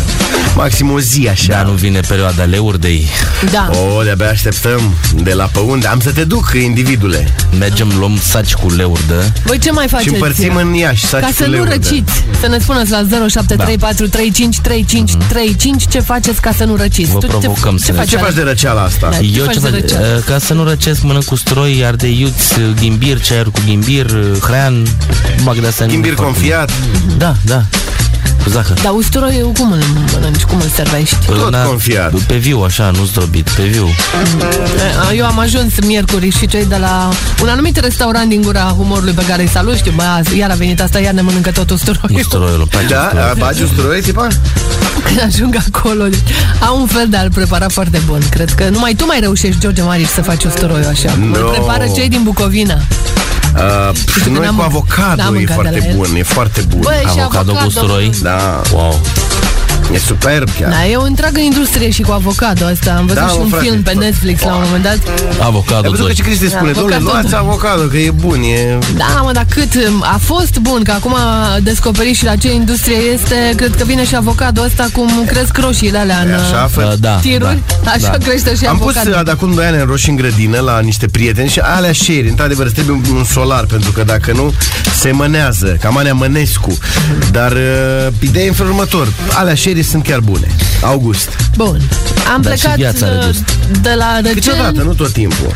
maxim 0.56 0.90
o 0.90 1.00
zi 1.00 1.28
așa. 1.30 1.52
Dar 1.52 1.64
nu 1.64 1.72
vine 1.72 2.00
perioada 2.00 2.42
leurdei. 2.42 3.06
Da. 3.52 3.70
O, 3.98 4.02
de-abia 4.02 4.28
așteptăm 4.28 4.80
de 5.22 5.32
la 5.32 5.44
pe 5.44 5.58
unde. 5.58 5.86
Am 5.86 6.00
să 6.00 6.10
te 6.10 6.24
duc, 6.24 6.52
individule. 6.64 7.34
Mergem, 7.58 7.92
luăm 7.98 8.18
saci 8.22 8.52
cu 8.54 8.70
leurdă. 8.70 9.32
Voi 9.44 9.58
ce 9.58 9.70
mai 9.70 9.86
faceți? 9.88 10.08
Și 10.08 10.14
împărțim 10.14 10.56
în 10.56 10.74
Iași, 10.74 11.06
saci 11.06 11.20
Ca 11.20 11.26
cu 11.26 11.32
să 11.32 11.44
nu 11.44 11.50
leurdă. 11.50 11.70
răciți. 11.72 12.12
Să 12.40 12.46
ne 12.48 12.58
spuneți 12.58 12.90
la 12.90 13.02
0734353535 14.56 15.88
ce 15.88 16.00
faceți 16.00 16.40
ca 16.40 16.52
să 16.56 16.64
nu 16.64 16.76
răciți. 16.76 17.10
Vă 17.10 17.18
Tu 17.18 17.26
provocăm 17.26 17.76
ce, 17.76 17.84
să 17.84 17.92
ne- 17.92 17.98
faci, 17.98 18.08
Ce 18.08 18.16
faci 18.16 18.34
de 18.34 18.42
răceala 18.42 18.82
asta? 18.82 19.08
Da. 19.10 19.16
Ce 19.16 19.30
Eu 19.36 19.44
faci 19.44 19.54
ce 19.54 19.60
de 19.60 19.66
fac? 19.68 19.80
răceală? 19.80 20.14
Uh, 20.16 20.22
Ca 20.24 20.38
să 20.38 20.52
nu 20.54 20.64
răcesc, 20.64 21.02
mănânc 21.02 21.24
cu 21.24 21.34
stroi, 21.36 21.82
ardeiuți, 21.84 22.58
uh, 22.58 22.64
ghimbir, 22.80 23.20
ceaiuri 23.20 23.35
cu 23.44 23.60
ghimbir, 23.66 24.06
uh, 24.06 24.40
hrean, 24.40 24.86
bag 25.44 25.60
de 25.60 25.66
astea. 25.66 25.86
Ghimbir 25.86 26.14
confiat. 26.14 26.70
Da, 27.18 27.36
da. 27.44 27.64
Cu 28.46 28.52
zahăr. 28.52 28.80
Dar 28.82 28.92
usturoiul 28.92 29.52
cum 29.52 29.72
îl 29.72 29.82
mănânci, 30.12 30.42
cum 30.42 30.60
îl 30.60 30.68
servești? 30.74 31.16
Tot 31.26 31.54
Na- 31.56 31.64
confiat. 31.66 32.14
Pe 32.14 32.36
viu, 32.36 32.60
așa, 32.62 32.90
nu 32.98 33.04
zdrobit, 33.04 33.48
pe 33.50 33.62
viu. 33.62 33.88
Eu 35.16 35.24
am 35.26 35.38
ajuns 35.38 35.72
miercuri 35.86 36.30
și 36.30 36.46
cei 36.46 36.64
de 36.64 36.76
la 36.76 37.08
un 37.42 37.48
anumit 37.48 37.76
restaurant 37.80 38.28
din 38.28 38.42
gura 38.42 38.74
umorului 38.78 39.12
pe 39.12 39.22
care 39.28 39.42
îi 39.42 39.48
salut, 39.48 39.76
știu, 39.76 39.92
bă, 39.96 40.02
azi, 40.02 40.38
iar 40.38 40.50
a 40.50 40.54
venit 40.54 40.80
asta, 40.80 40.98
iar 41.00 41.12
ne 41.12 41.20
mănâncă 41.20 41.50
tot 41.50 41.70
usturoiul. 41.70 42.20
Usturoiul, 42.20 42.58
îmi 42.58 42.66
place 42.68 42.86
Da, 42.86 43.00
usturoiul. 43.02 43.34
bagi 43.38 43.62
usturoi, 43.62 44.00
tipa? 44.00 44.26
Când 45.04 45.22
ajung 45.32 45.56
acolo, 45.72 46.04
deci, 46.04 46.20
au 46.60 46.80
un 46.80 46.86
fel 46.86 47.06
de 47.08 47.16
a-l 47.16 47.30
prepara 47.30 47.68
foarte 47.68 48.00
bun. 48.06 48.20
Cred 48.30 48.50
că 48.50 48.68
numai 48.68 48.94
tu 48.94 49.06
mai 49.06 49.20
reușești, 49.20 49.60
George 49.60 49.82
Mariș, 49.82 50.08
să 50.08 50.22
faci 50.22 50.44
usturoiul 50.44 50.86
așa. 50.86 51.10
Cum 51.10 51.32
îl 51.32 51.40
No. 51.40 51.48
prepară 51.48 51.84
cei 51.94 52.08
din 52.08 52.20
Bucovina. 52.22 52.78
Uh, 53.56 53.90
pf, 53.92 54.22
că 54.22 54.28
noi 54.30 54.40
n-am- 54.44 54.56
cu 54.56 54.62
avocado 54.62 55.22
n-am 55.22 55.34
e 55.34 55.36
mâncat 55.36 55.46
de 55.48 55.54
foarte 55.54 55.78
la 55.78 55.84
el. 55.86 55.96
bun, 55.96 56.14
e 56.16 56.22
foarte 56.22 56.60
bun. 56.68 56.80
Băi, 56.80 56.94
și 57.12 57.18
Avocado 57.20 57.52
cu 57.52 57.56
avocado. 57.58 57.66
usturoi? 57.66 58.10
Da, 58.22 58.60
Wow. 58.72 59.00
E 59.92 59.98
superb 59.98 60.48
chiar. 60.60 60.70
Da, 60.70 60.86
e 60.86 60.96
o 60.96 61.02
întreagă 61.02 61.40
industrie 61.40 61.90
și 61.90 62.02
cu 62.02 62.12
avocado 62.12 62.64
asta. 62.64 62.94
Am 62.98 63.06
văzut 63.06 63.22
Da, 63.22 63.28
și 63.28 63.36
mă, 63.36 63.42
un 63.42 63.48
frate, 63.48 63.64
film 63.64 63.82
pe 63.82 63.90
tot. 63.90 64.00
Netflix 64.02 64.42
la 64.42 64.54
un 64.54 64.60
moment 64.64 64.82
dat. 64.82 64.98
Avocado 65.40 65.82
Ai 65.84 65.90
văzut 65.90 65.96
că 66.06 66.12
2. 66.12 66.14
ce 66.14 66.22
Cristi 66.22 66.48
spune? 66.48 66.72
Da, 66.72 66.80
Dom'le, 66.80 66.94
avocado. 66.94 67.04
luați 67.12 67.34
avocado, 67.34 67.82
că 67.82 67.96
e 67.96 68.10
bun, 68.10 68.40
e... 68.42 68.78
Da, 68.96 69.20
mă, 69.24 69.32
dar 69.32 69.46
cât 69.48 69.74
um, 69.88 70.02
a 70.02 70.18
fost 70.22 70.58
bun, 70.58 70.82
că 70.82 70.90
acum 70.92 71.14
a 71.14 71.56
descoperit 71.62 72.16
și 72.16 72.24
la 72.24 72.36
ce 72.36 72.52
industrie 72.52 72.96
este, 72.96 73.52
cred 73.56 73.74
că 73.76 73.84
vine 73.84 74.04
și 74.06 74.16
avocado 74.16 74.62
ăsta 74.64 74.86
cum 74.92 75.10
cresc 75.26 75.56
roșiile 75.58 75.98
alea 75.98 76.18
în 76.18 76.28
E 76.28 76.34
așa, 76.34 76.62
uh, 76.64 76.70
fă... 76.70 76.88
Uh, 76.92 76.98
Da, 77.00 77.10
tiruri. 77.16 77.58
da. 77.84 77.90
Așa 77.90 78.10
da. 78.10 78.16
crește 78.26 78.54
și 78.56 78.64
Am 78.64 78.78
pus 78.78 78.96
avocado. 78.96 79.16
uh, 79.18 79.24
de 79.24 79.30
acum 79.30 79.54
2 79.54 79.64
ani 79.66 79.76
în 79.80 79.86
roșii 79.86 80.10
în 80.10 80.16
grădină 80.16 80.60
la 80.60 80.80
niște 80.80 81.06
prieteni 81.06 81.48
și 81.48 81.58
alea 81.58 81.92
share, 81.92 82.28
într-adevăr, 82.28 82.64
îți 82.66 82.74
trebuie 82.74 83.00
un, 83.10 83.16
un 83.16 83.24
solar, 83.24 83.64
pentru 83.64 83.90
că 83.92 84.02
dacă 84.04 84.32
nu, 84.32 84.52
se 84.94 85.10
mânează, 85.12 85.76
cam 85.80 85.96
Anea 85.96 86.14
Mănescu. 86.14 86.78
Dar 87.30 87.52
uh, 87.52 88.12
ideea 88.20 88.44
e 88.44 88.48
în 88.48 88.54
felul 88.54 88.70
următor, 88.72 89.12
alea 89.32 89.54
share 89.66 89.82
sunt 89.82 90.02
chiar 90.02 90.20
bune. 90.20 90.46
August. 90.82 91.28
Bun. 91.56 91.80
Am 92.34 92.40
Dar 92.42 92.52
și 92.56 92.60
plecat 92.60 92.76
viața 92.78 93.06
are 93.06 93.16
uh, 93.18 93.24
gust. 93.26 93.42
de 93.82 93.94
la 93.98 94.20
Câteodată, 94.22 94.64
Răceni 94.68 94.86
nu 94.86 94.94
tot 94.94 95.12
timpul. 95.12 95.52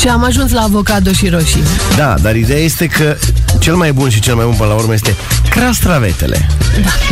și 0.00 0.08
am 0.08 0.24
ajuns 0.24 0.50
la 0.52 0.60
avocado 0.60 1.12
și 1.12 1.28
roșii. 1.28 1.62
Da, 1.96 2.14
dar 2.22 2.36
ideea 2.36 2.58
este 2.58 2.86
că 2.86 3.16
cel 3.58 3.74
mai 3.74 3.92
bun 3.92 4.08
și 4.08 4.20
cel 4.20 4.34
mai 4.34 4.44
bun 4.44 4.54
până 4.54 4.68
la 4.68 4.74
urmă 4.74 4.92
este 4.94 5.14
castravetele. 5.50 6.48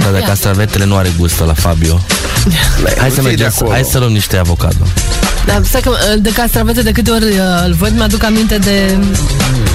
Da, 0.02 0.10
dar 0.12 0.20
castravetele 0.20 0.84
nu 0.84 0.96
are 0.96 1.12
gust 1.18 1.38
la 1.46 1.52
Fabio. 1.54 2.00
Hai 2.98 3.08
Nu 3.08 3.14
să 3.14 3.14
ții 3.14 3.14
de 3.14 3.20
mergem, 3.28 3.48
să- 3.50 3.54
acolo. 3.56 3.70
hai 3.72 3.84
să 3.90 3.98
luăm 3.98 4.12
niște 4.12 4.36
avocado. 4.36 4.84
Dar 5.46 5.60
stai 5.64 5.80
că 5.80 5.88
uh, 5.90 5.96
de 6.22 6.32
castravete 6.32 6.82
de 6.82 6.90
câte 6.92 7.10
ori 7.10 7.24
uh, 7.24 7.64
îl 7.66 7.72
văd, 7.78 7.92
mi-aduc 7.96 8.24
aminte 8.24 8.58
de 8.58 8.98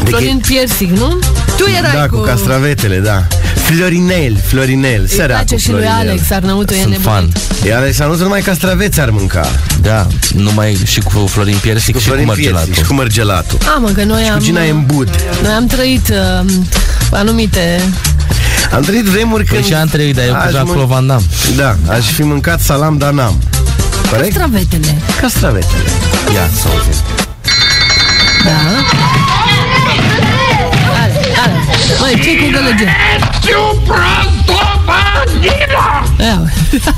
Florin 0.03 0.37
Piersic, 0.47 0.89
nu? 0.89 1.19
Tu 1.57 1.63
erai 1.77 1.91
Da, 1.93 2.07
cu 2.07 2.17
castravetele, 2.17 2.97
da. 2.99 3.27
Florinel, 3.75 4.37
Florinel, 4.47 5.01
Îi 5.01 5.07
săracul 5.09 5.33
place 5.45 5.55
și 5.55 5.71
lui 5.71 5.81
Florinel. 5.81 6.09
Alex, 6.09 6.31
Arnăutul 6.31 6.75
e 6.75 6.79
Sunt 6.79 6.91
nebun. 6.91 7.11
fan. 7.11 7.31
Iar 7.65 7.77
Alexandru 7.81 8.23
numai 8.23 8.41
castraveți 8.41 8.99
ar 8.99 9.09
mânca. 9.09 9.47
Da, 9.81 10.07
numai 10.33 10.77
și 10.85 10.99
cu 10.99 11.25
Florin 11.27 11.57
Piersic 11.61 11.93
Cu 11.93 11.99
și 11.99 12.03
cu 12.05 12.09
Florin 12.09 12.25
mărgelatul. 12.27 12.63
Piersic 12.65 12.83
și 12.83 12.89
cu 12.89 12.93
mărgelatul. 12.95 13.57
A, 13.75 13.77
mă, 13.79 13.89
că 13.89 14.03
noi 14.03 14.23
Și 14.23 14.29
am... 14.29 14.37
cu 14.37 14.43
Gina 14.43 14.63
e 14.65 14.69
în 14.69 14.83
bud. 14.85 15.09
Noi 15.41 15.51
am 15.51 15.65
trăit 15.67 16.09
uh, 16.09 16.45
anumite... 17.11 17.81
Am 18.73 18.81
trăit 18.81 19.03
vremuri 19.05 19.43
Păi 19.43 19.53
când... 19.55 19.67
și 19.67 19.73
am 19.73 19.87
trăit, 19.87 20.15
dar 20.15 20.25
eu 20.25 20.31
cu 20.31 20.37
aș 20.45 20.51
Jean-Claude 20.51 20.83
mân- 20.83 20.87
Van 20.87 21.07
Damme. 21.07 21.25
Da, 21.55 21.75
aș 21.93 22.05
fi 22.11 22.23
mâncat 22.23 22.59
salam, 22.61 22.97
dar 22.97 23.11
n-am. 23.11 23.41
Corect? 24.09 24.37
Castravetele. 24.37 24.97
Castravetele. 25.21 25.81
Ia 26.33 26.49
să 26.61 26.67
auzim. 26.67 27.01
Da. 28.45 28.57
Ale, 31.67 31.83
ale. 31.99 31.99
Măi, 31.99 32.21
ce 32.23 32.35
cu 32.37 32.49
gălăgie? 32.51 32.95
Ia, 36.19 36.41
uite. 36.43 36.93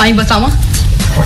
Ai 0.00 0.10
învățat, 0.10 0.40
mă? 0.40 0.48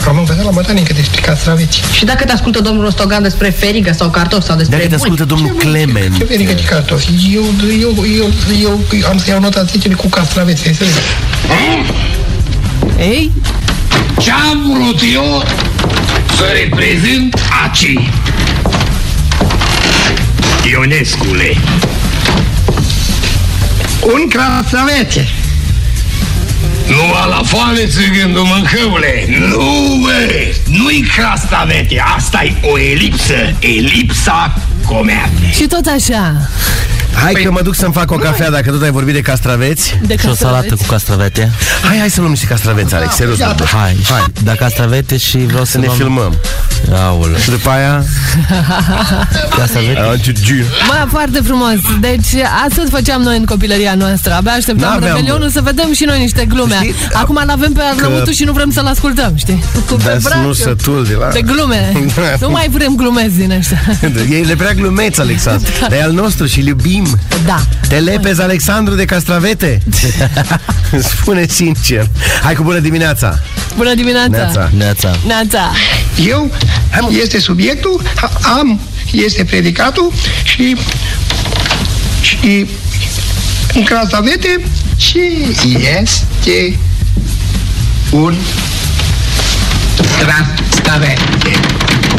Am 0.08 0.18
învățat 0.18 0.44
la 0.44 0.50
botanică 0.50 0.92
despre 0.92 1.20
castraveți. 1.20 1.80
Și 1.92 2.04
dacă 2.04 2.24
te 2.24 2.32
ascultă 2.32 2.60
domnul 2.60 2.82
Rostogan 2.84 3.22
despre 3.22 3.50
ferigă 3.50 3.92
sau 3.92 4.08
cartofi 4.10 4.46
sau 4.46 4.56
despre 4.56 4.76
Dacă 4.76 4.88
te 4.88 4.96
buni? 4.96 5.10
ascultă 5.10 5.34
domnul 5.34 5.56
Clement. 5.58 6.16
Ce 6.18 6.24
verică 6.24 6.52
de 6.52 6.62
cartofi? 6.62 7.08
Eu, 7.34 7.42
eu, 7.80 7.94
eu, 8.18 8.30
eu, 8.62 8.80
am 9.10 9.18
să 9.18 9.24
iau 9.30 9.40
nota 9.40 9.62
10 9.62 9.88
cu 9.88 10.08
castraveți, 10.08 10.66
ai 10.68 10.74
să 10.74 10.84
vezi. 10.84 10.98
Ei, 12.98 13.30
Ce-am 14.20 14.62
vrut 14.74 15.00
eu 15.14 15.42
să 16.36 16.44
reprezint 16.62 17.38
aici? 17.62 17.98
Ionescule. 20.72 21.56
Un 24.00 24.28
castravete. 24.28 25.28
Nu 26.88 27.14
ala 27.14 27.42
foame 27.44 27.86
țigându 27.86 28.44
mâncăule. 28.44 29.24
Nu, 29.38 29.98
bă! 30.02 30.54
Nu-i 30.66 31.04
castavete, 31.16 32.02
asta 32.16 32.44
e 32.44 32.52
o 32.62 32.78
elipsă. 32.78 33.54
Elipsa 33.58 34.54
comeate. 34.86 35.50
și 35.54 35.66
tot 35.66 35.86
așa. 35.86 36.50
Hai 37.14 37.32
că 37.32 37.50
mă 37.50 37.60
duc 37.62 37.74
să-mi 37.74 37.92
fac 37.92 38.10
o 38.10 38.16
cafea 38.16 38.50
dacă 38.50 38.70
tot 38.70 38.82
ai 38.82 38.90
vorbit 38.90 39.14
de 39.14 39.20
castraveți. 39.20 39.98
De 40.06 40.16
Și 40.16 40.26
o 40.28 40.34
salată 40.34 40.56
castraveți. 40.56 40.82
cu 40.86 40.92
castravete. 40.92 41.50
Hai, 41.82 41.98
hai 41.98 42.10
să 42.10 42.18
luăm 42.20 42.30
niște 42.30 42.46
castraveți, 42.46 42.94
Alex, 42.94 43.14
serios. 43.14 43.38
Gata. 43.38 43.64
Hai, 43.64 43.96
hai. 44.10 44.24
Da, 44.44 44.52
castravete 44.54 45.16
și 45.16 45.36
vreau 45.38 45.64
să, 45.64 45.70
Să 45.70 45.78
ne 45.78 45.84
luăm- 45.86 45.96
filmăm. 45.96 46.34
Aoleu. 46.94 47.36
Și 47.36 47.50
după 47.50 47.68
aia... 47.70 48.04
Castravete. 49.58 50.00
Mă, 50.88 51.06
foarte 51.10 51.40
frumos. 51.44 51.74
Deci, 52.00 52.32
asta 52.64 52.82
tot 52.82 52.88
făceam 52.90 53.22
noi 53.22 53.36
în 53.36 53.44
copilăria 53.44 53.94
noastră. 53.94 54.32
Abia 54.32 54.52
așteptam 54.52 54.90
N-aveam, 54.92 55.14
Revelionul 55.14 55.46
bă. 55.46 55.50
să 55.52 55.60
vedem 55.60 55.92
și 55.94 56.04
noi 56.04 56.18
niște 56.20 56.44
glume. 56.44 56.74
Știi, 56.74 56.94
Acum 57.12 57.42
l-avem 57.46 57.72
pe 57.72 57.80
Arnăutul 57.90 58.32
și 58.32 58.44
nu 58.44 58.52
vrem 58.52 58.70
să-l 58.70 58.86
ascultăm, 58.86 59.32
știi? 59.36 59.64
Dar 59.88 59.96
Pe 59.96 60.10
sunt 60.10 60.22
braț, 60.22 60.42
nu 60.44 60.52
sătul 60.52 61.04
de 61.08 61.14
la... 61.20 61.28
De 61.32 61.42
glume. 61.42 61.92
nu 62.40 62.50
mai 62.50 62.68
vrem 62.70 62.94
glumezi 62.96 63.36
din 63.36 63.50
ăștia. 63.50 63.80
E 64.38 64.42
de 64.42 64.54
prea 64.56 64.72
glumeț, 64.72 65.18
Alexandru. 65.18 65.70
Dar 65.80 65.92
e 65.92 66.02
al 66.02 66.12
nostru 66.12 66.46
și 66.46 66.66
iubim. 66.66 67.01
Da. 67.46 67.62
Te 67.88 67.98
lepezi, 67.98 68.40
Alexandru, 68.40 68.94
de 68.94 69.05
castravete? 69.05 69.82
Spune 71.18 71.46
sincer. 71.48 72.07
Hai 72.42 72.55
cu 72.55 72.62
bună 72.62 72.78
dimineața. 72.78 73.38
Bună 73.76 73.94
dimineața. 73.94 74.28
Neața. 74.28 74.70
Neața. 74.76 75.16
Neața. 75.26 75.72
Eu, 76.26 76.50
este 77.22 77.38
subiectul, 77.40 78.03
a- 78.20 78.30
am, 78.59 78.80
este 79.12 79.44
predicatul 79.44 80.12
și, 80.44 80.76
și 82.20 82.66
un 83.74 83.82
castravete 83.84 84.61
și 84.96 85.20
este 86.00 86.78
un 88.11 88.34
castravete. 90.26 91.61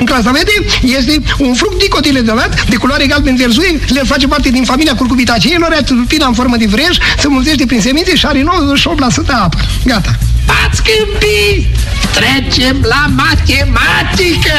Un 0.03 0.09
castravete 0.09 0.51
este 0.81 1.21
un 1.37 1.53
fruct 1.53 1.77
dicotiledorat 1.77 2.65
de 2.69 2.75
culoare 2.75 3.05
galben 3.05 3.35
verzuie, 3.35 3.79
le 3.87 4.01
face 4.05 4.27
parte 4.27 4.49
din 4.49 4.63
familia 4.63 4.95
curcubitaceilor, 4.95 5.71
are 5.71 5.81
tulpina 5.81 6.27
în 6.27 6.33
formă 6.33 6.57
de 6.57 6.65
vrej, 6.65 6.97
se 7.17 7.27
mulțește 7.27 7.65
prin 7.65 7.81
semințe 7.81 8.15
și 8.15 8.25
are 8.25 8.39
98% 8.39 8.43
apă. 9.27 9.57
Gata. 9.85 10.17
Ați 10.65 10.81
câmpit! 10.83 11.67
Trecem 12.13 12.85
la 12.87 13.05
matematică! 13.15 14.57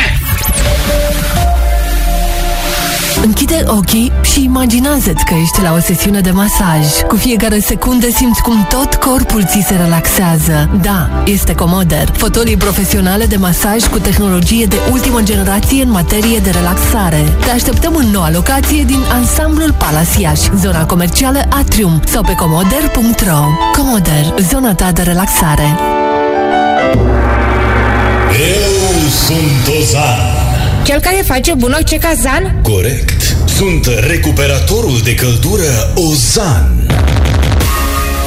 Închide 3.24 3.64
ochii 3.66 4.12
și 4.22 4.44
imaginează-ți 4.44 5.24
că 5.24 5.34
ești 5.42 5.62
la 5.62 5.72
o 5.72 5.80
sesiune 5.80 6.20
de 6.20 6.30
masaj. 6.30 6.86
Cu 7.08 7.16
fiecare 7.16 7.58
secundă 7.58 8.06
simți 8.10 8.42
cum 8.42 8.66
tot 8.68 8.94
corpul 8.94 9.44
ți 9.44 9.64
se 9.66 9.74
relaxează. 9.74 10.70
Da, 10.82 11.22
este 11.24 11.54
Comoder. 11.54 12.08
Fotolii 12.16 12.56
profesionale 12.56 13.26
de 13.26 13.36
masaj 13.36 13.86
cu 13.86 13.98
tehnologie 13.98 14.66
de 14.66 14.76
ultimă 14.92 15.20
generație 15.22 15.82
în 15.82 15.90
materie 15.90 16.38
de 16.38 16.50
relaxare. 16.50 17.22
Te 17.44 17.50
așteptăm 17.50 17.94
în 17.94 18.06
noua 18.06 18.30
locație 18.30 18.82
din 18.82 19.00
ansamblul 19.12 19.72
Palace 19.72 20.20
Iași, 20.20 20.50
zona 20.56 20.86
comercială 20.86 21.40
Atrium 21.48 22.00
sau 22.06 22.22
pe 22.22 22.34
comoder.ro. 22.34 23.40
Comoder, 23.76 24.34
zona 24.50 24.74
ta 24.74 24.92
de 24.92 25.02
relaxare. 25.02 25.78
Eu 28.30 29.08
sunt 29.08 29.76
Ozan 29.80 30.34
Cel 30.84 31.00
care 31.00 31.22
face 31.26 31.54
bunoc 31.54 31.98
cazan? 32.00 32.60
Corect. 32.62 33.13
Sunt 33.56 33.86
recuperatorul 33.86 35.00
de 35.04 35.14
căldură 35.14 35.92
Ozan. 35.94 36.86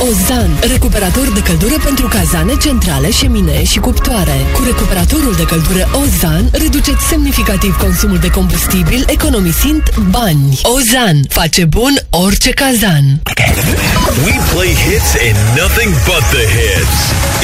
Ozan, 0.09 0.49
recuperator 0.71 1.31
de 1.33 1.39
căldură 1.39 1.73
pentru 1.83 2.07
cazane, 2.07 2.53
centrale, 2.61 3.11
șemine 3.11 3.63
și 3.63 3.79
cuptoare. 3.79 4.35
Cu 4.53 4.63
recuperatorul 4.65 5.33
de 5.37 5.43
căldură 5.43 5.89
Ozan, 5.93 6.49
reduceți 6.51 7.05
semnificativ 7.09 7.77
consumul 7.77 8.17
de 8.17 8.27
combustibil, 8.27 9.05
economisind 9.07 9.83
bani. 10.09 10.59
Ozan 10.63 11.19
face 11.29 11.65
bun 11.65 11.93
orice 12.09 12.49
cazan. 12.49 13.21
We 14.25 14.33
play 14.53 14.73
hits 14.73 15.11
and 15.27 15.37
nothing 15.61 15.91
but 16.05 16.23
the 16.35 16.45
hits. 16.55 16.97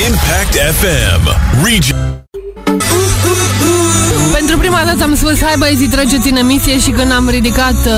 Impact 0.07 0.53
FM. 0.79 1.21
Region. 1.63 2.23
Pentru 4.33 4.57
prima 4.57 4.81
dată 4.85 5.03
am 5.03 5.15
spus, 5.15 5.41
hai 5.41 5.53
băieții, 5.57 5.87
treceți 5.87 6.29
în 6.29 6.35
emisie 6.35 6.79
și 6.79 6.89
când 6.89 7.11
am 7.11 7.29
ridicat 7.29 7.75
uh, 7.85 7.93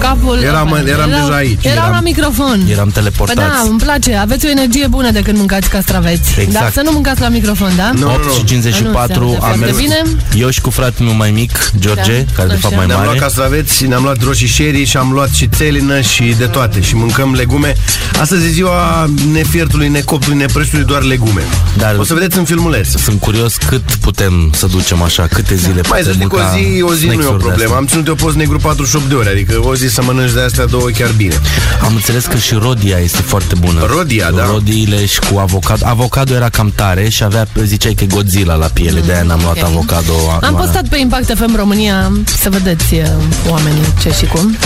capul... 0.00 0.38
Eram- 0.42 0.46
eram 0.86 0.86
erau, 0.86 1.08
deja 1.08 1.34
aici, 1.36 1.64
Eram, 1.64 1.76
eram- 1.76 1.90
la 1.92 2.00
microfon. 2.00 2.60
Eram 2.70 2.84
Păi 2.84 2.92
teleportați. 3.02 3.38
da, 3.38 3.62
îmi 3.68 3.78
place, 3.78 4.14
aveți 4.14 4.46
o 4.46 4.48
energie 4.48 4.86
bună 4.86 5.10
de 5.10 5.20
când 5.20 5.38
mâncați 5.38 5.68
castraveți. 5.68 6.40
Exact. 6.40 6.52
Dar 6.62 6.70
să 6.72 6.80
nu 6.84 6.90
mâncați 6.92 7.20
la 7.20 7.28
microfon, 7.28 7.72
da? 7.76 7.90
8 8.06 8.32
și 8.32 8.44
54 8.44 9.20
Nu, 9.24 9.30
se 9.30 9.36
am 9.36 9.50
aude 9.50 9.64
mers. 9.64 9.76
bine? 9.76 10.02
Eu 10.38 10.50
și 10.50 10.60
cu 10.60 10.70
fratele 10.70 11.08
meu 11.08 11.16
mai 11.16 11.30
mic, 11.30 11.70
George, 11.78 12.18
Da, 12.26 12.32
care 12.34 12.48
de 12.48 12.54
fapt 12.54 12.64
așa. 12.64 12.76
mai 12.76 12.86
Ne-am 12.86 12.98
luat 12.98 13.06
mare. 13.06 13.18
castraveți, 13.18 13.86
ne-am 13.86 14.02
luat 14.02 14.22
roșii 14.22 14.48
sherry 14.48 14.84
și 14.84 14.96
am 14.96 15.10
luat 15.12 15.30
și 15.30 15.46
țelină 15.46 16.00
și 16.00 16.34
de 16.38 16.44
toate. 16.46 16.80
Și 16.80 16.94
mâncăm 16.96 17.32
legume. 17.34 17.74
Astăzi 18.20 18.44
e 18.46 18.48
ziua 18.48 19.10
nefiertului, 19.32 19.88
necoptului, 19.88 20.38
neprăștului, 20.38 20.84
doar 20.84 21.02
legume. 21.02 21.42
Dar 21.76 21.96
O 21.98 22.04
să 22.04 22.14
vedeți 22.14 22.38
în 22.38 22.44
filmuleț. 22.44 22.88
Sunt 22.88 23.20
curios 23.20 23.54
cât 23.56 23.82
putem 24.00 24.50
să 24.54 24.66
ducem 24.66 25.02
așa, 25.02 25.26
câte 25.32 25.54
zile 25.54 25.73
Mai 25.88 26.00
putem 26.00 26.04
să 26.04 26.12
știi 26.12 26.28
că 26.28 26.34
o 26.34 26.38
mânca 26.38 26.56
zi, 26.56 26.82
o 26.82 26.94
zi 26.94 27.06
nu 27.06 27.12
e 27.12 27.16
o 27.16 27.20
snacks-uri 27.20 27.38
de 27.38 27.44
problemă. 27.44 27.62
astea. 27.62 27.76
Am 27.76 27.86
ținut 27.86 28.06
eu 28.06 28.14
post 28.14 28.36
negru 28.36 28.58
48 28.58 29.08
de 29.08 29.14
ore, 29.14 29.30
adică 29.30 29.60
o 29.64 29.74
zi 29.74 29.88
să 29.88 30.02
mănânci 30.02 30.32
de 30.32 30.40
astea 30.40 30.64
două 30.66 30.88
chiar 30.98 31.10
bine. 31.16 31.40
Am 31.82 31.94
înțeles 31.94 32.24
că 32.24 32.36
și 32.36 32.54
rodia 32.54 32.98
este 32.98 33.22
foarte 33.22 33.54
bună. 33.54 33.86
Rodia, 33.86 34.30
da. 34.30 34.46
Rodiile 34.46 35.06
și 35.06 35.18
cu 35.18 35.38
avocado. 35.38 35.86
Avocado 35.86 36.34
era 36.34 36.48
cam 36.48 36.72
tare 36.74 37.08
și 37.08 37.22
avea, 37.22 37.46
ziceai 37.64 37.94
că 37.94 38.04
e 38.04 38.06
Godzilla 38.06 38.54
la 38.54 38.66
piele, 38.66 39.00
de-aia 39.00 39.22
n-am 39.22 39.40
luat 39.42 39.56
ok. 39.56 39.64
avocado. 39.64 40.12
Am 40.40 40.50
nu, 40.50 40.56
postat 40.56 40.88
pe 40.88 40.98
Impact 40.98 41.32
FM 41.36 41.56
România 41.56 42.12
să 42.42 42.50
vedeți 42.50 42.94
uh, 42.94 43.00
oamenii 43.48 43.82
ce 44.00 44.10
și 44.10 44.24
cum. 44.26 44.56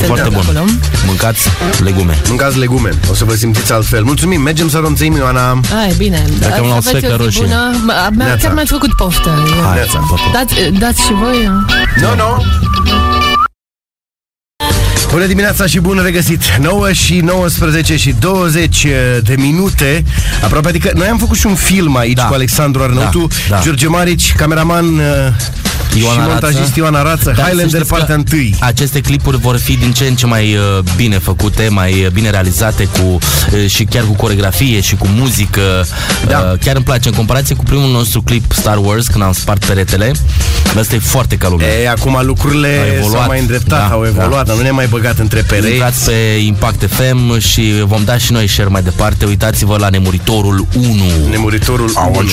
Se 0.00 0.06
Foarte 0.06 0.24
întâmplă 0.24 0.52
bun. 0.52 0.56
acolo. 0.56 0.78
Mâncați 1.06 1.48
legume. 1.82 2.18
Mâncați 2.28 2.58
legume, 2.58 2.90
o 3.10 3.14
să 3.14 3.24
vă 3.24 3.34
simțiți 3.34 3.72
altfel. 3.72 4.02
Mulțumim, 4.04 4.40
mergem 4.40 4.68
să 4.68 4.78
ronțăim, 4.78 5.16
Ioana. 5.16 5.50
Ai, 5.50 5.94
bine. 5.96 6.24
Dacă 6.38 6.52
Să 6.52 6.58
îmi 6.58 6.66
luau 6.66 6.76
aveți 6.76 6.88
sfeclă 6.88 7.14
o 7.14 7.16
zi 7.16 7.22
roșie. 7.24 7.42
bună. 7.42 7.70
M- 7.74 8.04
a- 8.06 8.08
Neața. 8.16 8.36
Chiar 8.42 8.52
mi-ați 8.54 8.70
făcut 8.70 8.92
poftă. 8.96 9.44
Hai, 9.64 9.74
Neața. 9.74 9.98
pă, 9.98 10.14
pă. 10.14 10.20
Dați, 10.32 10.54
dați 10.78 11.02
și 11.02 11.12
voi. 11.12 11.36
uh. 11.36 12.02
Nu, 12.02 12.14
nu. 12.14 12.44
Bună 15.10 15.26
dimineața 15.26 15.66
și 15.66 15.78
bun 15.80 16.00
regăsit 16.04 16.42
9 16.60 16.92
și 16.92 17.16
19 17.20 17.96
și 17.96 18.14
20 18.20 18.86
de 19.22 19.34
minute 19.38 20.04
Aproape, 20.42 20.68
adică 20.68 20.90
noi 20.94 21.06
am 21.06 21.18
făcut 21.18 21.36
și 21.38 21.46
un 21.46 21.54
film 21.54 21.96
aici 21.96 22.16
Da. 22.16 22.24
cu 22.24 22.34
Alexandru 22.34 22.82
Arnautu 22.82 23.26
Da, 23.48 23.56
da. 23.56 23.62
George 23.62 23.86
Marici, 23.86 24.32
cameraman 24.36 24.84
uh, 24.98 25.02
Ioana 25.98 26.22
și 26.22 26.28
montajist 26.28 26.60
Rață. 26.60 26.72
Ioana 26.78 27.02
Rață 27.02 27.24
Dar 27.24 27.34
să 27.34 27.42
Highlander 27.42 27.68
știți 27.68 27.88
că 27.88 27.96
partea 27.96 28.22
1 28.32 28.50
Aceste 28.60 29.00
clipuri 29.00 29.38
vor 29.38 29.56
fi 29.56 29.76
din 29.76 29.92
ce 29.92 30.04
în 30.04 30.14
ce 30.14 30.26
mai 30.26 30.54
uh, 30.54 30.78
bine 30.96 31.18
făcute, 31.18 31.68
mai 31.70 31.92
uh, 32.04 32.10
bine 32.10 32.30
realizate 32.30 32.84
cu 32.84 33.02
uh, 33.54 33.66
și 33.66 33.84
chiar 33.84 34.04
cu 34.04 34.12
coregrafie 34.12 34.80
și 34.80 34.96
cu 34.96 35.06
muzică. 35.16 35.86
Da. 36.28 36.38
Uh, 36.38 36.58
chiar 36.58 36.74
îmi 36.76 36.84
place 36.84 37.08
în 37.08 37.14
comparație 37.14 37.54
cu 37.54 37.64
primul 37.64 37.90
nostru 37.90 38.22
clip 38.22 38.52
Star 38.52 38.78
Wars 38.78 39.06
când 39.06 39.24
am 39.24 39.32
spart 39.32 39.64
peretele. 39.64 40.12
Ăsta 40.76 40.94
e 40.94 40.98
foarte 40.98 41.36
ca 41.36 41.48
lumea. 41.48 41.66
E, 41.68 41.88
acum 41.88 42.20
lucrurile 42.22 42.68
Au 42.68 42.94
evoluat. 42.96 43.18
s-au 43.20 43.28
mai 43.28 43.40
îndreptat, 43.40 43.88
Da, 43.88 43.94
au 43.94 44.04
evoluat, 44.06 44.46
dar 44.46 44.56
nu 44.56 44.62
ne-am 44.62 44.74
mai 44.74 44.86
băgat 44.86 45.18
între 45.18 45.40
pereți 45.40 45.70
Intrați 45.72 46.04
pe 46.04 46.12
Impact 46.46 46.88
FM 46.92 47.38
și 47.38 47.72
vom 47.84 48.04
da 48.04 48.16
și 48.18 48.32
noi 48.32 48.48
share 48.48 48.68
mai 48.68 48.82
departe. 48.82 49.24
Uitați-vă 49.24 49.76
la 49.78 49.88
Nemuritorul 49.88 50.66
1. 50.76 50.86
Nemuritorul 51.30 51.92
1 52.14 52.28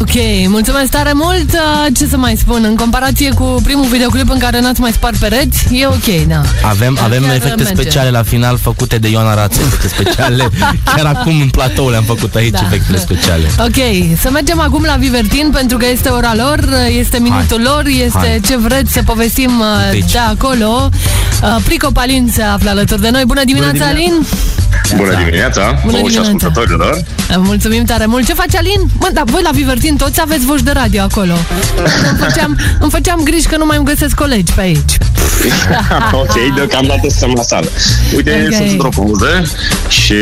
Ok, 0.00 0.10
mulțumesc 0.48 0.90
tare 0.90 1.12
mult. 1.14 1.52
Uh, 1.52 1.86
Ce 1.96 2.06
să 2.06 2.16
mai 2.18 2.36
spun? 2.36 2.64
În 2.64 2.74
comparație 2.74 3.30
cu 3.32 3.60
primul 3.62 3.84
videoclip 3.86 4.30
în 4.30 4.38
care 4.38 4.60
n-ați 4.60 4.80
mai 4.80 4.92
spart 4.92 5.16
pereți, 5.16 5.66
e 5.72 5.86
ok, 5.86 6.26
da. 6.28 6.40
Avem, 6.62 6.98
avem 7.04 7.22
Chiar 7.22 7.34
efecte 7.34 7.62
merge. 7.62 7.74
speciale 7.80 8.10
la 8.10 8.22
final 8.22 8.58
făcute 8.58 8.98
de 8.98 9.08
Ioana 9.08 9.34
Rață, 9.34 9.60
efecte 9.60 9.88
speciale. 9.88 10.48
Chiar 10.96 11.06
acum 11.06 11.40
în 11.40 11.48
platou 11.48 11.88
le-am 11.88 12.02
făcut 12.04 12.34
aici 12.34 12.50
Da. 12.52 12.60
efectele 12.66 12.98
speciale. 12.98 13.44
Ok, 13.58 14.18
să 14.20 14.30
mergem 14.30 14.60
acum 14.60 14.82
la 14.86 14.94
Vivertin 14.98 15.50
pentru 15.52 15.76
că 15.76 15.86
este 15.92 16.08
ora 16.08 16.34
lor, 16.34 16.68
este 16.98 17.18
minutul 17.18 17.60
lor, 17.62 17.82
este 17.86 18.18
Hai. 18.18 18.40
ce 18.46 18.56
vreți 18.56 18.92
să 18.92 19.02
povestim 19.04 19.50
uh, 19.60 19.90
Deci. 19.90 20.12
de 20.12 20.18
acolo. 20.18 20.88
Uh, 21.42 21.56
Prico 21.64 21.90
Palin 21.90 22.30
se 22.34 22.42
află 22.42 22.70
alături 22.70 23.00
de 23.00 23.10
noi. 23.10 23.22
Bună 23.26 23.44
dimineața, 23.44 23.84
Alin! 23.86 24.12
Bună 24.96 25.14
dimineața, 25.16 25.60
Bună 25.84 25.96
vouă 25.96 26.08
și 26.08 26.14
dimineața. 26.14 26.20
ascultătorilor. 26.20 26.94
Uh, 27.30 27.36
Mulțumim 27.38 27.84
tare 27.84 28.06
mult. 28.06 28.26
Ce 28.26 28.34
faci, 28.34 28.54
Alin? 28.56 28.80
Mă, 28.98 29.08
dar 29.12 29.24
voi 29.26 29.40
la 29.44 29.50
Vivertin 29.50 29.96
toți 29.96 30.20
aveți 30.20 30.44
voci 30.46 30.60
de 30.62 30.70
radio 30.70 31.02
acolo. 31.02 31.32
îmi, 32.10 32.18
făceam, 32.18 32.58
îmi 32.80 32.90
făceam 32.90 33.20
griji 33.24 33.46
că 33.46 33.56
nu 33.56 33.66
mai 33.66 33.76
îmi 33.76 33.86
găsesc 33.86 34.14
colegi 34.14 34.52
pe 34.52 34.60
aici. 34.60 34.98
ok, 36.22 36.54
deocamdată 36.54 37.08
suntem 37.08 37.32
la 37.36 37.42
sală. 37.42 37.66
Uite, 38.16 38.44
Ok. 38.48 38.54
sunt 38.54 38.70
într-o 38.70 38.88
pauză 38.96 39.42
și 39.88 40.14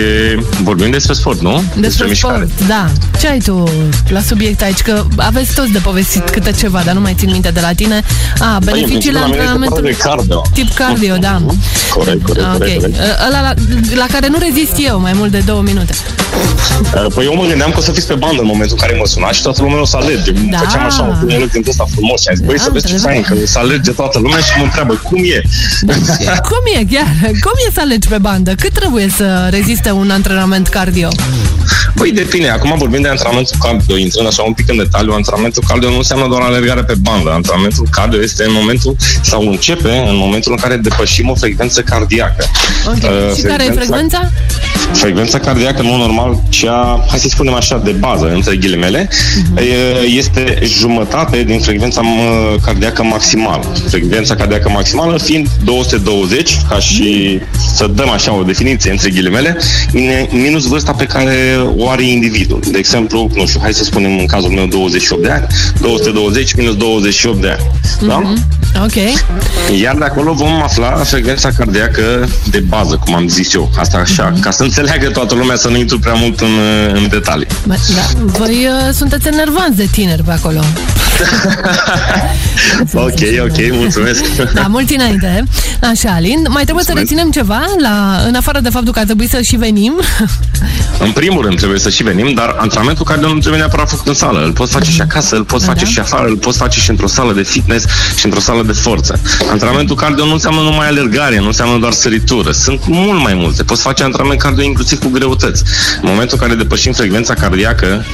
vorbim 0.63 0.91
despre 0.91 1.15
sport, 1.15 1.41
nu? 1.41 1.63
Despre 1.77 2.15
sport, 2.15 2.49
da. 2.67 2.87
Ce 3.21 3.29
ai 3.29 3.39
tu 3.39 3.65
la 4.09 4.21
subiect 4.21 4.63
aici? 4.63 4.81
Că 4.81 5.05
aveți 5.17 5.55
toți 5.55 5.71
de 5.71 5.79
povestit 5.79 6.29
câte 6.31 6.51
ceva, 6.53 6.83
dar 6.85 6.95
nu 6.95 7.01
mai 7.01 7.15
țin 7.19 7.31
minte 7.31 7.51
de 7.51 7.61
la 7.61 7.73
tine. 7.73 8.03
A, 8.39 8.59
beneficiile 8.65 8.73
Păi, 8.73 8.81
în 8.81 8.87
principiu, 8.87 9.13
la 9.21 9.25
mine 9.27 9.37
este 9.37 9.49
antrenamentului. 9.49 9.93
partea 9.93 10.15
de 10.15 10.27
cardio. 10.27 10.43
Tip 10.53 10.75
cardio, 10.75 11.17
da. 11.17 11.43
Corect, 11.95 12.23
corect, 12.27 12.47
Ok. 12.47 12.57
corect. 12.57 12.81
corect. 12.81 12.99
Ăla 13.29 13.41
la, 13.41 13.53
la 13.95 14.07
care 14.13 14.29
nu 14.29 14.39
rezist 14.39 14.75
eu 14.89 15.01
mai 15.01 15.13
mult 15.15 15.31
de 15.31 15.39
două 15.47 15.63
minute. 15.63 15.95
Păi 17.15 17.25
eu 17.25 17.35
mă 17.35 17.45
gândeam 17.49 17.71
că 17.71 17.79
o 17.79 17.83
să 17.83 17.93
fiți 17.93 18.07
pe 18.07 18.15
bandă 18.15 18.41
în 18.41 18.47
momentul 18.47 18.77
în 18.81 18.87
care 18.87 18.99
mă 18.99 19.07
sunați 19.07 19.37
și 19.37 19.43
toată 19.43 19.63
lumea 19.63 19.81
o 19.81 19.85
să 19.85 19.97
alerge. 19.97 20.31
Da. 20.31 20.59
Făceam 20.59 20.85
așa 20.85 21.03
un 21.03 21.17
tunel 21.21 21.49
din 21.53 21.63
ăsta 21.81 21.95
frumos 21.95 22.21
și 22.23 22.29
am 22.29 22.35
zis, 22.35 22.45
băi, 22.47 22.57
Da, 22.57 22.63
să 22.63 22.71
vezi 22.73 22.87
ce 22.87 22.97
fain, 22.97 23.23
că 23.23 23.35
o 23.43 23.47
să 23.47 23.59
alerge 23.59 23.91
toată 23.91 24.19
lumea 24.19 24.39
și 24.39 24.53
mă 24.59 24.65
întreabă, 24.65 24.95
cum 25.09 25.19
e? 25.37 25.41
Cum 26.51 26.63
e, 26.79 26.85
chiar? 26.93 27.09
Cum 27.45 27.55
e 27.69 27.71
să 27.73 27.81
alegi 27.81 28.09
pe 28.09 28.19
bandă? 28.19 28.51
Cât 28.55 28.73
trebuie 28.73 29.09
să 29.17 29.47
reziste 29.51 29.91
un 29.91 30.11
antrenament 30.11 30.67
cardio? 30.69 31.09
Păi 31.95 32.11
depinde, 32.13 32.49
acum 32.49 32.75
vorbim 32.79 33.03
de 33.03 33.09
antrenamentul 33.09 33.57
cardio, 33.61 33.97
intrând 33.97 34.27
așa 34.27 34.43
un 34.43 34.53
pic 34.53 34.69
în 34.71 34.77
detaliu, 34.77 35.13
antrenamentul 35.13 35.63
cardio 35.69 35.89
nu 35.91 35.97
înseamnă 35.97 36.27
doar 36.29 36.43
alergare 36.43 36.83
pe 36.85 36.95
bandă. 37.01 37.31
Antrenamentul 37.33 37.87
cardio 37.91 38.21
este 38.23 38.45
în 38.45 38.53
momentul, 38.53 38.97
sau 39.23 39.41
începe 39.49 39.91
în 40.09 40.17
momentul 40.17 40.53
în 40.53 40.59
care 40.59 40.77
depășim 40.77 41.29
o 41.31 41.35
frecvență 41.35 41.81
cardiacă. 41.83 42.45
Ok. 42.87 42.95
Uh, 42.95 43.37
Și 43.37 43.43
care 43.43 43.65
e 43.65 43.71
frecvența? 43.71 44.31
Frecvența 44.93 45.39
cardiacă, 45.39 45.81
în 45.81 45.87
mod 45.89 45.99
normal, 45.99 46.43
cea, 46.49 47.05
hai 47.09 47.19
să 47.19 47.29
spunem 47.29 47.55
așa, 47.55 47.81
de 47.85 47.91
bază, 47.91 48.31
între 48.35 48.57
ghilimele, 48.57 49.09
Mhm. 49.39 49.57
e- 49.57 50.07
este 50.07 50.59
jumătate 50.65 51.43
din 51.43 51.61
frecvența 51.67 52.01
mă, 52.01 52.57
cardiacă 52.65 53.03
maximală. 53.03 53.73
Frecvența 53.89 54.35
cardiacă 54.35 54.69
maximală 54.69 55.19
fiind 55.19 55.49
220, 55.65 56.61
ca 56.69 56.79
și 56.79 57.41
să 57.75 57.87
dăm 57.95 58.09
așa 58.11 58.33
o 58.35 58.43
definiție 58.43 58.91
între 58.91 59.11
ghilimele, 59.11 59.57
min- 59.89 60.31
minus 60.31 60.67
vârsta 60.67 60.93
pe 60.93 61.05
care 61.05 61.35
o 61.77 61.89
are 61.91 62.03
individul. 62.05 62.61
De 62.71 62.79
exemplu, 62.79 63.31
nu 63.35 63.47
știu, 63.47 63.61
hai 63.63 63.73
să 63.75 63.85
spunem 63.85 64.19
în 64.19 64.27
cazul 64.27 64.51
meu 64.51 64.67
28 64.67 65.23
de 65.23 65.31
ani, 65.31 65.47
220 65.81 66.55
minus 66.55 66.77
28 66.77 67.41
de 67.41 67.49
ani. 67.49 67.61
Da? 68.09 68.17
Mhm. 68.17 68.47
Ok. 68.85 68.95
Iar 69.81 69.95
de 69.97 70.05
acolo 70.05 70.33
vom 70.33 70.63
afla 70.63 70.91
frecvența 70.91 71.49
cardiacă 71.57 72.29
de 72.51 72.59
bază, 72.59 73.01
cum 73.05 73.15
am 73.15 73.29
zis 73.29 73.55
eu. 73.55 73.71
Asta 73.79 73.97
așa, 73.99 74.33
ca 74.41 74.51
să 74.51 74.63
înțeleagă 74.63 75.09
toată 75.09 75.35
lumea, 75.35 75.57
să 75.57 75.69
nu 75.69 75.77
intru 75.77 75.99
prea 75.99 76.13
mult 76.15 76.41
în, 76.41 76.49
în 76.95 77.09
detalii. 77.09 77.47
Bă, 77.67 77.75
Da, 77.95 78.21
voi 78.39 78.55
uh, 78.89 78.95
sunteți 78.95 79.27
enervanți 79.27 79.77
de 79.77 79.87
tineri 79.93 80.23
pe 80.23 80.33
acolo. 80.33 80.61
Ok, 82.95 83.21
ok, 83.41 83.57
mulțumesc. 83.71 84.53
Da, 84.53 84.67
mult 84.69 84.91
înainte. 84.91 85.45
Așa, 85.81 86.11
Alin. 86.15 86.47
Mai 86.49 86.63
trebuie 86.63 86.85
să 86.85 86.93
reținem 86.95 87.31
ceva, 87.31 87.65
la, 87.83 88.23
în 88.27 88.35
afară 88.35 88.61
de 88.61 88.69
faptul 88.69 88.93
că 88.93 88.99
ar 88.99 89.05
trebui 89.05 89.29
să 89.29 89.41
și 89.41 89.57
venim. 89.57 90.01
În 90.99 91.13
primul 91.13 91.43
rând 91.43 91.57
trebuie 91.57 91.79
să 91.79 91.91
și 91.91 92.03
venim, 92.03 92.35
dar 92.35 92.55
antrenamentul 92.59 93.05
cardio 93.05 93.29
nu 93.29 93.39
trebuie 93.39 93.61
neapărat 93.61 93.89
făcut 93.89 94.07
în 94.07 94.15
sală. 94.15 94.45
Îl 94.45 94.53
poți 94.53 94.73
face 94.73 94.91
și 94.91 95.01
acasă, 95.01 95.37
îl 95.37 95.45
poți 95.45 95.65
face 95.65 95.85
și 95.85 95.99
afară, 95.99 96.29
îl 96.29 96.37
poți 96.37 96.59
face 96.59 96.81
și 96.81 96.91
într-o 96.91 97.07
sală 97.07 97.33
de 97.33 97.43
fitness 97.43 97.87
și 98.17 98.25
într-o 98.25 98.41
sală 98.41 98.63
de 98.63 98.73
forță. 98.73 99.21
Antrenamentul 99.51 99.97
cardio 99.97 100.25
nu 100.25 100.33
înseamnă 100.33 100.61
numai 100.61 100.87
alergare, 100.87 101.39
nu 101.39 101.47
înseamnă 101.47 101.79
doar 101.79 101.93
săritură. 101.93 102.53
Sunt 102.53 102.81
mult 102.87 103.23
mai 103.23 103.35
multe. 103.35 103.63
Poți 103.63 103.83
face 103.83 104.03
antrenament 104.03 104.41
cardio 104.41 104.65
inclusiv 104.65 104.99
cu 104.99 105.09
greutăți. 105.09 105.63
În 106.03 106.09
momentul 106.09 106.39
în 106.41 106.47
care 106.47 106.59
depășim 106.59 106.93
frecvența 106.93 107.35
cardiacă, 107.35 108.05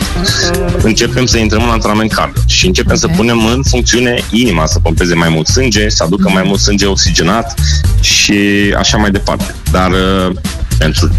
începem 0.83 1.27
să 1.27 1.39
intrăm 1.39 1.63
în 1.63 1.71
antrenament 1.71 2.13
cardio 2.13 2.43
și 2.47 2.67
începem 2.67 2.97
să 2.97 3.07
punem 3.23 3.47
în 3.47 3.63
funcțiune 3.63 4.23
inima, 4.31 4.67
să 4.67 4.79
pompeze 4.79 5.15
mai 5.15 5.29
mult 5.29 5.47
sânge, 5.47 5.89
să 5.89 6.03
aducă 6.03 6.29
mai 6.29 6.43
mult 6.43 6.61
sânge 6.61 6.87
oxigenat 6.87 7.61
și 8.01 8.35
așa 8.79 8.97
mai 8.97 9.11
departe. 9.11 9.55
Dar 9.71 9.91
uh, 9.91 10.37
pentru, 10.83 11.11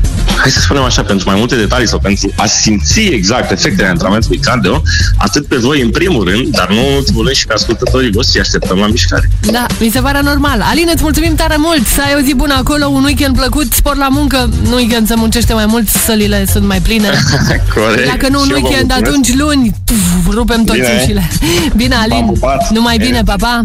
hai 0.42 0.52
să 0.52 0.60
spunem 0.60 0.84
așa, 0.84 1.04
pentru 1.04 1.30
mai 1.30 1.38
multe 1.40 1.56
detalii 1.56 1.88
sau 1.88 2.00
pentru 2.00 2.32
a 2.36 2.46
simți 2.46 3.00
exact 3.02 3.52
efectele 3.52 3.88
antrenamentului 3.88 4.38
cardio, 4.38 4.82
atât 5.18 5.48
pe 5.48 5.56
voi 5.56 5.82
în 5.82 5.90
primul 5.90 6.24
rând, 6.30 6.48
dar 6.48 6.70
nu 6.70 6.88
în 6.88 6.94
ultimul 6.96 7.24
rând 7.24 7.36
și 7.36 7.46
pe 7.48 7.54
ascultătorii 7.54 8.12
voștri 8.12 8.40
așteptăm 8.40 8.78
la 8.78 8.88
mișcare. 8.88 9.30
Da, 9.52 9.66
mi 9.80 9.90
se 9.94 10.00
pare 10.00 10.22
normal. 10.24 10.62
Aline, 10.62 10.92
îți 10.92 11.04
mulțumim 11.04 11.36
tare 11.36 11.56
mult 11.58 11.88
să 11.88 12.02
ai 12.06 12.14
o 12.22 12.26
zi 12.26 12.34
bună 12.36 12.54
acolo, 12.54 12.86
un 12.88 13.04
weekend 13.04 13.36
plăcut, 13.36 13.74
spor 13.74 13.96
la 13.96 14.08
muncă. 14.08 14.50
Nu 14.70 14.76
weekend 14.76 15.08
se 15.08 15.16
muncește 15.16 15.54
mai 15.54 15.66
mult, 15.66 15.88
sălile 15.90 16.46
sunt 16.52 16.66
mai 16.68 16.80
pline. 16.82 17.10
Corect. 17.76 18.08
Dacă 18.08 18.28
nu 18.30 18.40
un 18.40 18.46
Și 18.46 18.52
eu 18.52 18.60
vă 18.60 18.68
weekend, 18.68 18.90
mulțumesc. 18.92 19.08
atunci 19.08 19.36
luni, 19.36 19.72
puf, 19.86 20.34
rupem 20.34 20.64
toți 20.64 20.80
Bine. 20.80 21.00
ușile. 21.02 21.30
Bine, 21.76 21.96
Alin, 21.96 22.26
pupat. 22.26 22.70
numai 22.70 22.98
bine, 22.98 23.10
Bine. 23.10 23.24
papa. 23.24 23.62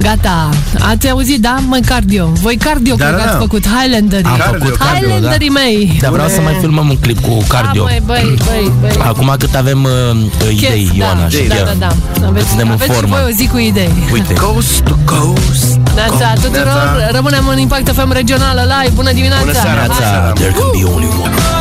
Gata, 0.00 0.48
ați 0.90 1.08
auzit, 1.10 1.40
da? 1.42 1.56
Măi, 1.68 1.80
cardio. 1.80 2.26
Voi 2.26 2.56
cardio, 2.56 2.94
Da, 2.94 3.04
cred 3.04 3.16
da, 3.16 3.22
că 3.22 3.28
ați 3.28 3.32
da. 3.38 3.38
făcut 3.38 3.64
Highlanderii. 3.68 4.26
Am 4.26 4.38
făcut 4.38 4.76
cardio, 4.76 5.08
da. 5.08 5.14
Highlanderii 5.14 5.48
mei. 5.50 5.98
Dar 6.00 6.10
vreau 6.10 6.28
să 6.28 6.40
mai 6.40 6.56
filmăm 6.60 6.88
un 6.88 6.96
clip 6.96 7.20
cu 7.20 7.44
cardio. 7.48 7.84
Da, 7.84 7.90
măi, 7.90 8.02
băi, 8.06 8.34
băi, 8.46 8.72
băi. 8.80 8.90
Acum 9.06 9.34
cât 9.38 9.54
avem 9.54 9.84
uh, 9.84 9.90
Chef, 10.38 10.50
idei, 10.50 10.86
da, 10.98 11.04
Ioana, 11.04 11.28
și 11.28 11.42
da, 11.48 11.54
chiar 11.54 11.64
da, 11.64 11.72
da. 11.86 12.26
Aveți, 12.26 12.48
suntem 12.48 12.66
în 12.66 12.72
aveți 12.72 12.90
și 12.90 12.96
formă. 12.98 13.14
voi 13.16 13.24
o 13.30 13.34
zi 13.36 13.46
cu 13.46 13.58
idei. 13.58 13.92
Uite, 14.12 14.34
Coast 14.34 14.80
to 14.80 14.94
coast. 15.04 15.78
Neața 15.94 16.32
tuturor, 16.42 17.08
rămânem 17.10 17.48
în 17.48 17.58
Impact 17.58 17.88
FM 17.94 18.12
regională 18.12 18.60
live. 18.80 18.94
Bună 18.94 19.12
dimineața! 19.12 19.40
Bună 19.44 19.52
seara, 19.52 19.80
bună 19.80 19.92
Hai. 19.92 20.08
seara. 20.10 20.32
there 20.32 20.52
can 20.52 20.68
be 20.78 20.84
only 20.94 21.08
one. 21.22 21.55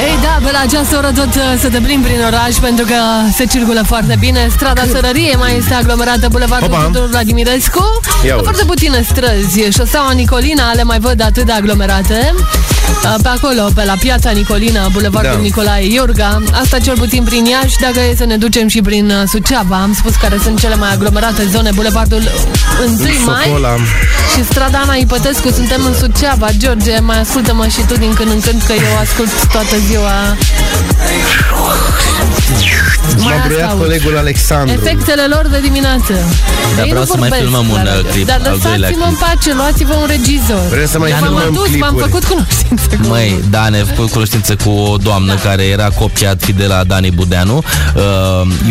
Ei, 0.00 0.18
da, 0.22 0.38
pe 0.44 0.50
la 0.52 0.58
această 0.58 0.96
oră 0.96 1.12
tot 1.14 1.34
uh, 1.34 1.42
să 1.60 1.68
te 1.68 1.78
plimbi 1.78 2.08
prin 2.08 2.24
oraș 2.24 2.54
pentru 2.54 2.84
că 2.84 2.94
se 3.34 3.44
circulă 3.44 3.82
foarte 3.86 4.16
bine. 4.18 4.48
Strada 4.50 4.82
Sărărie 4.92 5.36
mai 5.38 5.56
este 5.56 5.74
aglomerată, 5.74 6.28
Bulevardul 6.28 6.72
Opa. 6.72 6.82
Tudor 6.82 7.08
Vladimirescu. 7.08 8.00
Ia 8.24 8.32
uite. 8.32 8.42
Foarte 8.42 8.64
puține 8.64 9.06
străzi. 9.10 9.60
Șoseaua 9.70 10.10
Nicolina 10.10 10.72
le 10.72 10.82
mai 10.82 10.98
văd 10.98 11.22
atât 11.22 11.44
de 11.46 11.52
aglomerate. 11.52 12.34
Uh, 13.04 13.14
Pe 13.22 13.28
acolo, 13.28 13.68
pe 13.74 13.84
la 13.84 13.94
piața 13.98 14.30
Nicolina, 14.30 14.88
Bulevardul 14.88 15.32
Da. 15.34 15.40
Nicolae 15.40 15.86
Iorga. 15.92 16.42
Asta 16.62 16.78
cel 16.78 16.96
puțin 16.98 17.22
prin 17.22 17.44
Iași, 17.44 17.76
dacă 17.80 18.00
e 18.10 18.14
să 18.16 18.24
ne 18.24 18.36
ducem 18.36 18.68
și 18.68 18.80
prin 18.80 19.10
uh, 19.10 19.28
Suceava. 19.28 19.76
Am 19.76 19.94
spus 19.94 20.14
care 20.14 20.38
sunt 20.42 20.60
cele 20.60 20.74
mai 20.74 20.92
aglomerate 20.92 21.46
zone. 21.50 21.70
Bulevardul 21.74 22.22
1 22.86 22.96
mai 23.26 23.44
Socola. 23.44 23.76
și 24.34 24.44
strada 24.44 24.78
Ana 24.78 24.94
Ipătescu. 24.94 25.50
Suntem 25.50 25.84
în 25.84 25.94
Suceava. 25.94 26.48
George, 26.58 26.98
mai 27.00 27.20
ascultă-mă 27.20 27.66
și 27.66 27.80
tu 27.88 27.94
din 27.96 28.14
când 28.14 28.30
în 28.30 28.40
când, 28.40 28.62
că 28.62 28.72
eu 28.72 28.96
ascult 29.02 29.46
toată 29.52 29.76
ziua. 29.88 30.12
M-a 33.24 33.30
asta 33.30 33.42
bruiat 33.48 33.70
aud. 33.70 33.80
colegul 33.82 34.16
Alexandru. 34.24 34.72
Efectele 34.80 35.24
lor 35.34 35.44
de 35.54 35.58
dimineață. 35.68 36.12
Dar 36.76 36.84
Ei 36.84 36.90
vreau 36.94 37.04
nu 37.04 37.10
să 37.12 37.16
mai 37.18 37.28
vorbesc 37.28 37.42
filmăm 37.42 37.66
un, 37.74 37.74
la 37.76 37.82
uh, 37.82 37.88
radio. 37.96 38.10
clip, 38.12 38.26
Dar 38.26 38.40
al 38.44 38.58
doilea 38.62 38.76
lăsați-mă 38.78 39.06
în 39.12 39.14
clip. 39.16 39.24
pace, 39.26 39.50
luați-vă 39.60 39.94
un 40.02 40.06
regizor. 40.16 40.62
Vrem 40.74 40.86
să 40.94 40.98
mai 40.98 41.10
M-am 41.10 41.22
filmăm 41.22 41.50
dus, 41.60 41.68
m-am 41.82 41.94
clipuri. 41.94 42.04
făcut 42.06 42.24
cunoștință 42.32 42.86
cu 43.00 43.06
Măi, 43.12 43.30
Dane, 43.54 43.78
a 43.80 43.84
făcut 43.94 44.10
cunoștință 44.16 44.52
cu 44.62 44.70
o 44.70 44.96
doamnă 45.06 45.34
Da. 45.34 45.40
care 45.48 45.62
era 45.76 45.88
copia 46.02 46.32
fidelă 46.46 46.74
a 46.80 46.84
Dani 46.84 47.10
Budeanu. 47.18 47.56
Uh, 47.96 48.02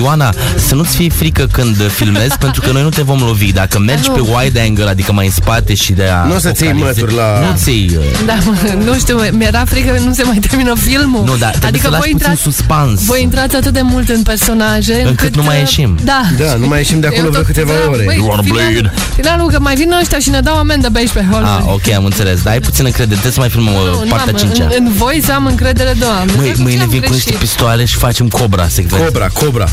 Ioana, 0.01 0.29
să 0.67 0.75
nu-ți 0.75 0.95
fie 0.95 1.09
frică 1.09 1.43
când 1.51 1.75
filmezi, 1.99 2.35
pentru 2.45 2.61
că 2.61 2.69
noi 2.71 2.81
nu 2.87 2.89
te 2.97 3.01
vom 3.01 3.19
lovi. 3.29 3.51
Dacă 3.61 3.79
mergi 3.79 4.07
Nu. 4.09 4.13
pe 4.17 4.21
wide 4.35 4.59
angle, 4.67 4.89
adică 4.89 5.11
mai 5.11 5.25
în 5.25 5.31
spate 5.31 5.73
și 5.73 5.91
de 5.91 6.05
a... 6.17 6.23
Nu 6.25 6.35
o 6.35 6.39
să-ți 6.39 6.63
iei 6.63 6.71
focalizezi- 6.73 6.99
mături 6.99 7.15
la- 7.15 7.39
Nu-ți 7.49 7.69
iei... 7.69 7.89
uh, 7.97 8.03
Da, 8.25 8.37
mă, 8.45 8.53
nu 8.85 8.93
știu, 8.97 9.17
mi-era 9.31 9.63
frică 9.65 9.91
că 9.93 9.99
nu 9.99 10.13
se 10.13 10.23
mai 10.23 10.37
termină 10.47 10.73
filmul. 10.75 11.23
Nu, 11.25 11.35
dar 11.35 11.55
trebuie 11.59 11.81
să 11.81 11.89
lași 11.89 12.09
puțin 12.09 12.35
suspans. 12.41 13.05
voi 13.05 13.21
intrați 13.21 13.55
atât 13.55 13.73
de 13.73 13.81
mult 13.81 14.09
în 14.09 14.21
personaje 14.29 15.01
Încât 15.05 15.35
nu 15.35 15.43
mai 15.43 15.55
uh, 15.55 15.61
ieșim. 15.61 15.97
Da. 16.03 16.21
Da, 16.37 16.55
nu 16.55 16.67
mai 16.67 16.77
ieșim 16.77 16.99
de 16.99 17.07
acolo 17.07 17.23
Eu 17.23 17.29
vreo 17.29 17.41
tot 17.41 17.51
câteva 17.51 17.71
vreau, 17.73 17.91
ore. 17.91 18.03
băi, 18.05 18.15
You 18.15 18.27
wanna 18.27 18.41
finalul- 18.41 18.71
bleed? 18.71 18.91
Finalul, 19.15 19.47
că 19.49 19.59
mai 19.59 19.75
vin 19.75 19.91
ăștia 20.01 20.19
și 20.19 20.29
ne 20.29 20.39
dau 20.39 20.57
amendă 20.57 20.89
pe 20.93 20.97
aici 20.99 21.11
pe 21.11 21.23
hol. 21.31 21.43
Ah, 21.43 21.59
ok, 21.77 21.87
am 21.99 22.05
înțeles. 22.05 22.41
Dar 22.41 22.53
ai 22.53 22.59
puțină 22.59 22.87
încredere, 22.87 23.19
trebuie 23.19 23.33
să 23.37 23.39
mai 23.39 23.49
filmăm 23.49 23.73
uh, 23.73 23.79
Nu, 23.97 24.03
nu 24.03 24.09
partea 24.09 24.33
am, 24.33 24.39
5 24.39 24.57
în, 24.59 24.67
în 24.77 24.91
voi 24.93 25.21
să 25.25 25.31
am 25.33 25.45
încredere, 25.45 25.93
doamne. 25.99 26.31
Măi, 26.35 26.43
Cred 26.45 26.55
că 26.55 26.61
mâine 26.61 26.81
am 26.81 26.89
vin 26.89 27.01
cu 27.01 27.13
niște 27.13 27.29
greșit. 27.31 27.45
pistoale 27.47 27.85
și 27.85 27.95
facem 27.95 28.27
Cobra 28.27 28.67
secvent. 28.67 29.03
Cobra, 29.05 29.27
Cobra. 29.27 29.67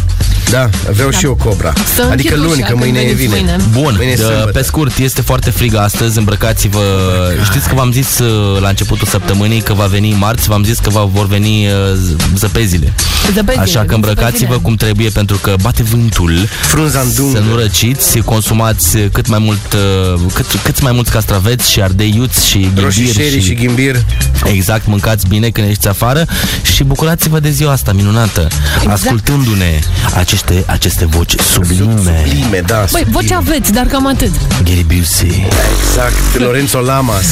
Da, 0.51 0.69
vreau 0.93 1.11
și 1.11 1.25
eu 1.25 1.35
Cobra. 1.35 1.73
Să 1.95 2.03
Adică 2.11 2.35
închid 2.35 2.49
luni, 2.49 2.61
ușa 2.63 2.69
că 2.71 2.77
mâine 2.77 2.99
când 2.99 3.11
e 3.11 3.15
veniți 3.15 3.35
vine. 3.37 3.57
mâine. 3.57 3.57
Bun, 3.73 3.95
Mâine 3.97 4.11
e 4.11 4.15
uh, 4.19 4.25
sâmbătă. 4.27 4.51
pe 4.53 4.63
scurt, 4.63 4.99
este 4.99 5.21
foarte 5.21 5.51
frig 5.51 5.75
astăzi, 5.75 6.19
îmbrăcați-vă. 6.19 6.81
Știți 7.45 7.69
că 7.69 7.75
v-am 7.75 7.93
zis 7.93 8.19
uh, 8.19 8.61
la 8.61 8.69
începutul 8.69 9.07
săptămânii 9.07 9.61
că 9.61 9.73
va 9.73 9.85
veni 9.85 10.15
marți, 10.19 10.49
v-am 10.49 10.65
zis 10.65 10.79
că 10.79 10.91
va, 10.91 11.03
vor 11.05 11.27
veni 11.27 11.67
uh, 11.67 11.73
z- 11.95 12.35
zăpezile. 12.37 12.93
Zăpezile, 13.35 13.63
Așa 13.63 13.85
că 13.85 13.95
îmbrăcați-vă 13.95 14.42
zăpezile. 14.47 14.59
cum 14.63 14.75
trebuie 14.75 15.09
pentru 15.09 15.37
că 15.37 15.55
bate 15.63 15.83
vântul. 15.83 16.47
Frunza 16.61 17.01
în 17.01 17.15
dungă. 17.15 17.39
Să 17.39 17.45
nu 17.45 17.57
răciți, 17.57 18.19
consumați 18.19 18.99
cât 19.13 19.29
mai 19.29 19.39
mult, 19.39 19.73
uh, 20.15 20.21
cât, 20.35 20.47
cât 20.63 20.81
mai 20.81 20.93
mulți 20.93 21.11
castraveți 21.11 21.71
și 21.71 21.83
ardei 21.83 22.13
iuți 22.17 22.47
și 22.49 22.59
ghimbir 22.59 22.83
Roșișeri 22.83 23.43
și 23.43 23.55
ghimbir. 23.55 24.05
Exact, 24.45 24.87
mâncați 24.87 25.27
bine 25.27 25.49
când 25.49 25.67
ieșiți 25.67 25.89
afară 25.89 26.25
și 26.75 26.85
bucurați-vă 26.85 27.41
de 27.41 27.51
ziua 27.51 27.73
asta 27.73 27.93
minunată, 27.93 28.49
Exact. 28.75 28.93
ascultându-ne 28.93 29.79
aceste, 30.17 30.65
aceste 30.67 31.07
voci 31.07 31.35
sublime. 31.53 32.23
Sublime, 32.25 32.63
da. 32.67 32.85
Băi, 32.91 33.05
voce 33.11 33.35
aveți, 33.35 33.73
dar 33.73 33.87
cam 33.87 34.07
atât. 34.07 34.31
Gary 34.65 34.85
Busey, 34.97 35.47
Exact, 35.89 36.39
Lorenzo 36.39 36.81
Lamas. 36.81 37.25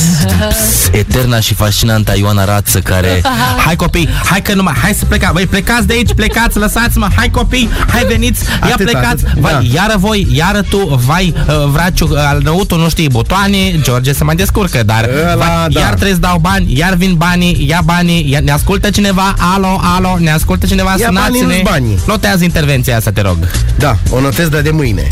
eterna 0.93 1.41
și 1.41 1.55
fascinanta 1.55 2.15
Ioana 2.15 2.45
Rață 2.45 2.79
care... 2.79 3.23
Hai 3.67 3.77
copii, 3.77 4.09
hai 4.25 4.43
că 4.43 4.55
numai, 4.55 4.75
hai 4.83 4.95
să 4.95 5.05
plecați, 5.05 5.33
voi 5.33 5.47
plecați 5.47 5.87
de 5.87 5.93
aici, 5.93 6.13
plecați, 6.15 6.59
lăsați-mă, 7.01 7.09
hai 7.17 7.31
copii, 7.31 7.69
hai 7.87 8.05
veniți, 8.05 8.45
ia 8.67 8.75
Atât, 8.75 8.91
plecați, 8.91 9.25
atât, 9.27 9.39
vai, 9.41 9.53
da. 9.53 9.61
iară 9.75 9.95
voi, 9.99 10.27
iară 10.33 10.63
tu, 10.63 11.01
vai, 11.07 11.35
uh, 11.49 11.55
vraciu, 11.73 12.09
uh, 12.11 12.17
al 12.29 12.41
năutu 12.43 12.77
nu 12.77 12.89
știi 12.89 13.09
butoane, 13.09 13.57
George 13.83 14.13
se 14.13 14.25
mai 14.25 14.35
descurcă, 14.35 14.83
dar 14.83 15.09
Ăla, 15.23 15.35
vai, 15.37 15.67
da. 15.69 15.81
iar 15.81 15.89
trebuie 15.89 16.13
să 16.15 16.21
dau 16.21 16.39
bani, 16.39 16.77
iar 16.79 16.95
vin 16.95 17.15
banii, 17.15 17.65
ia 17.69 17.81
banii, 17.85 18.31
ia, 18.31 18.41
ne 18.41 18.51
ascultă 18.51 18.91
cineva, 18.91 19.35
alo, 19.55 19.81
alo, 19.83 20.17
ne 20.19 20.31
ascultă 20.31 20.67
cineva, 20.67 20.95
Ia 20.99 21.09
banii, 21.13 21.39
sunați-ne. 21.39 21.55
nu-s 21.63 21.71
banii. 21.71 21.99
Notează 22.07 22.45
intervenția 22.45 22.97
asta, 22.97 23.11
te 23.11 23.21
rog. 23.21 23.37
Da, 23.79 23.97
o 24.11 24.21
notez, 24.21 24.49
dar 24.49 24.61
de 24.61 24.71
mâine. 24.71 25.07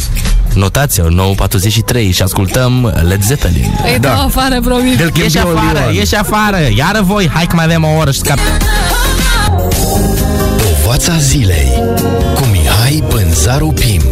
Notați-o, 0.54 1.04
9.43 1.08 2.10
și 2.12 2.22
ascultăm 2.22 2.94
Led 3.08 3.22
Zeppelin. 3.22 3.78
Îi 3.92 3.98
Da. 4.00 4.08
dau 4.08 4.26
afară, 4.26 4.60
promit. 4.60 4.96
Del 4.96 5.10
Ieși 5.16 5.36
Champion 5.36 5.56
afară, 5.56 5.78
Lion. 5.78 5.94
ieși 5.94 6.14
afară, 6.14 6.56
iară 6.76 7.00
voi, 7.02 7.30
hai 7.34 7.46
că 7.46 7.54
mai 7.56 7.64
avem 7.64 7.84
o 7.84 7.88
oră 7.98 8.10
și 8.10 8.18
scap. 8.18 8.38
Povața 10.88 11.16
zilei 11.18 11.82
cu 12.34 12.44
Mihai 12.50 13.04
Pânzaru 13.08 13.66
Pim. 13.66 14.02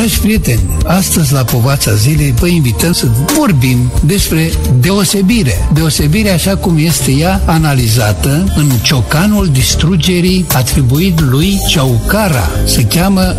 Dragi 0.00 0.20
prieteni, 0.20 0.60
astăzi 0.86 1.32
la 1.32 1.44
Povața 1.44 1.94
Zilei 1.94 2.34
vă 2.38 2.46
invităm 2.46 2.92
să 2.92 3.06
vorbim 3.38 3.92
despre 4.04 4.50
deosebire. 4.80 5.68
Deosebire 5.72 6.30
așa 6.30 6.56
cum 6.56 6.76
este 6.78 7.10
ea 7.10 7.40
analizată 7.46 8.52
în 8.56 8.70
ciocanul 8.82 9.48
distrugerii 9.52 10.46
atribuit 10.54 11.20
lui 11.20 11.58
Chaucara. 11.74 12.50
Se 12.66 12.84
cheamă 12.84 13.34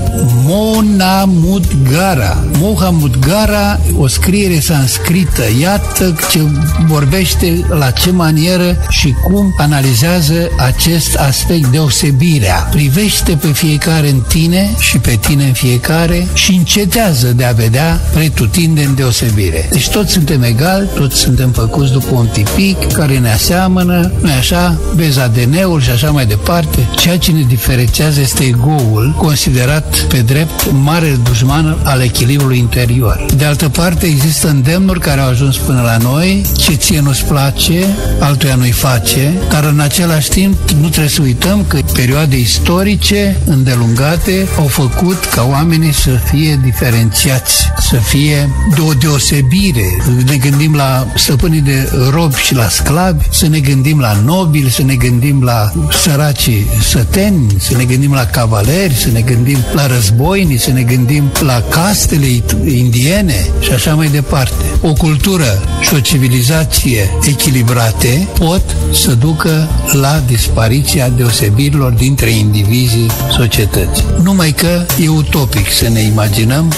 Monamudgara. 0.45 2.43
Mohamudgara, 2.57 3.79
o 3.97 4.07
scriere 4.07 4.59
sanscrită. 4.59 5.43
Iată 5.59 6.15
ce 6.31 6.39
vorbește 6.87 7.65
la 7.69 7.91
ce 7.91 8.11
manieră 8.11 8.77
și 8.89 9.13
cum 9.23 9.53
analizează 9.57 10.49
acest 10.57 11.15
aspect 11.15 11.67
deosebirea. 11.67 12.67
Privește 12.71 13.31
pe 13.31 13.47
fiecare 13.47 14.09
în 14.09 14.21
tine 14.27 14.69
și 14.79 14.97
pe 14.97 15.17
tine 15.21 15.43
în 15.43 15.53
fiecare 15.53 16.27
și 16.33 16.49
încetează 16.61 17.27
de 17.27 17.43
a 17.43 17.51
vedea 17.51 17.99
pretutindeni 18.13 18.95
deosebire. 18.95 19.69
Deci 19.71 19.89
toți 19.89 20.11
suntem 20.11 20.43
egali, 20.43 20.87
toți 20.95 21.17
suntem 21.17 21.49
făcuți 21.49 21.91
după 21.91 22.15
un 22.15 22.27
tipic 22.27 22.91
care 22.91 23.17
ne 23.17 23.31
aseamănă, 23.31 24.11
nu 24.21 24.29
așa, 24.37 24.79
vezi 24.95 25.19
ADN-ul 25.19 25.81
și 25.81 25.89
așa 25.89 26.11
mai 26.11 26.25
departe. 26.25 26.87
Ceea 26.95 27.17
ce 27.17 27.31
ne 27.31 27.41
diferențiază 27.47 28.19
este 28.19 28.43
egoul, 28.43 29.13
considerat 29.17 29.95
pe 29.95 30.17
drept 30.17 30.71
mare 30.71 31.19
dușman 31.23 31.77
al 31.83 32.01
echilibrului 32.01 32.57
interior. 32.57 33.25
De 33.37 33.45
altă 33.45 33.69
parte, 33.69 34.05
există 34.05 34.49
îndemnuri 34.49 34.99
care 34.99 35.21
au 35.21 35.29
ajuns 35.29 35.57
până 35.57 35.81
la 35.81 35.97
noi, 35.97 36.45
ce 36.57 36.73
ție 36.73 36.99
nu-ți 37.01 37.25
place, 37.25 37.85
altuia 38.19 38.55
nu-i 38.55 38.71
face, 38.71 39.33
dar 39.49 39.63
în 39.63 39.79
același 39.79 40.29
timp 40.29 40.69
nu 40.69 40.87
trebuie 40.87 41.09
să 41.09 41.21
uităm 41.21 41.65
că 41.67 41.79
perioade 41.93 42.37
istorice 42.37 43.37
îndelungate 43.45 44.47
au 44.57 44.67
făcut 44.67 45.25
ca 45.25 45.47
oamenii 45.49 45.93
să 45.93 46.09
fie 46.31 46.40
diferențiați, 46.49 47.71
să 47.89 47.95
fie 47.95 48.49
de 48.75 48.81
o 48.81 48.93
deosebire. 48.93 49.97
Ne 50.25 50.35
gândim 50.35 50.75
la 50.75 51.07
stăpânii 51.15 51.61
de 51.61 51.89
robi 52.09 52.35
și 52.35 52.53
la 52.53 52.69
sclavi, 52.69 53.25
să 53.31 53.47
ne 53.47 53.59
gândim 53.59 53.99
la 53.99 54.13
nobili, 54.25 54.71
să 54.71 54.83
ne 54.83 54.95
gândim 54.95 55.43
la 55.43 55.71
săracii 56.03 56.65
săteni, 56.89 57.53
să 57.59 57.77
ne 57.77 57.83
gândim 57.83 58.13
la 58.13 58.25
cavaleri, 58.25 58.93
să 58.93 59.09
ne 59.11 59.21
gândim 59.21 59.57
la 59.73 59.87
războini, 59.87 60.57
să 60.57 60.71
ne 60.71 60.81
gândim 60.81 61.31
la 61.39 61.63
castele 61.69 62.25
it- 62.25 62.67
indiene 62.67 63.47
și 63.59 63.71
așa 63.71 63.95
mai 63.95 64.07
departe. 64.07 64.65
O 64.81 64.93
cultură 64.93 65.63
și 65.81 65.93
o 65.93 65.99
civilizație 65.99 67.09
echilibrate 67.27 68.27
pot 68.39 68.61
să 68.93 69.11
ducă 69.11 69.69
la 69.91 70.23
dispariția 70.27 71.09
deosebirilor 71.09 71.91
dintre 71.91 72.29
indivizii 72.29 73.11
societății. 73.31 74.05
Numai 74.23 74.51
că 74.51 74.85
e 75.03 75.07
utopic 75.07 75.71
să 75.71 75.89
ne 75.89 75.99
imaginăm 75.99 76.29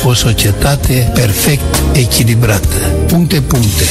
o 0.06 0.14
societate 0.14 1.12
perfect 1.14 1.82
echilibrată. 1.94 2.76
Puncte, 3.08 3.42
puncte. 3.42 3.86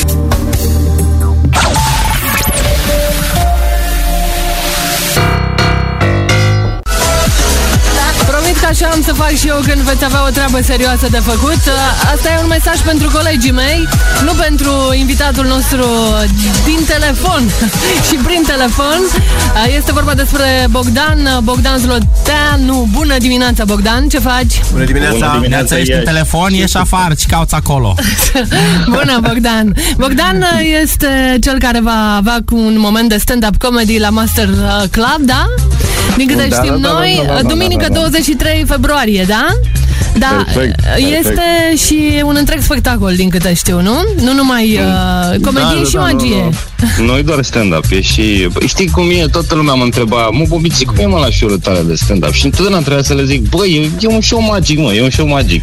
Așa 8.72 8.86
am 8.86 9.02
să 9.02 9.12
fac 9.12 9.34
și 9.42 9.46
eu 9.48 9.60
când 9.66 9.80
veți 9.80 10.04
avea 10.04 10.22
o 10.26 10.30
treabă 10.30 10.58
serioasă 10.62 11.06
de 11.10 11.18
făcut. 11.18 11.60
Asta 12.14 12.28
e 12.32 12.42
un 12.42 12.48
mesaj 12.48 12.78
pentru 12.80 13.10
colegii 13.10 13.50
mei, 13.50 13.88
nu 14.24 14.32
pentru 14.32 14.70
invitatul 14.94 15.46
nostru 15.46 15.84
din 16.64 16.80
telefon 16.86 17.42
și 18.06 18.14
prin 18.24 18.42
telefon. 18.46 19.00
Este 19.76 19.92
vorba 19.92 20.14
despre 20.14 20.66
Bogdan, 20.70 21.18
Bogdan 21.42 21.78
Zloteanu. 21.78 22.88
Bună 22.92 23.16
dimineața, 23.18 23.64
Bogdan, 23.64 24.08
ce 24.08 24.18
faci? 24.18 24.54
Bună 24.70 24.84
Bună 25.28 25.38
dimineața, 25.40 25.78
ești 25.78 25.92
în 25.92 26.04
telefon, 26.04 26.52
ieși 26.52 26.76
afară, 26.76 27.14
ce 27.14 27.26
cauți 27.28 27.54
acolo? 27.54 27.94
Bună, 28.96 29.18
Bogdan! 29.20 29.76
Bogdan 29.96 30.44
este 30.82 31.36
cel 31.40 31.58
care 31.58 31.80
va 31.80 32.14
avea 32.16 32.38
cu 32.44 32.56
un 32.56 32.74
moment 32.78 33.08
de 33.08 33.16
stand-up 33.16 33.56
comedy 33.56 33.98
la 33.98 34.08
Master 34.08 34.48
uh, 34.48 34.82
Club, 34.90 35.20
da? 35.20 35.46
Din 36.16 36.26
câte 36.26 36.46
Da, 36.48 36.56
știm 36.56 36.80
da, 36.80 36.88
da, 36.88 36.92
noi, 36.92 37.22
da, 37.26 37.32
da, 37.34 37.40
da, 37.40 37.48
duminică 37.48 37.86
da, 37.88 37.88
da. 37.88 37.94
23 37.94 38.64
februarie, 38.66 39.24
da? 39.28 39.46
Da, 40.18 40.44
Perfect, 40.44 40.80
este 40.96 41.76
și 41.86 42.22
un 42.24 42.36
întreg 42.38 42.60
spectacol, 42.60 43.14
din 43.16 43.28
câte 43.28 43.54
știu, 43.54 43.80
nu? 43.80 43.94
Nu 44.22 44.32
numai 44.32 44.78
uh, 44.78 45.40
comedie 45.40 45.78
Da, 45.82 45.84
și 45.84 45.94
da, 45.94 45.98
da, 45.98 46.04
magie. 46.12 46.42
Nu, 46.42 46.52
nu. 46.98 47.04
Nu 47.06 47.16
e 47.16 47.22
doar 47.22 47.42
stand-up, 47.42 47.84
e 47.90 48.00
și... 48.00 48.48
Băi, 48.52 48.66
Știi 48.66 48.88
cum 48.88 49.10
e? 49.10 49.26
Toată 49.26 49.54
lumea 49.54 49.74
mă 49.74 49.82
întreba, 49.84 50.28
mă, 50.32 50.44
Bobici, 50.48 50.84
cum 50.84 50.96
e 50.98 51.06
mă 51.06 51.18
la 51.18 51.28
show 51.30 51.48
tale 51.48 51.80
de 51.86 51.94
stand-up? 51.94 52.32
Și 52.32 52.44
întotdeauna 52.44 52.78
trebuia 52.78 53.02
să 53.02 53.14
le 53.14 53.24
zic, 53.24 53.48
băi, 53.48 53.90
e, 54.00 54.06
e 54.06 54.14
un 54.14 54.20
show 54.20 54.40
magic, 54.40 54.78
mă, 54.78 54.92
e 54.92 55.02
un 55.02 55.10
show 55.10 55.26
magic. 55.26 55.62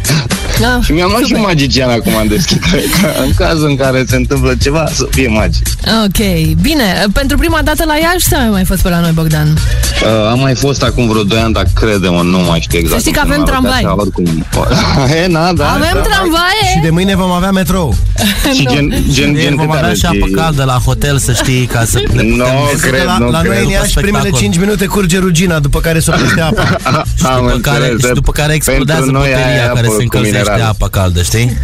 Da, 0.60 0.78
și 0.84 0.92
mi-am 0.92 1.08
luat 1.08 1.20
și 1.22 1.26
super. 1.26 1.42
magician 1.42 1.90
acum 1.90 2.12
în 2.20 2.28
deschidere, 2.28 2.82
ca 3.00 3.22
în 3.24 3.30
cazul 3.36 3.68
în 3.68 3.76
care 3.76 4.04
se 4.08 4.16
întâmplă 4.16 4.54
ceva, 4.62 4.88
să 4.92 5.06
fie 5.10 5.28
magic. 5.28 5.66
Ok, 6.04 6.54
bine. 6.60 7.04
Pentru 7.12 7.36
prima 7.36 7.60
dată 7.64 7.84
la 7.86 7.94
Iași 7.96 8.26
sau 8.26 8.40
ai 8.40 8.48
mai 8.48 8.64
fost 8.64 8.82
pe 8.82 8.88
la 8.88 9.00
noi, 9.00 9.10
Bogdan? 9.14 9.48
Uh, 9.48 10.30
am 10.30 10.38
mai 10.40 10.54
fost 10.54 10.82
acum 10.82 11.08
vreo 11.08 11.22
2 11.22 11.38
ani, 11.38 11.52
dar 11.52 11.66
crede-mă, 11.74 12.22
nu 12.22 12.38
mai 12.38 12.60
știu 12.60 12.78
exact. 12.78 13.02
Să 13.02 13.08
știi 13.08 13.20
că 13.20 13.20
cum 13.20 13.30
avem 13.30 13.44
se 13.44 13.52
numeau, 13.52 13.72
tramvai. 13.72 13.82
dar 13.82 13.92
Oricum. 14.06 14.24
e, 15.24 15.26
na, 15.26 15.52
da, 15.52 15.68
Avem 15.72 15.90
da, 15.94 16.00
tramvaie? 16.00 16.64
Și 16.74 16.78
de 16.82 16.90
mâine 16.90 17.16
vom 17.16 17.30
avea 17.30 17.50
metrou. 17.50 17.94
Și 18.56 18.66
gen, 18.66 18.94
gen, 19.12 19.32
Ieri 19.34 19.40
gen 19.42 19.54
vom 19.56 19.66
câte 19.66 19.78
avea 19.78 19.94
și 19.94 20.02
aveți? 20.06 20.22
apă 20.22 20.32
caldă 20.42 20.64
la 20.64 20.72
hotel, 20.84 21.18
să 21.18 21.32
știi, 21.32 21.64
ca 21.66 21.84
să 21.84 22.00
ne 22.12 22.22
Nu 22.22 22.44
putem... 22.44 22.90
cred, 22.90 23.04
la, 23.04 23.16
nu 23.18 23.30
la 23.30 23.40
noi 23.42 23.48
cred. 23.50 23.62
în 23.64 23.68
Iași, 23.70 23.94
primele 23.94 24.18
spectacol. 24.18 24.38
5 24.40 24.58
minute 24.58 24.86
curge 24.86 25.18
rugina, 25.18 25.58
după 25.58 25.80
care 25.80 25.98
se 26.00 26.10
oprește 26.14 26.40
apa. 26.40 26.76
Am 27.22 27.44
după 27.46 27.58
care, 27.62 27.84
înțeles, 27.90 28.06
și 28.08 28.14
după 28.14 28.32
care 28.32 28.52
explodează 28.54 29.00
pentru 29.00 29.20
noi 29.20 29.30
bateria 29.30 29.52
aia 29.52 29.66
care 29.66 29.78
apă 29.78 29.88
se 29.88 29.94
cu 29.94 30.00
încălzește 30.00 30.38
mineral. 30.38 30.68
apa 30.68 30.88
caldă, 30.88 31.22
știi? 31.22 31.56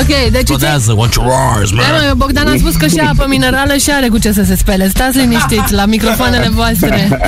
Ok, 0.00 0.06
deci... 0.30 0.40
Explodează, 0.40 0.92
want 0.96 1.14
your 1.14 1.26
wars, 1.28 1.70
Da, 1.70 1.76
man. 1.76 2.06
mă, 2.08 2.14
Bogdan 2.16 2.46
a 2.46 2.54
spus 2.58 2.74
că 2.74 2.86
și 2.86 2.98
apă 3.12 3.24
minerală 3.28 3.76
și 3.76 3.90
are 3.96 4.08
cu 4.08 4.18
ce 4.18 4.32
să 4.32 4.42
se 4.46 4.56
spele. 4.56 4.88
Stați 4.88 5.16
liniștiți 5.18 5.72
la 5.72 5.84
microfoanele 5.84 6.48
voastre. 6.54 7.18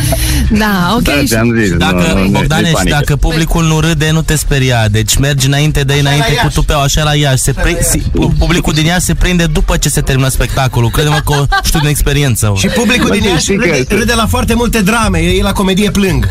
Da, 0.50 0.92
ok. 0.96 1.02
Da, 1.02 1.12
și- 1.12 1.26
ți-am 1.26 1.54
zis. 1.60 1.72
Dacă, 1.72 2.12
nu, 2.14 2.22
nu, 2.22 2.28
Bogdaneș, 2.28 2.62
nu-i 2.62 2.68
și 2.68 2.72
panică. 2.74 2.96
dacă 2.98 3.16
publicul 3.16 3.64
nu 3.64 3.80
râde, 3.80 4.10
nu 4.12 4.22
te 4.22 4.36
speria. 4.66 4.88
Deci 4.88 5.16
mergi 5.16 5.46
înainte 5.46 5.80
de 5.80 5.92
înainte 6.00 6.34
cu 6.42 6.48
tupeu, 6.48 6.80
așa 6.80 7.02
la 7.02 7.14
Iași. 7.14 7.42
Se 7.42 7.52
pri- 7.52 7.78
si- 7.90 8.02
publicul 8.38 8.72
din 8.72 8.84
Iași 8.84 9.00
se 9.04 9.14
prinde 9.14 9.44
după 9.46 9.76
ce 9.76 9.88
se 9.88 10.00
termină 10.00 10.28
spectacolul. 10.28 10.90
Crede-mă 10.90 11.20
că 11.24 11.32
o 11.32 11.46
știu 11.64 11.78
din 11.80 11.88
experiență. 11.88 12.52
Și 12.56 12.66
publicul 12.66 13.08
Bă, 13.08 13.14
din 13.14 13.22
tu 13.22 13.28
Iași 13.28 13.42
știi 13.42 13.56
că- 13.56 13.64
râde, 13.64 13.94
râde 13.94 14.12
la 14.14 14.26
foarte 14.26 14.54
multe 14.54 14.80
drame. 14.82 15.18
Ei 15.18 15.40
la 15.42 15.52
comedie 15.52 15.90
plâng. 15.90 16.30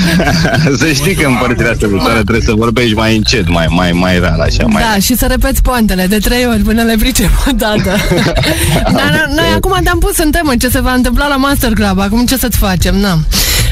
Să 0.78 0.86
știi 0.94 1.14
că 1.14 1.26
în 1.26 1.36
părțile 1.40 1.68
astea 1.68 1.88
viitoare 1.88 2.20
trebuie 2.22 2.40
să 2.44 2.52
vorbești 2.56 2.94
mai 2.94 3.16
încet, 3.16 3.48
mai, 3.48 3.66
mai, 3.70 3.92
mai 3.92 4.18
rar, 4.18 4.38
așa, 4.40 4.64
mai... 4.66 4.82
Da, 4.82 5.00
și 5.00 5.16
să 5.16 5.26
repeți 5.26 5.62
poantele 5.62 6.06
de 6.06 6.18
trei 6.18 6.46
ori 6.46 6.58
până 6.62 6.82
le 6.82 6.94
pricep 6.98 7.30
odată. 7.48 7.96
Dar 8.98 9.30
noi 9.34 9.46
acum 9.56 9.80
te-am 9.82 9.98
pus 9.98 10.18
în 10.18 10.30
temă 10.30 10.52
ce 10.58 10.68
se 10.68 10.80
va 10.80 10.92
întâmpla 10.92 11.26
la 11.28 11.36
Master 11.36 11.72
Club. 11.72 11.98
Acum 12.00 12.26
ce 12.26 12.36
să-ți 12.36 12.56
facem? 12.58 12.94
Na. 12.96 13.18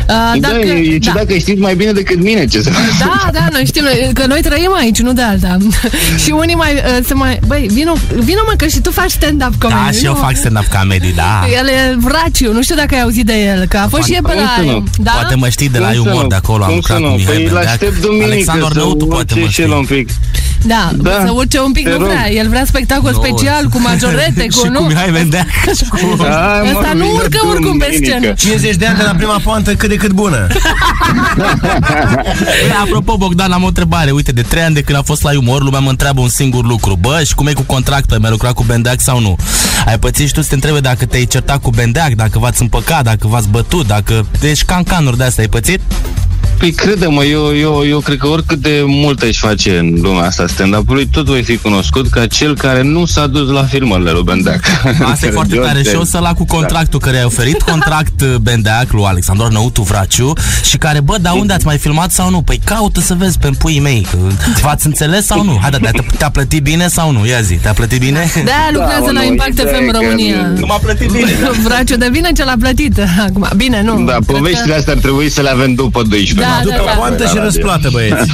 Uh, 0.08 0.40
Da, 0.40 0.58
e, 0.58 0.94
e 0.94 0.98
ciudat 0.98 1.24
că 1.26 1.34
știți 1.36 1.60
mai 1.60 1.74
bine 1.74 1.92
decât 1.92 2.22
mine 2.22 2.46
ce 2.46 2.62
să 2.62 2.70
Da, 2.98 3.30
da, 3.32 3.46
noi 3.52 3.64
știm 3.66 3.84
că 4.12 4.26
noi 4.26 4.40
trăim 4.42 4.74
aici, 4.78 4.98
nu 5.00 5.12
de 5.12 5.22
alta. 5.22 5.56
și 6.24 6.30
unii 6.30 6.54
mai 6.54 6.72
uh, 6.74 7.04
se 7.06 7.14
mai... 7.14 7.38
Băi, 7.46 7.68
vino, 7.72 7.92
vino 8.14 8.40
mă, 8.46 8.52
că 8.56 8.66
și 8.66 8.80
tu 8.80 8.90
faci 8.90 9.10
stand-up 9.10 9.54
comedy. 9.58 9.80
Da, 9.84 9.90
și 9.90 10.04
eu 10.04 10.12
nu? 10.12 10.18
fac 10.18 10.36
stand-up 10.36 10.66
comedy, 10.78 11.12
da. 11.14 11.44
El 11.60 11.66
e 11.68 11.96
Vraciu, 11.98 12.52
nu 12.52 12.62
știu 12.62 12.74
dacă 12.74 12.94
ai 12.94 13.00
auzit 13.00 13.26
de 13.26 13.32
el, 13.34 13.66
că 13.66 13.76
a 13.76 13.88
fost 13.88 14.02
și 14.04 14.12
el 14.14 14.22
pe 14.22 14.32
Cum 14.32 14.40
să 14.56 14.62
la... 14.64 14.72
nu? 14.72 14.84
Da? 14.98 15.10
Poate 15.10 15.34
mă 15.34 15.48
știi 15.48 15.68
de 15.68 15.78
la 15.78 15.86
Cum 15.86 15.94
să 16.04 16.10
umor 16.10 16.22
nu? 16.22 16.28
de 16.28 16.34
acolo, 16.34 16.62
am 16.62 16.68
Cum 16.68 16.76
lucrat 16.76 16.96
să 16.96 17.02
cu 17.02 17.08
nu? 17.08 17.14
Mihai 17.14 17.34
Păi 17.34 17.42
îl 17.44 17.50
Bendeac. 17.50 17.72
aștept 17.72 18.00
duminică 18.00 18.24
Alexandru 18.32 18.66
să 18.72 18.78
Năutu 18.78 19.06
poate 19.06 19.34
mă 19.34 19.40
urce 19.40 19.52
și 19.52 19.60
el 19.62 19.72
știi. 19.72 20.10
Un 20.64 20.70
pic. 20.96 21.02
Da, 21.02 21.10
Da, 21.10 21.24
să 21.26 21.32
urce 21.32 21.60
un 21.60 21.72
pic, 21.72 21.84
te 21.84 21.90
nu 21.90 21.96
rog. 21.98 22.06
vrea. 22.06 22.30
El 22.32 22.48
vrea 22.48 22.64
spectacol 22.64 23.12
Nu. 23.12 23.22
special, 23.22 23.64
cu 23.68 23.80
majorete, 23.80 24.46
cu... 24.54 24.58
Și 24.64 24.70
nu? 24.70 24.78
cu 24.80 24.84
Mihai 24.86 25.10
Bendeac. 25.10 25.46
Hai, 25.50 26.70
mă, 26.72 26.78
Ăsta 26.78 26.92
nu 26.92 27.04
vină 27.04 27.12
urcă 27.22 27.38
oricum 27.50 27.78
pe 27.78 27.84
duminică. 27.92 28.16
scenă. 28.18 28.32
50 28.32 28.76
de 28.76 28.86
ani 28.86 28.96
de 28.96 29.02
la 29.02 29.14
prima 29.14 29.40
poantă 29.44 29.74
cât 29.74 29.88
de 29.88 29.94
cât 29.96 30.10
bună. 30.12 30.46
Băi, 31.36 32.72
Apropo, 32.84 33.16
Bogdan, 33.16 33.52
am 33.52 33.62
o 33.62 33.66
întrebare. 33.66 34.10
Uite, 34.10 34.32
de 34.32 34.42
trei 34.42 34.62
ani 34.62 34.74
de 34.74 34.80
când 34.82 34.98
a 34.98 35.02
fost 35.02 35.22
la 35.22 35.30
umor, 35.38 35.62
lumea 35.62 35.80
mă 35.80 35.90
întreabă 35.90 36.20
un 36.20 36.28
singur 36.28 36.64
lucru. 36.66 36.96
Bă, 37.00 37.22
și 37.26 37.34
cum 37.34 37.46
e 37.46 37.52
cu 37.52 37.62
contractul? 37.62 38.18
Mi-a 38.18 38.30
lucrat 38.30 38.52
cu 38.52 38.62
Bendeac 38.62 39.00
sau 39.00 39.20
nu? 39.20 39.36
Ai 39.86 39.98
pățit 39.98 40.26
și 40.26 40.32
tu 40.32 40.40
să 40.42 40.48
te 40.48 40.54
întrebe 40.54 40.80
dacă 40.80 41.06
te-ai 41.06 41.24
certat 41.24 41.60
cu 41.60 41.70
Bendeac, 41.70 42.12
dacă 42.12 42.38
v-ați 42.38 42.62
împăcat, 42.62 43.02
dacă 43.04 43.26
v-ați 43.28 43.48
bătut, 43.48 43.86
dacă... 43.86 44.26
Deci 44.40 44.64
cancanuri 44.64 45.16
de 45.16 45.24
astea 45.24 45.42
ai 45.42 45.48
pățit? 45.48 45.80
Păi 46.58 46.72
crede-mă, 46.72 47.24
eu, 47.24 47.56
eu, 47.56 47.84
eu 47.88 47.98
cred 48.00 48.18
că 48.18 48.26
oricât 48.26 48.58
de 48.58 48.82
mult 48.86 49.22
aș 49.22 49.38
face 49.38 49.78
în 49.78 49.98
lumea 50.02 50.24
asta 50.24 50.46
stand-up-ului, 50.46 51.06
tot 51.12 51.24
voi 51.26 51.42
fi 51.42 51.56
cunoscut 51.56 52.08
ca 52.10 52.26
cel 52.26 52.56
care 52.56 52.82
nu 52.82 53.04
s-a 53.06 53.26
dus 53.26 53.48
la 53.48 53.62
filmările 53.62 54.10
lui 54.10 54.22
Bendeac. 54.22 54.60
Asta 55.04 55.26
e 55.26 55.30
foarte 55.40 55.56
tare 55.56 55.82
și 55.82 55.94
o 55.94 56.04
să 56.04 56.18
la 56.18 56.32
cu 56.34 56.44
contractul 56.44 57.00
care 57.00 57.16
ai 57.18 57.24
oferit, 57.24 57.62
contract 57.70 58.20
uh, 58.20 58.34
Bendeac 58.40 58.92
lui 58.92 59.04
Alexandru 59.04 59.48
Năutu 59.50 59.82
Vraciu 59.82 60.32
și 60.64 60.76
care, 60.76 61.00
bă, 61.00 61.16
dar 61.20 61.32
unde 61.32 61.52
ați 61.52 61.66
mai 61.66 61.78
filmat 61.78 62.10
sau 62.12 62.30
nu? 62.30 62.42
Păi 62.42 62.60
caută 62.64 63.00
să 63.00 63.14
vezi 63.18 63.38
pe 63.38 63.50
puii 63.58 63.80
mei, 63.80 64.06
că 64.10 64.16
v-ați 64.62 64.86
înțeles 64.86 65.24
sau 65.26 65.44
nu? 65.44 65.58
Hai, 65.60 65.70
da, 65.70 65.78
te- 65.78 66.02
te-a 66.18 66.30
plătit 66.30 66.62
bine 66.62 66.88
sau 66.88 67.12
nu? 67.12 67.26
Ia 67.26 67.40
zi, 67.40 67.54
te-a 67.54 67.72
plătit 67.72 68.00
bine? 68.00 68.30
Da, 68.44 68.68
lucrează 68.72 69.04
Da, 69.04 69.10
la 69.12 69.20
nu, 69.20 69.26
Impact 69.26 69.52
ideea 69.52 69.74
FM 69.74 69.82
e 69.82 69.86
că 69.90 69.98
România. 70.00 70.46
nu- 70.58 70.66
m-a 70.66 70.76
plătit 70.76 71.10
bine. 71.16 71.30
Vraciu 71.62 71.96
de 71.96 72.08
vină 72.12 72.28
ce 72.36 72.44
l-a 72.44 72.54
plătit 72.58 72.98
acum. 73.26 73.48
Bine, 73.56 73.82
nu. 73.82 74.04
Da, 74.04 74.12
Cred 74.12 74.24
poveștile 74.36 74.72
că- 74.72 74.78
astea 74.78 74.92
ar 74.92 74.98
trebui 74.98 75.30
să 75.30 75.40
le 75.40 75.50
avem 75.50 75.74
după 75.74 76.02
12. 76.02 76.43
Da, 76.44 76.50
noaptea. 76.50 76.76
da, 76.76 76.84
da. 76.84 76.96
Poantă 77.00 77.24
și 77.26 77.38
răsplată, 77.46 77.88
băieți. 77.92 78.30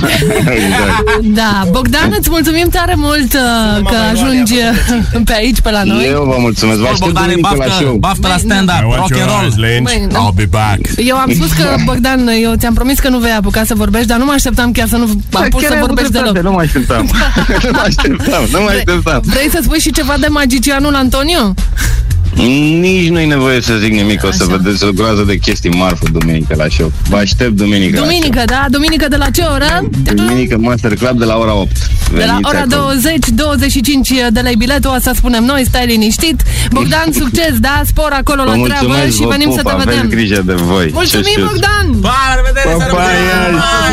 exact. 0.57 0.99
Da, 1.41 1.53
Bogdan, 1.71 2.15
îți 2.19 2.31
mulțumim 2.31 2.69
tare 2.77 2.95
mult 2.97 3.33
uh, 3.33 3.91
că 3.91 3.97
ajungi 4.13 4.55
uh, 4.55 5.21
pe 5.29 5.33
aici, 5.33 5.61
pe 5.61 5.71
la 5.71 5.83
noi. 5.83 6.07
Eu 6.07 6.23
vă 6.33 6.37
mulțumesc. 6.39 6.79
Vă 6.79 6.87
aștept 6.87 7.01
Bogdane, 7.05 7.27
duminică 7.27 7.55
la 7.57 7.65
baftă, 7.65 7.83
show. 7.83 7.95
baftă 7.97 8.27
la 8.29 8.37
stand-up, 8.37 8.81
rock 8.83 9.13
and 9.21 9.31
roll. 9.33 9.83
Băi, 9.83 10.07
da. 10.11 10.31
be 10.35 10.47
back. 10.51 10.81
Eu 10.97 11.17
am 11.17 11.31
spus 11.35 11.51
că, 11.53 11.75
Bogdan, 11.89 12.29
eu 12.43 12.53
ți-am 12.55 12.75
promis 12.75 12.99
că 12.99 13.09
nu 13.09 13.19
vei 13.19 13.33
apuca 13.33 13.65
să 13.65 13.75
vorbești, 13.75 14.07
dar 14.07 14.19
nu 14.19 14.25
mă 14.25 14.33
așteptam 14.35 14.73
chiar 14.73 14.89
să 14.89 14.97
nu 14.97 15.07
Da, 15.31 15.39
apuc 15.39 15.61
chiar 15.61 15.71
să 15.71 15.73
ai 15.73 15.77
avut 15.77 15.87
vorbești 15.87 16.13
dreptate, 16.13 16.39
deloc. 16.39 16.51
Nu 16.51 16.57
mă 16.57 16.61
așteptam. 16.67 17.05
nu 17.65 17.71
mă 17.73 17.83
așteptam, 17.87 18.43
nu 18.53 18.61
mă 18.61 18.71
așteptam. 18.77 19.21
Vrei 19.25 19.51
să 19.51 19.59
spui 19.63 19.79
și 19.79 19.91
ceva 19.91 20.15
de 20.21 20.27
magicianul 20.27 20.95
Antonio? 20.95 21.55
Nici 22.35 23.09
nu-i 23.09 23.27
nevoie 23.27 23.61
să 23.61 23.75
zic 23.75 23.93
nimic, 23.93 24.25
o 24.25 24.31
să 24.33 24.45
vedeți 24.45 24.85
o 24.85 24.91
groază 24.93 25.23
de 25.23 25.37
chestii 25.37 25.71
marfă 25.71 26.05
duminică 26.13 26.55
la 26.57 26.65
show. 26.71 26.93
Vă 27.09 27.17
aștept 27.17 27.51
duminică 27.51 27.99
la 28.01 28.07
Duminică, 28.07 28.43
da? 28.47 28.67
Duminică 28.71 29.09
de 29.09 29.17
la 29.17 29.31
ce 29.31 29.43
oră? 29.43 29.65
show. 29.67 29.91
Duminică 30.15 30.59
Master 30.59 30.95
Club 30.95 31.19
de 31.19 31.25
la 31.25 31.37
ora 31.37 31.55
8. 31.55 31.71
De 32.15 32.25
la 32.25 32.33
Veniți 32.33 32.49
ora 32.49 32.59
acolo. 32.59 32.91
20, 33.03 33.17
25 33.35 34.09
de 34.31 34.41
lei 34.41 34.55
biletul, 34.57 34.91
asta 34.91 35.13
spunem 35.15 35.45
noi, 35.45 35.65
stai 35.69 35.87
liniștit. 35.87 36.43
Bogdan, 36.71 37.13
succes, 37.23 37.59
da? 37.59 37.83
Spor 37.87 38.11
acolo 38.13 38.43
Vă 38.43 38.49
la 38.57 38.63
treabă 38.65 38.87
mulțumesc, 38.87 39.17
și 39.17 39.23
vă 39.23 39.29
venim 39.29 39.51
să 39.51 39.61
pup, 39.63 39.67
te 39.67 39.73
aveți 39.73 39.89
vedem. 39.89 40.09
grijă 40.09 40.43
de 40.47 40.53
voi. 40.53 40.87
Ce 40.87 40.93
Mulțumim, 40.95 41.25
știți. 41.25 41.41
Bogdan! 41.47 42.01
Pa, 42.01 42.09
la 42.29 42.35
revedere, 42.35 42.75
Pa, 42.79 42.85
să 42.85 42.91
pa, 42.95 43.03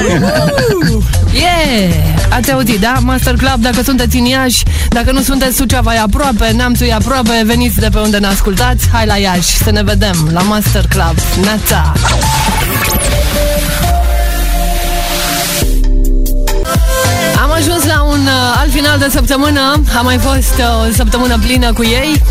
revedem! 0.01 1.03
Yeah! 1.43 2.16
Ați 2.30 2.51
auzit, 2.51 2.80
da? 2.80 2.93
Master 3.01 3.36
Club, 3.36 3.61
dacă 3.61 3.82
sunteți 3.84 4.17
în 4.17 4.25
Iași, 4.25 4.63
dacă 4.89 5.11
nu 5.11 5.21
sunteți 5.21 5.55
Suceava 5.55 5.93
e 5.93 5.99
aproape, 5.99 6.51
Neamțul 6.51 6.88
e 6.88 6.93
aproape, 6.93 7.41
veniți 7.45 7.80
de 7.80 7.89
pe 7.91 7.99
unde 7.99 8.17
ne 8.17 8.28
ascultați, 8.28 8.89
hai 8.91 9.05
la 9.05 9.15
Iași 9.15 9.57
să 9.57 9.71
ne 9.71 9.84
vedem 9.84 10.30
la 10.32 10.41
Master 10.41 10.86
Club. 10.88 11.15
Neața! 11.43 11.93
Ajuns 17.62 17.84
la 17.93 18.01
un 18.14 18.22
uh, 18.26 18.60
alt 18.62 18.72
final 18.72 18.86
final 18.88 19.10
de 19.10 19.16
săptămână. 19.18 19.82
A 19.97 20.01
mai 20.01 20.18
fost 20.18 20.53
uh, 20.58 20.88
o 20.89 20.93
săptămână 20.93 21.38
plină 21.45 21.74
cu 21.74 21.84
ei. 21.84 22.22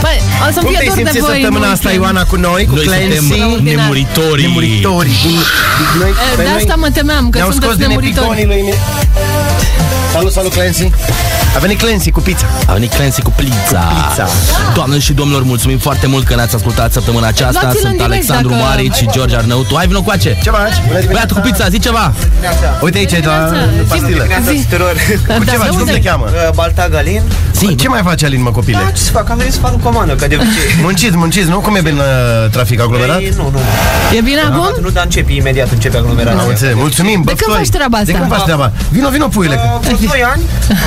Băi, 0.00 0.18
o 0.48 0.52
să 0.52 0.58
Cum 0.60 0.68
fie 0.68 0.76
te-ai 0.78 0.86
dor 0.88 0.96
de 0.96 1.02
simțit 1.02 1.20
voi. 1.20 1.30
săptămâna 1.34 1.66
în 1.66 1.72
asta, 1.72 1.88
weekend. 1.88 2.04
Ioana, 2.14 2.24
cu 2.30 2.36
noi, 2.36 2.64
cu 2.70 2.74
Noi 2.74 2.84
Clancy? 2.84 3.16
suntem 3.16 3.58
nemuritorii. 3.62 4.44
Nemuritorii. 4.46 5.36
Noi, 6.00 6.08
E, 6.08 6.36
pe 6.36 6.42
De 6.42 6.48
noi 6.48 6.60
asta 6.60 6.74
mă 6.76 6.88
temeam, 6.90 7.30
că 7.30 7.38
ne-au 7.38 7.50
scos 7.50 7.60
sunteți 7.62 7.78
din 7.80 7.88
nemuritori. 7.88 8.26
epiconii 8.40 8.46
lui 8.64 8.74
Salut, 10.12 10.32
salut, 10.32 10.52
Clancy. 10.52 10.90
A 11.56 11.58
venit 11.58 11.78
Clancy 11.78 12.10
cu 12.10 12.20
pizza. 12.20 12.46
A 12.66 12.72
venit 12.72 12.92
Clancy 12.94 13.22
cu 13.22 13.30
pizza. 13.36 13.80
pizza. 13.80 14.28
Doamne 14.74 14.98
și 14.98 15.12
domnilor, 15.12 15.42
mulțumim 15.42 15.78
foarte 15.78 16.06
mult 16.06 16.24
că 16.26 16.34
ne-ați 16.34 16.54
ascultat 16.54 16.92
săptămâna 16.92 17.26
aceasta. 17.26 17.60
Luați-l 17.62 17.80
în 17.82 17.86
Sunt 17.86 17.92
direct 17.92 18.12
Alexandru 18.12 18.48
dacă- 18.50 18.62
Marici 18.62 18.94
și 18.94 19.08
George 19.12 19.36
Arnăutu. 19.36 19.74
Hai, 19.76 19.86
vină 19.86 20.00
cu 20.00 20.10
ace. 20.10 20.38
Ce 20.42 20.50
faci? 20.50 20.60
Bună 20.86 20.98
dimineața. 21.00 21.10
Băiatul 21.12 21.36
cu 21.36 21.42
pizza, 21.42 21.68
zi 21.68 21.78
ceva. 21.78 22.12
Uite 22.80 22.98
aici, 22.98 23.12
e 23.12 23.20
la 23.24 23.52
pastilă. 23.88 24.26
Zi. 24.74 24.80
tuturor. 24.80 24.94
Cu 25.38 25.44
ce 25.44 25.50
Da, 25.50 25.52
faci? 25.62 25.68
de 25.70 25.76
Cum 25.76 25.84
te 25.86 25.92
unde? 25.92 26.00
cheamă? 26.08 26.24
Uh, 26.26 26.54
Baltag 26.54 26.94
Alin. 26.94 27.22
Zi, 27.58 27.74
Ce 27.74 27.88
mai 27.88 28.00
faci, 28.04 28.22
Alin, 28.24 28.42
mă, 28.42 28.50
copile? 28.50 28.78
Da, 28.84 28.90
ce 28.90 29.02
să 29.02 29.10
fac? 29.10 29.30
Am 29.30 29.36
venit 29.36 29.52
să 29.52 29.58
fac 29.58 29.72
o 29.74 29.76
comandă, 29.76 30.12
ca 30.14 30.26
de 30.26 30.34
obicei. 30.34 30.68
Munciți, 30.86 31.16
munciți, 31.16 31.48
nu? 31.48 31.58
Cum 31.58 31.74
e 31.74 31.80
bine 31.80 31.92
uh, 32.00 32.50
trafic 32.50 32.80
aglomerat? 32.80 33.20
Ei, 33.20 33.32
nu, 33.36 33.50
nu. 33.54 33.58
E 34.16 34.20
bine 34.20 34.40
acum? 34.40 34.68
Nu, 34.82 34.88
dar 34.90 35.04
începe 35.04 35.32
imediat, 35.32 35.70
începe 35.72 35.96
aglomerația. 35.96 36.40
Am 36.40 36.48
înțeles. 36.48 36.74
Mulțumim, 36.74 37.20
De 37.24 37.32
când 37.32 37.38
băftoi. 37.38 37.56
faci 37.56 37.68
treaba 37.68 37.96
asta? 37.98 38.12
De 38.12 38.18
când 38.18 38.30
faci 38.32 38.42
treaba? 38.42 38.72
Vino, 38.90 39.08
vino, 39.08 39.26
puiule. 39.28 39.58
Uh, 39.74 39.80
vreo 39.80 39.96
2 40.08 40.22
ani, 40.34 40.42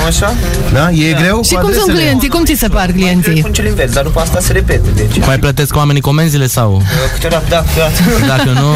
așa. 0.08 0.34
Da? 0.74 0.90
E 0.92 1.14
greu 1.22 1.42
Și 1.44 1.54
cu 1.54 1.60
cum 1.60 1.70
sunt 1.72 1.82
adresele? 1.82 1.98
clienții? 1.98 2.30
Cum 2.30 2.44
ți 2.46 2.54
se 2.60 2.68
par 2.68 2.90
clienții? 2.92 3.42
Cu 3.42 3.50
cel 3.50 3.66
invers, 3.66 3.92
dar 3.94 4.04
după 4.04 4.20
asta 4.20 4.40
se 4.40 4.52
repete. 4.52 4.90
Deci, 4.96 5.26
Mai 5.26 5.40
plătesc 5.40 5.76
oamenii 5.76 6.02
comenzile 6.02 6.48
sau? 6.48 6.70
uh, 6.76 6.82
câteodată, 7.14 7.46
da, 7.50 7.64
câteodată. 7.68 8.34
Dacă 8.38 8.50
nu, 8.60 8.70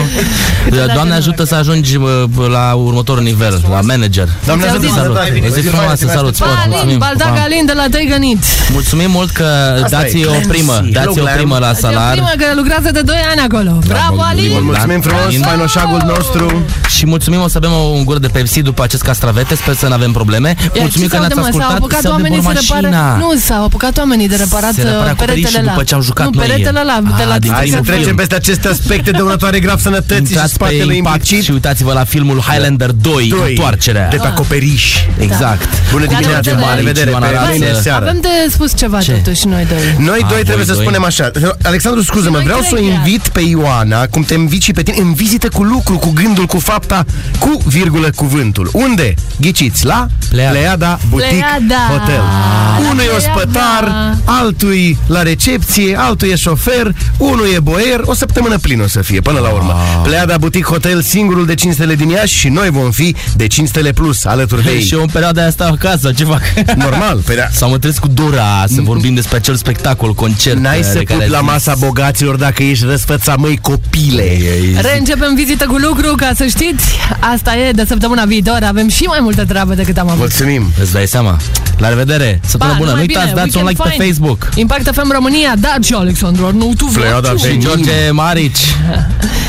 Doamne 0.96 1.14
ajută 1.14 1.44
să 1.44 1.56
ajungi 1.56 1.98
bă, 1.98 2.48
la 2.52 2.74
următorul 2.74 3.24
nivel, 3.24 3.62
la 3.70 3.80
manager. 3.82 4.28
Doamne 4.46 4.66
ajută, 4.66 4.88
Salut. 5.02 5.16
sănătate. 5.18 5.48
O 5.48 5.54
zi 5.56 5.62
Zi 5.62 5.68
frumoasă, 5.68 6.06
faină, 6.06 6.20
salut, 6.20 6.36
sport. 6.36 6.52
Pa, 6.52 6.58
Alin, 6.60 6.70
Mulțumim. 6.72 6.98
Baldac 7.06 7.34
Pa. 7.36 7.42
Alin 7.46 7.66
de 7.66 7.74
la 7.82 7.86
Tăigănit. 7.92 8.42
Mulțumim 8.72 9.12
mult 9.18 9.30
că 9.40 9.48
Asta 9.84 9.88
dați 9.98 10.18
e, 10.18 10.26
o 10.26 10.30
Clancy. 10.30 10.48
primă, 10.48 10.76
dați 10.98 11.08
o 11.08 11.14
Hello, 11.14 11.28
primă 11.38 11.58
la 11.66 11.72
Se 11.74 11.80
salar. 11.80 12.12
primă 12.12 12.32
că 12.42 12.46
lucrează 12.56 12.90
de 12.98 13.02
2 13.02 13.16
ani 13.32 13.42
acolo. 13.48 13.72
Bravo, 13.88 14.22
Alin! 14.30 14.52
Bun, 14.54 14.64
mulțumim 14.72 15.02
frumos, 15.02 15.24
Alin. 15.26 15.42
fainoșagul 15.42 16.02
nostru. 16.14 16.64
Și 16.96 17.04
mulțumim, 17.06 17.42
o 17.42 17.48
să 17.48 17.60
bem 17.60 17.72
un 17.98 18.04
gur 18.04 18.18
de 18.20 18.28
Pepsi 18.28 18.62
după 18.62 18.84
acest 18.84 19.02
castravete, 19.02 19.56
sper 19.56 19.76
să 19.76 19.88
nu 19.88 19.94
avem 19.94 20.12
probleme. 20.12 20.48
Iar 20.62 20.70
Mulțumim 20.86 21.08
ce 21.08 21.16
că 21.16 21.22
s-au 21.22 21.28
ne-ați 21.28 21.36
de, 21.36 21.42
mă? 21.42 21.48
S-au 21.48 21.48
ascultat. 21.60 21.78
apucat 21.78 22.00
Se 22.02 22.08
aude 22.08 22.22
oamenii 22.22 22.38
să 22.38 22.44
bormașina. 22.44 22.80
repare... 22.90 23.18
Nu, 23.24 23.30
s-au 23.48 23.64
apucat 23.64 23.98
oamenii 23.98 24.28
de 24.28 24.36
reparat 24.36 24.74
Se 24.74 24.82
repare 24.82 24.98
uh, 25.04 25.06
acoperișul 25.10 25.42
peretele 25.42 25.64
la... 25.66 25.72
după 25.72 25.84
ce 25.84 25.94
au 25.96 26.02
jucat 26.02 26.26
nu, 26.26 26.32
noi. 26.36 26.46
peretele 26.48 26.82
la, 26.84 27.00
de 27.18 27.24
la 27.24 27.34
Ah, 27.34 27.40
din 27.40 27.52
Hai 27.52 27.60
să 27.66 27.68
primul 27.68 27.86
trecem 27.86 28.04
film. 28.04 28.16
peste 28.16 28.36
aceste 28.36 28.68
aspecte 28.68 29.12
dăunătoare 29.12 29.60
grav 29.60 29.80
sănătății 29.80 30.26
și 30.26 30.32
Intrați 30.32 30.58
pe 30.58 30.66
spatele 30.66 30.96
Impact 30.96 31.16
implicit. 31.16 31.44
și 31.44 31.52
uitați-vă 31.52 31.94
la 31.94 32.04
filmul 32.04 32.40
Highlander 32.48 32.92
2, 32.92 33.28
Doi. 33.30 33.50
întoarcerea. 33.50 34.08
De 34.10 34.16
pe 34.16 34.28
acoperiș. 34.28 34.91
Exact. 35.20 35.68
Bună 35.92 36.06
Care 36.06 36.16
dimineața, 36.18 36.52
vedere. 36.52 36.68
la 36.70 36.76
revedere, 36.76 37.10
Ioana 37.10 37.26
pe 37.28 37.34
Rasă. 37.34 37.48
mâine 37.50 37.74
seară. 37.82 38.06
Avem 38.06 38.20
de 38.22 38.28
spus 38.50 38.76
ceva 38.78 39.00
Ce? 39.02 39.12
totuși 39.12 39.48
noi 39.48 39.66
doi. 39.70 40.06
Noi 40.06 40.20
Ah, 40.24 40.28
doi 40.30 40.44
trebuie 40.44 40.56
voi 40.56 40.66
să 40.66 40.74
doi. 40.74 40.82
spunem 40.82 41.04
așa 41.04 41.32
Alexandru, 41.64 42.02
scuză-mă, 42.04 42.36
Noi 42.36 42.44
vreau 42.44 42.60
să 42.62 42.68
o 42.72 42.76
trei, 42.76 42.88
invit 42.88 43.28
pe 43.28 43.40
Ioana 43.40 44.06
Cum 44.06 44.24
te 44.24 44.34
invit 44.34 44.62
și 44.62 44.72
pe 44.72 44.82
tine 44.84 44.98
În 45.00 45.14
vizită 45.14 45.48
cu 45.50 45.64
lucru, 45.64 45.98
cu 45.98 46.10
gândul, 46.10 46.46
cu 46.46 46.60
fapta 46.60 47.06
Cu 47.40 47.62
virgulă 47.66 48.10
cuvântul 48.16 48.70
Unde? 48.74 49.14
Ghiciți, 49.42 49.86
la 49.86 50.08
Pleiada. 50.30 50.52
Pleiada 50.58 51.00
Boutique 51.10 51.36
Pleiada. 51.38 51.82
Hotel 51.90 52.22
La 52.22 52.78
Unul 52.80 53.00
e 53.00 53.04
Pleiada. 53.04 53.16
ospătar 53.18 54.16
Altul 54.26 54.74
e 54.74 54.96
la 55.08 55.22
recepție 55.22 55.96
Altul 56.00 56.28
e 56.30 56.36
șofer 56.36 56.92
Unul 57.18 57.46
e 57.56 57.60
boier 57.60 58.02
O 58.06 58.14
săptămână 58.14 58.58
plină 58.58 58.84
o 58.84 58.88
să 58.88 59.02
fie, 59.02 59.20
până 59.22 59.40
la 59.40 59.50
urmă 59.50 59.76
Pleiada 60.04 60.38
Boutique 60.38 60.72
Hotel, 60.72 61.02
singurul 61.02 61.46
de 61.46 61.56
5 61.56 61.74
stele 61.74 61.96
din 61.96 62.10
Iași 62.10 62.36
Și 62.38 62.48
noi 62.50 62.70
vom 62.70 62.92
fi 62.92 63.16
de 63.36 63.48
5 63.48 63.68
stele 63.68 63.92
plus 63.92 64.26
Alături 64.26 64.64
de 64.64 64.72
ei 64.72 64.81
Și 64.82 64.94
eu 64.94 65.02
în 65.02 65.08
perioada 65.08 65.42
aia 65.42 65.50
stau 65.50 65.72
acasă, 65.72 66.12
ce 66.12 66.24
fac? 66.24 66.42
Normal, 66.76 67.18
pe 67.26 67.34
da. 67.36 67.48
Sau 67.52 67.70
mă 67.70 67.78
trezesc 67.78 68.02
cu 68.02 68.08
Dora 68.08 68.64
să 68.68 68.82
vorbim 68.82 69.14
despre 69.14 69.38
acel 69.38 69.56
spectacol, 69.56 70.14
concert. 70.14 70.58
N-ai 70.58 70.78
de 70.82 70.84
să 70.84 70.94
care 70.94 71.04
pupi 71.04 71.22
ai 71.22 71.30
la 71.30 71.38
zis. 71.38 71.48
masa 71.48 71.74
bogaților 71.80 72.36
dacă 72.36 72.64
ești 72.64 72.86
răsfăța, 72.86 73.36
măi, 73.38 73.58
copile. 73.62 74.38
Reîncepem 74.82 75.36
vizită 75.36 75.66
cu 75.66 75.76
lucru, 75.76 76.16
ca 76.16 76.32
să 76.36 76.46
știți. 76.46 76.86
Asta 77.34 77.56
e 77.58 77.72
de 77.72 77.86
săptămâna 77.88 78.26
viitoare. 78.26 78.66
Avem 78.66 78.90
și 78.90 79.04
mai 79.04 79.20
multă 79.22 79.46
treabă 79.46 79.74
decât 79.74 79.98
am 79.98 80.06
avut. 80.10 80.20
Mulțumim. 80.20 80.72
Îți 80.82 80.92
dai 80.94 81.08
seama. 81.08 81.38
La 81.78 81.90
revedere. 81.90 82.40
Săptămână 82.46 82.78
bună. 82.78 82.90
Nu 82.90 82.96
numai 82.96 83.08
uitați, 83.08 83.30
bine, 83.34 83.42
dați 83.46 83.58
un 83.58 83.66
like 83.68 83.82
weekend 83.82 83.98
pe 83.98 84.04
fine. 84.04 84.14
Facebook. 84.14 84.50
Impact 84.56 84.90
FM 84.94 85.12
România, 85.12 85.54
Daci 85.60 85.86
și 85.86 85.94
Alexandru 85.94 86.46
Arnautu 86.46 86.86
Pleiada 86.86 87.20
Vraciu. 87.20 87.36
Venin. 87.44 87.60
Și 87.62 87.66
George 87.68 87.92
Marici. 88.12 88.58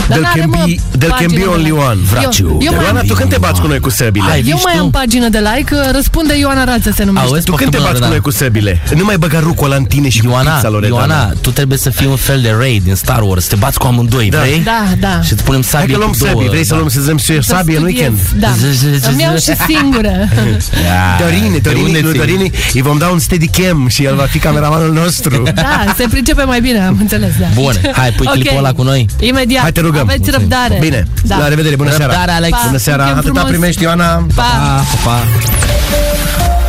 Dar 0.09 0.18
There 0.18 0.20
n-are, 0.20 0.41
can 0.41 0.51
mă, 0.51 0.62
be, 0.66 0.74
there 0.99 1.12
can 1.18 1.26
be 1.30 1.39
pagină 1.39 1.51
only 1.51 1.62
de 1.62 1.68
like. 1.70 1.85
one. 1.87 1.99
Vraciu. 2.11 2.45
Eu, 2.47 2.59
eu, 2.61 2.72
mai 2.74 2.85
Ioana, 2.85 2.99
am, 3.01 3.07
tu 3.07 3.14
când 3.14 3.30
te 3.30 3.37
bați 3.39 3.61
cu 3.61 3.66
noi 3.66 3.80
cu 3.80 3.91
săbile? 3.91 4.24
Hai, 4.28 4.39
eu 4.39 4.43
vii 4.45 4.61
mai 4.64 4.74
tu? 4.76 4.80
am 4.83 4.91
pagină 5.12 5.28
de 5.28 5.48
like, 5.54 5.74
răspunde 5.92 6.38
Ioana 6.38 6.64
Rață 6.64 6.90
se 6.94 7.04
numește. 7.04 7.28
Auzi, 7.28 7.44
Tu 7.44 7.52
când 7.54 7.70
te 7.70 7.76
poftă 7.76 7.90
bați 7.90 8.00
bună, 8.00 8.04
cu 8.04 8.10
noi 8.12 8.16
da. 8.16 8.22
cu 8.22 8.30
săbile? 8.30 8.80
Nu 8.96 9.04
mai 9.04 9.16
băga 9.18 9.38
rucola 9.38 9.76
în 9.76 9.84
tine 9.84 10.08
și 10.08 10.20
cu 10.20 10.28
Ioana, 10.28 10.50
pizza, 10.52 10.68
Loredana. 10.68 10.98
Ioana, 11.04 11.32
tu 11.40 11.50
trebuie 11.50 11.78
să 11.78 11.90
fii 11.90 12.06
un 12.06 12.16
fel 12.16 12.40
de 12.40 12.54
Ray 12.58 12.80
din 12.84 12.94
Star 12.94 13.22
Wars. 13.22 13.46
Te 13.46 13.56
bați 13.56 13.78
cu 13.78 13.86
amândoi, 13.86 14.28
Da. 14.30 14.38
vrei? 14.38 14.60
Da, 14.64 14.84
da. 15.00 15.20
Și 15.22 15.32
îți 15.32 15.42
punem 15.44 15.60
Hai 15.60 15.70
sabie 15.80 15.92
că 15.94 15.98
luăm 15.98 16.10
cu 16.10 16.16
două. 16.18 16.30
săbii. 16.32 16.48
Vrei 16.48 16.64
să 16.64 16.70
da. 16.72 16.76
luăm 16.76 16.88
să 16.88 17.00
dăm 17.00 17.16
și 17.16 17.24
Să 17.24 17.40
sabie 17.42 17.76
în 17.76 17.82
studiez, 17.82 18.08
weekend? 18.08 18.18
Da. 18.40 18.48
Z- 18.48 18.74
z- 18.76 19.04
z- 19.04 19.08
Îmi 19.08 19.22
iau 19.22 19.34
z- 19.34 19.42
și 19.42 19.52
singură. 19.66 20.12
Da. 20.88 21.24
Dorini, 21.24 21.40
De 21.40 21.46
unde 21.46 21.58
Dorini, 21.58 22.00
lui 22.00 22.10
ții? 22.10 22.18
Dorini, 22.18 22.50
îi 22.74 22.82
vom 22.82 22.98
da 22.98 23.08
un 23.08 23.18
steady 23.18 23.46
cam 23.48 23.88
și 23.88 24.04
el 24.04 24.14
va 24.14 24.22
fi 24.22 24.38
cameramanul 24.38 24.92
nostru. 24.92 25.42
Da, 25.54 25.94
se 25.96 26.06
pricepe 26.10 26.42
mai 26.42 26.60
bine, 26.60 26.78
am 26.86 26.96
înțeles, 27.00 27.30
da. 27.40 27.46
Bun, 27.54 27.74
hai, 27.92 28.10
pui 28.10 28.26
Ok. 28.30 28.32
clipul 28.34 28.56
ăla 28.58 28.72
cu 28.72 28.82
noi. 28.82 29.06
Imediat. 29.20 29.62
Hai, 29.62 29.72
te 29.72 29.80
rugăm. 29.80 30.00
Aveți 30.00 30.18
Mulțumim. 30.18 30.48
răbdare. 30.48 30.76
Bine, 30.80 31.06
Da. 31.22 31.36
la 31.36 31.48
revedere, 31.48 31.76
bună 31.76 31.90
seara. 31.90 32.04
Răbdare, 32.12 32.30
Alex. 32.30 32.50
Pa. 32.50 32.62
Bună 32.66 32.78
seara, 32.78 33.02
Weekend 33.02 33.24
atâta 33.24 33.40
frumos. 33.40 33.50
primești, 33.56 33.82
Ioana. 33.82 34.26
Pa. 34.34 34.82
Pa, 35.05 35.18
pa, 35.18 36.46
pa. 36.46 36.61